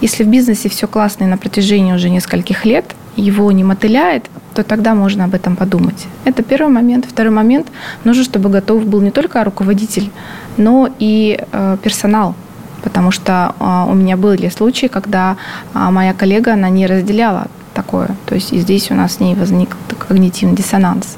Если 0.00 0.24
в 0.24 0.28
бизнесе 0.28 0.68
все 0.68 0.86
классно 0.86 1.24
и 1.24 1.28
на 1.28 1.38
протяжении 1.38 1.94
уже 1.94 2.10
нескольких 2.10 2.64
лет, 2.64 2.84
его 3.16 3.50
не 3.52 3.64
мотыляет, 3.64 4.30
то 4.54 4.62
тогда 4.62 4.94
можно 4.94 5.24
об 5.24 5.34
этом 5.34 5.56
подумать. 5.56 6.06
Это 6.24 6.42
первый 6.42 6.72
момент. 6.72 7.06
Второй 7.06 7.32
момент. 7.32 7.66
Нужно, 8.04 8.24
чтобы 8.24 8.50
готов 8.50 8.84
был 8.84 9.00
не 9.00 9.10
только 9.10 9.44
руководитель, 9.44 10.10
но 10.56 10.88
и 10.98 11.38
э, 11.52 11.76
персонал. 11.82 12.34
Потому 12.82 13.10
что 13.10 13.54
э, 13.58 13.90
у 13.90 13.94
меня 13.94 14.16
были 14.16 14.48
случаи, 14.50 14.86
когда 14.86 15.36
э, 15.74 15.90
моя 15.90 16.14
коллега, 16.14 16.52
она 16.52 16.68
не 16.68 16.86
разделяла 16.86 17.48
такое. 17.76 18.08
То 18.26 18.34
есть 18.34 18.52
и 18.52 18.58
здесь 18.58 18.90
у 18.90 18.94
нас 18.94 19.12
с 19.12 19.20
ней 19.20 19.34
возник 19.34 19.76
когнитивный 20.08 20.56
диссонанс. 20.56 21.16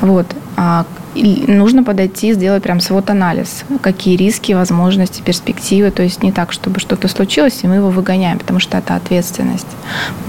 Вот. 0.00 0.26
А, 0.56 0.84
и 1.14 1.44
нужно 1.46 1.84
подойти, 1.84 2.32
сделать 2.34 2.62
прям 2.62 2.80
свод-анализ, 2.80 3.64
какие 3.80 4.16
риски, 4.16 4.54
возможности, 4.54 5.22
перспективы. 5.22 5.90
То 5.90 6.02
есть 6.02 6.22
не 6.22 6.32
так, 6.32 6.52
чтобы 6.52 6.80
что-то 6.80 7.08
случилось, 7.08 7.60
и 7.62 7.68
мы 7.68 7.76
его 7.76 7.90
выгоняем, 7.90 8.38
потому 8.38 8.60
что 8.60 8.78
это 8.78 8.96
ответственность. 8.96 9.66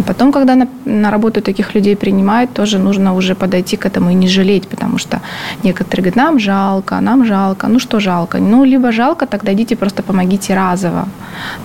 Потом, 0.06 0.32
когда 0.32 0.56
на, 0.56 0.68
на 0.86 1.12
работу 1.12 1.42
таких 1.42 1.76
людей 1.76 1.96
принимают, 1.96 2.54
тоже 2.54 2.80
нужно 2.80 3.16
уже 3.16 3.36
подойти 3.36 3.78
к 3.78 3.86
этому 3.86 4.12
и 4.12 4.14
не 4.14 4.28
жалеть, 4.28 4.68
потому 4.68 4.98
что 5.00 5.22
некоторые 5.64 6.04
говорят, 6.04 6.16
нам 6.16 6.40
жалко, 6.40 7.02
нам 7.02 7.26
жалко. 7.26 7.68
Ну 7.68 7.80
что 7.80 8.00
жалко? 8.00 8.38
Ну, 8.38 8.66
либо 8.66 8.92
жалко, 8.92 9.26
тогда 9.26 9.54
идите 9.54 9.76
просто 9.76 10.04
помогите 10.04 10.56
разово. 10.56 11.08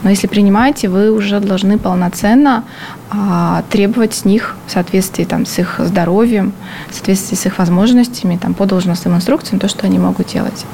Но 0.03 0.11
если 0.11 0.28
принимаете, 0.28 0.88
вы 0.88 1.11
уже 1.11 1.41
должны 1.41 1.78
полноценно 1.78 2.62
требовать 3.71 4.15
с 4.15 4.25
них 4.25 4.57
в 4.67 4.71
соответствии 4.71 5.25
там, 5.25 5.45
с 5.45 5.59
их 5.59 5.81
здоровьем, 5.81 6.53
в 6.89 6.95
соответствии 6.95 7.35
с 7.35 7.47
их 7.47 7.59
возможностями, 7.59 8.37
там, 8.37 8.55
по 8.55 8.67
должностным 8.67 9.17
инструкциям, 9.17 9.59
то, 9.59 9.69
что 9.69 9.87
они 9.87 9.99
могут 9.99 10.29
делать. 10.29 10.65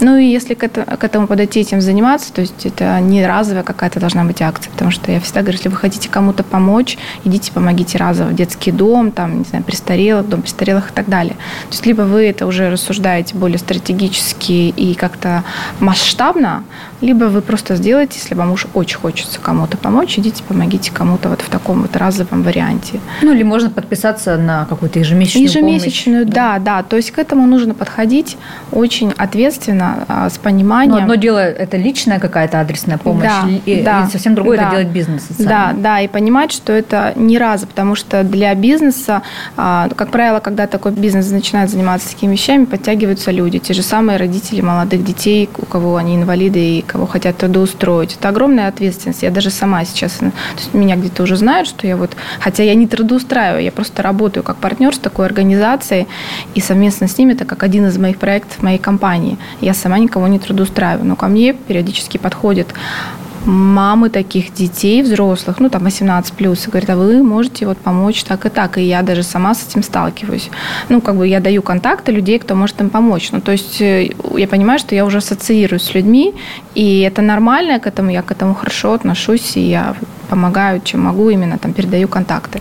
Ну 0.00 0.16
и 0.16 0.26
если 0.26 0.52
к, 0.54 0.62
это, 0.64 0.84
к 0.84 1.02
этому 1.02 1.26
подойти, 1.26 1.60
этим 1.60 1.80
заниматься, 1.80 2.32
то 2.32 2.42
есть 2.42 2.66
это 2.66 3.00
не 3.00 3.26
разовая 3.26 3.62
какая-то 3.62 4.00
должна 4.00 4.24
быть 4.24 4.42
акция, 4.42 4.70
потому 4.70 4.90
что 4.90 5.10
я 5.10 5.20
всегда 5.20 5.40
говорю, 5.40 5.56
если 5.56 5.70
вы 5.70 5.76
хотите 5.76 6.10
кому-то 6.10 6.42
помочь, 6.42 6.98
идите 7.24 7.52
помогите 7.52 7.96
разово 7.96 8.28
в 8.28 8.34
детский 8.34 8.70
дом, 8.70 9.10
там, 9.10 9.38
не 9.38 9.44
знаю, 9.44 9.64
престарелых, 9.64 10.28
дом 10.28 10.42
престарелых 10.42 10.90
и 10.90 10.92
так 10.92 11.08
далее. 11.08 11.34
То 11.68 11.72
есть 11.72 11.86
либо 11.86 12.02
вы 12.02 12.26
это 12.26 12.46
уже 12.46 12.70
рассуждаете 12.70 13.34
более 13.34 13.58
стратегически 13.58 14.52
и 14.52 14.94
как-то 14.94 15.42
масштабно, 15.80 16.64
либо 17.00 17.24
вы 17.24 17.40
просто 17.40 17.76
сделаете, 17.76 18.18
если 18.18 18.34
вам 18.34 18.52
уж 18.52 18.66
очень 18.74 18.98
хочется 18.98 19.38
кому-то 19.40 19.76
помочь, 19.76 20.18
идите 20.18 20.42
помогите 20.42 20.90
кому-то 20.92 21.28
вот 21.30 21.40
в 21.40 21.48
таком 21.48 21.77
таком 21.78 21.82
вот 21.82 21.96
разовом 21.96 22.42
варианте. 22.42 23.00
Ну, 23.22 23.32
или 23.32 23.42
можно 23.42 23.70
подписаться 23.70 24.36
на 24.36 24.64
какую-то 24.64 24.98
ежемесячную 24.98 25.44
Ежемесячную, 25.44 26.22
помощь. 26.24 26.34
да, 26.34 26.58
да. 26.58 26.82
То 26.82 26.96
есть 26.96 27.10
к 27.10 27.18
этому 27.18 27.46
нужно 27.46 27.74
подходить 27.74 28.36
очень 28.72 29.12
ответственно, 29.16 30.04
а, 30.08 30.28
с 30.28 30.38
пониманием. 30.38 30.96
Но 30.96 31.02
одно 31.02 31.14
дело– 31.14 31.38
это 31.38 31.76
личная 31.76 32.18
какая-то 32.18 32.60
адресная 32.60 32.98
помощь, 32.98 33.24
да, 33.24 33.48
и, 33.66 33.82
да, 33.82 34.06
и 34.06 34.10
совсем 34.10 34.34
другое 34.34 34.58
да,– 34.58 34.62
это 34.68 34.76
делать 34.76 34.88
бизнес 34.88 35.22
социальный. 35.22 35.48
Да, 35.48 35.72
да, 35.76 36.00
и 36.00 36.08
понимать, 36.08 36.52
что 36.52 36.72
это 36.72 37.12
не 37.16 37.38
раз, 37.38 37.64
потому 37.64 37.94
что 37.94 38.22
для 38.22 38.54
бизнеса, 38.54 39.22
а, 39.56 39.88
как 39.94 40.10
правило, 40.10 40.40
когда 40.40 40.66
такой 40.66 40.92
бизнес 40.92 41.30
начинает 41.30 41.70
заниматься 41.70 42.08
такими 42.08 42.32
вещами, 42.32 42.64
подтягиваются 42.64 43.30
люди, 43.30 43.58
те 43.58 43.74
же 43.74 43.82
самые 43.82 44.18
родители 44.18 44.60
молодых 44.60 45.04
детей, 45.04 45.48
у 45.58 45.66
кого 45.66 45.96
они 45.96 46.16
инвалиды 46.16 46.78
и 46.78 46.82
кого 46.82 47.06
хотят 47.06 47.36
трудоустроить. 47.38 48.16
Это 48.18 48.28
огромная 48.28 48.68
ответственность. 48.68 49.22
Я 49.22 49.30
даже 49.30 49.50
сама 49.50 49.84
сейчас, 49.84 50.12
то 50.12 50.32
есть 50.56 50.74
меня 50.74 50.96
где-то 50.96 51.22
уже 51.22 51.36
знают, 51.36 51.67
что 51.68 51.86
я 51.86 51.96
вот, 51.96 52.16
хотя 52.40 52.62
я 52.62 52.74
не 52.74 52.86
трудоустраиваю, 52.86 53.62
я 53.62 53.72
просто 53.72 54.02
работаю 54.02 54.42
как 54.42 54.56
партнер 54.56 54.94
с 54.94 54.98
такой 54.98 55.26
организацией, 55.26 56.06
и 56.54 56.60
совместно 56.60 57.06
с 57.06 57.18
ними 57.18 57.34
это 57.34 57.44
как 57.44 57.62
один 57.62 57.86
из 57.86 57.98
моих 57.98 58.18
проектов 58.18 58.62
моей 58.62 58.78
компании. 58.78 59.38
Я 59.60 59.74
сама 59.74 59.98
никого 59.98 60.26
не 60.28 60.38
трудоустраиваю, 60.38 61.06
но 61.06 61.16
ко 61.16 61.28
мне 61.28 61.52
периодически 61.52 62.18
подходят 62.18 62.68
мамы 63.48 64.10
таких 64.10 64.52
детей, 64.52 65.02
взрослых, 65.02 65.60
ну, 65.60 65.68
там, 65.70 65.84
18 65.84 66.32
плюс, 66.34 66.66
и 66.66 66.70
говорят, 66.70 66.90
а 66.90 66.96
вы 66.96 67.22
можете 67.22 67.66
вот 67.66 67.78
помочь 67.78 68.24
так 68.24 68.46
и 68.46 68.48
так. 68.48 68.78
И 68.78 68.82
я 68.82 69.02
даже 69.02 69.22
сама 69.22 69.54
с 69.54 69.66
этим 69.66 69.82
сталкиваюсь. 69.82 70.50
Ну, 70.88 71.00
как 71.00 71.16
бы 71.16 71.26
я 71.26 71.40
даю 71.40 71.62
контакты 71.62 72.12
людей, 72.12 72.38
кто 72.38 72.54
может 72.54 72.80
им 72.80 72.90
помочь. 72.90 73.30
Ну, 73.32 73.40
то 73.40 73.52
есть 73.52 73.80
э, 73.80 74.10
я 74.36 74.48
понимаю, 74.48 74.78
что 74.78 74.94
я 74.94 75.04
уже 75.04 75.18
ассоциируюсь 75.18 75.82
с 75.82 75.94
людьми, 75.94 76.34
и 76.74 77.00
это 77.00 77.22
нормально, 77.22 77.80
к 77.80 77.86
этому 77.86 78.10
я 78.10 78.22
к 78.22 78.30
этому 78.30 78.54
хорошо 78.54 78.92
отношусь, 78.92 79.56
и 79.56 79.60
я 79.60 79.94
помогаю, 80.28 80.80
чем 80.84 81.00
могу, 81.00 81.30
именно 81.30 81.58
там 81.58 81.72
передаю 81.72 82.08
контакты. 82.08 82.60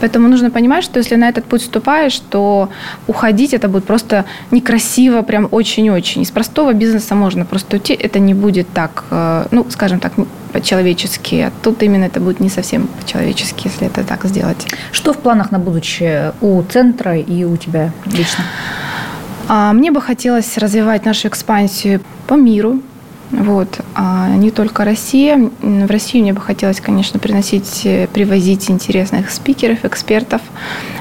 Поэтому 0.00 0.28
нужно 0.28 0.50
понимать, 0.50 0.84
что 0.84 0.98
если 0.98 1.16
на 1.16 1.28
этот 1.28 1.44
путь 1.44 1.62
вступаешь, 1.62 2.20
то 2.30 2.68
уходить 3.06 3.54
это 3.54 3.68
будет 3.68 3.84
просто 3.84 4.24
некрасиво, 4.50 5.22
прям 5.22 5.48
очень-очень. 5.50 6.22
Из 6.22 6.30
простого 6.30 6.72
бизнеса 6.72 7.14
можно 7.14 7.44
просто 7.44 7.76
уйти, 7.76 7.94
это 7.94 8.18
не 8.18 8.34
будет 8.34 8.68
так, 8.74 9.04
э, 9.10 9.46
ну, 9.50 9.66
скажем 9.70 10.00
так, 10.00 10.12
по-человечески. 10.52 11.34
А 11.34 11.52
тут 11.62 11.82
именно 11.82 12.04
это 12.04 12.20
будет 12.20 12.40
не 12.40 12.48
совсем 12.48 12.86
по-человечески, 12.86 13.68
если 13.68 13.86
это 13.86 14.04
так 14.04 14.24
сделать. 14.24 14.66
Что 14.92 15.12
в 15.12 15.18
планах 15.18 15.50
на 15.50 15.58
будущее 15.58 16.32
у 16.40 16.62
центра 16.62 17.16
и 17.16 17.44
у 17.44 17.56
тебя 17.56 17.92
лично? 18.06 18.44
А, 19.48 19.72
мне 19.72 19.90
бы 19.90 20.00
хотелось 20.00 20.58
развивать 20.58 21.04
нашу 21.06 21.28
экспансию 21.28 22.00
по 22.26 22.34
миру, 22.34 22.80
вот. 23.30 23.80
А 23.94 24.28
не 24.28 24.50
только 24.50 24.84
Россия. 24.84 25.50
В 25.60 25.90
Россию 25.90 26.22
мне 26.22 26.32
бы 26.32 26.40
хотелось, 26.40 26.80
конечно, 26.80 27.18
приносить, 27.18 27.82
э, 27.84 28.06
привозить 28.06 28.70
интересных 28.70 29.30
спикеров, 29.30 29.84
экспертов. 29.84 30.40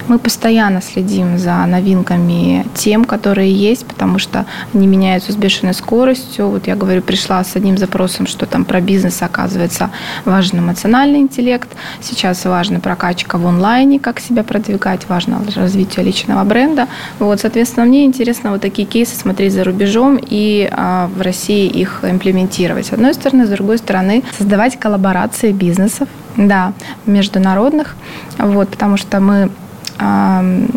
Мы 0.07 0.19
постоянно 0.19 0.81
следим 0.81 1.37
за 1.37 1.65
новинками 1.65 2.65
тем, 2.75 3.05
которые 3.05 3.51
есть, 3.51 3.85
потому 3.85 4.19
что 4.19 4.45
они 4.73 4.87
меняются 4.87 5.31
с 5.31 5.35
бешеной 5.35 5.73
скоростью. 5.73 6.47
Вот 6.47 6.67
я 6.67 6.75
говорю, 6.75 7.01
пришла 7.01 7.43
с 7.43 7.55
одним 7.55 7.77
запросом, 7.77 8.27
что 8.27 8.45
там 8.45 8.65
про 8.65 8.81
бизнес, 8.81 9.21
оказывается, 9.21 9.89
важен 10.25 10.59
эмоциональный 10.59 11.19
интеллект. 11.19 11.69
Сейчас 12.01 12.43
важна 12.45 12.79
прокачка 12.79 13.37
в 13.37 13.45
онлайне, 13.45 13.99
как 13.99 14.19
себя 14.19 14.43
продвигать, 14.43 15.07
важно 15.07 15.41
развитие 15.55 16.05
личного 16.05 16.43
бренда. 16.43 16.87
Вот, 17.19 17.39
соответственно, 17.41 17.85
мне 17.85 18.05
интересно 18.05 18.51
вот 18.51 18.61
такие 18.61 18.87
кейсы 18.87 19.15
смотреть 19.15 19.53
за 19.53 19.63
рубежом 19.63 20.19
и 20.21 20.69
а, 20.71 21.09
в 21.15 21.21
России 21.21 21.67
их 21.67 22.03
имплементировать. 22.17 22.87
С 22.87 22.93
одной 22.93 23.13
стороны, 23.13 23.45
с 23.45 23.49
другой 23.49 23.77
стороны, 23.77 24.23
создавать 24.37 24.77
коллаборации 24.77 25.51
бизнесов, 25.51 26.09
да, 26.35 26.73
международных, 27.05 27.95
вот, 28.37 28.69
потому 28.69 28.97
что 28.97 29.19
мы 29.19 29.49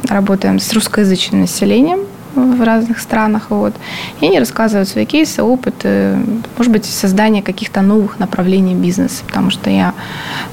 работаем 0.09 0.59
с 0.59 0.73
русскоязычным 0.73 1.43
населением, 1.43 2.01
в 2.47 2.63
разных 2.63 2.99
странах. 2.99 3.51
Вот. 3.51 3.75
И 4.21 4.27
они 4.27 4.39
рассказывают 4.39 4.89
свои 4.89 5.07
кейсы, 5.07 5.43
опыт, 5.43 5.85
может 6.57 6.73
быть, 6.73 6.85
создание 6.85 7.43
каких-то 7.43 7.83
новых 7.83 8.19
направлений 8.19 8.75
бизнеса. 8.75 9.23
Потому 9.27 9.51
что 9.51 9.71
я 9.71 9.95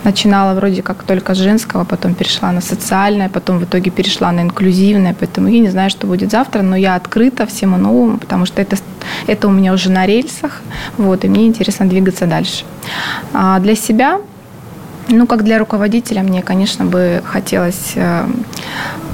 начинала 0.03 0.53
вроде 0.53 0.81
как 0.81 1.03
только 1.03 1.33
с 1.33 1.37
женского, 1.37 1.83
потом 1.83 2.13
перешла 2.13 2.51
на 2.51 2.61
социальное, 2.61 3.29
потом 3.29 3.59
в 3.59 3.63
итоге 3.63 3.91
перешла 3.91 4.31
на 4.31 4.41
инклюзивное. 4.41 5.15
Поэтому 5.19 5.47
я 5.47 5.59
не 5.59 5.69
знаю, 5.69 5.89
что 5.89 6.07
будет 6.07 6.31
завтра, 6.31 6.61
но 6.61 6.75
я 6.75 6.95
открыта 6.95 7.45
всему 7.45 7.77
новому, 7.77 8.17
потому 8.17 8.45
что 8.45 8.61
это, 8.61 8.77
это 9.27 9.47
у 9.47 9.51
меня 9.51 9.73
уже 9.73 9.91
на 9.91 10.05
рельсах. 10.05 10.61
Вот, 10.97 11.25
и 11.25 11.27
мне 11.27 11.47
интересно 11.47 11.87
двигаться 11.87 12.25
дальше. 12.25 12.65
А 13.33 13.59
для 13.59 13.75
себя 13.75 14.19
ну, 15.09 15.25
как 15.25 15.43
для 15.43 15.57
руководителя, 15.57 16.21
мне, 16.21 16.41
конечно, 16.41 16.85
бы 16.85 17.21
хотелось 17.25 17.93
э, 17.95 18.25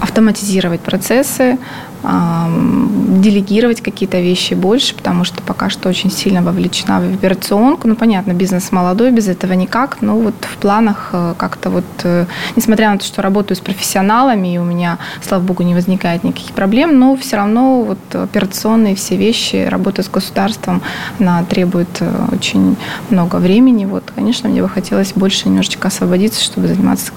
автоматизировать 0.02 0.82
процессы, 0.82 1.58
делегировать 2.04 3.82
какие-то 3.82 4.20
вещи 4.20 4.54
больше, 4.54 4.94
потому 4.96 5.24
что 5.24 5.42
пока 5.42 5.70
что 5.70 5.90
очень 5.90 6.12
сильно 6.12 6.42
вовлечена 6.42 7.00
в 7.00 7.14
операционку. 7.14 7.88
Ну, 7.88 7.96
понятно, 7.96 8.34
бизнес 8.34 8.72
молодой, 8.72 9.12
без 9.12 9.28
этого 9.28 9.54
никак, 9.54 10.02
но 10.02 10.18
вот 10.18 10.36
в 10.42 10.58
планах 10.58 11.10
э, 11.14 11.34
как-то 11.38 11.70
вот, 11.70 11.86
э, 12.04 12.26
несмотря 12.56 12.92
на 12.92 12.98
то, 12.98 13.06
что 13.06 13.22
работаю 13.22 13.56
с 13.56 13.62
профессионалами, 13.62 14.56
и 14.56 14.58
у 14.58 14.64
меня, 14.64 14.98
слава 15.22 15.42
богу, 15.42 15.64
не 15.64 15.74
возникает 15.74 16.24
никаких 16.24 16.54
проблем, 16.54 17.00
но 17.00 17.16
все 17.16 17.38
равно 17.38 17.84
вот 17.84 18.00
операционные 18.16 18.96
все 18.96 19.16
вещи, 19.16 19.68
работа 19.70 20.04
с 20.04 20.10
государством, 20.10 20.82
она 21.20 21.44
требует 21.44 22.02
э, 22.02 22.26
очень 22.34 22.76
много 23.10 23.38
времени. 23.38 23.86
Вот, 23.86 24.04
конечно, 24.14 24.50
мне 24.50 24.62
бы 24.62 24.68
хотелось 24.68 25.14
больше 25.16 25.48
немножечко 25.48 25.88
освободиться, 25.88 26.44
чтобы 26.44 26.68
заниматься 26.68 27.14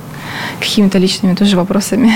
какими-то 0.60 0.98
личными 0.98 1.34
тоже 1.34 1.56
вопросами. 1.56 2.12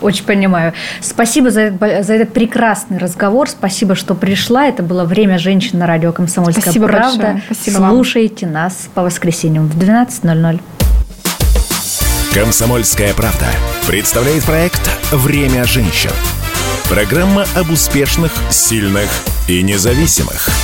Очень 0.00 0.24
понимаю. 0.24 0.72
Спасибо 1.00 1.50
за, 1.50 1.70
за 1.70 2.14
этот 2.14 2.32
прекрасный 2.32 2.98
разговор. 2.98 3.48
Спасибо, 3.48 3.94
что 3.94 4.14
пришла. 4.14 4.66
Это 4.66 4.82
было 4.82 5.04
«Время 5.04 5.38
женщин» 5.38 5.78
на 5.78 5.86
радио 5.86 6.12
«Комсомольская 6.12 6.62
Спасибо 6.62 6.88
правда». 6.88 7.18
Большое. 7.18 7.42
Спасибо 7.46 7.76
Слушайте 7.76 8.46
вам. 8.46 8.54
нас 8.54 8.88
по 8.94 9.02
воскресеньям 9.02 9.68
в 9.68 9.78
12.00. 9.78 10.60
«Комсомольская 12.32 13.12
правда» 13.14 13.46
представляет 13.86 14.44
проект 14.44 14.90
«Время 15.10 15.64
женщин». 15.64 16.10
Программа 16.88 17.44
об 17.54 17.70
успешных, 17.70 18.32
сильных 18.50 19.08
и 19.48 19.62
независимых– 19.62 20.48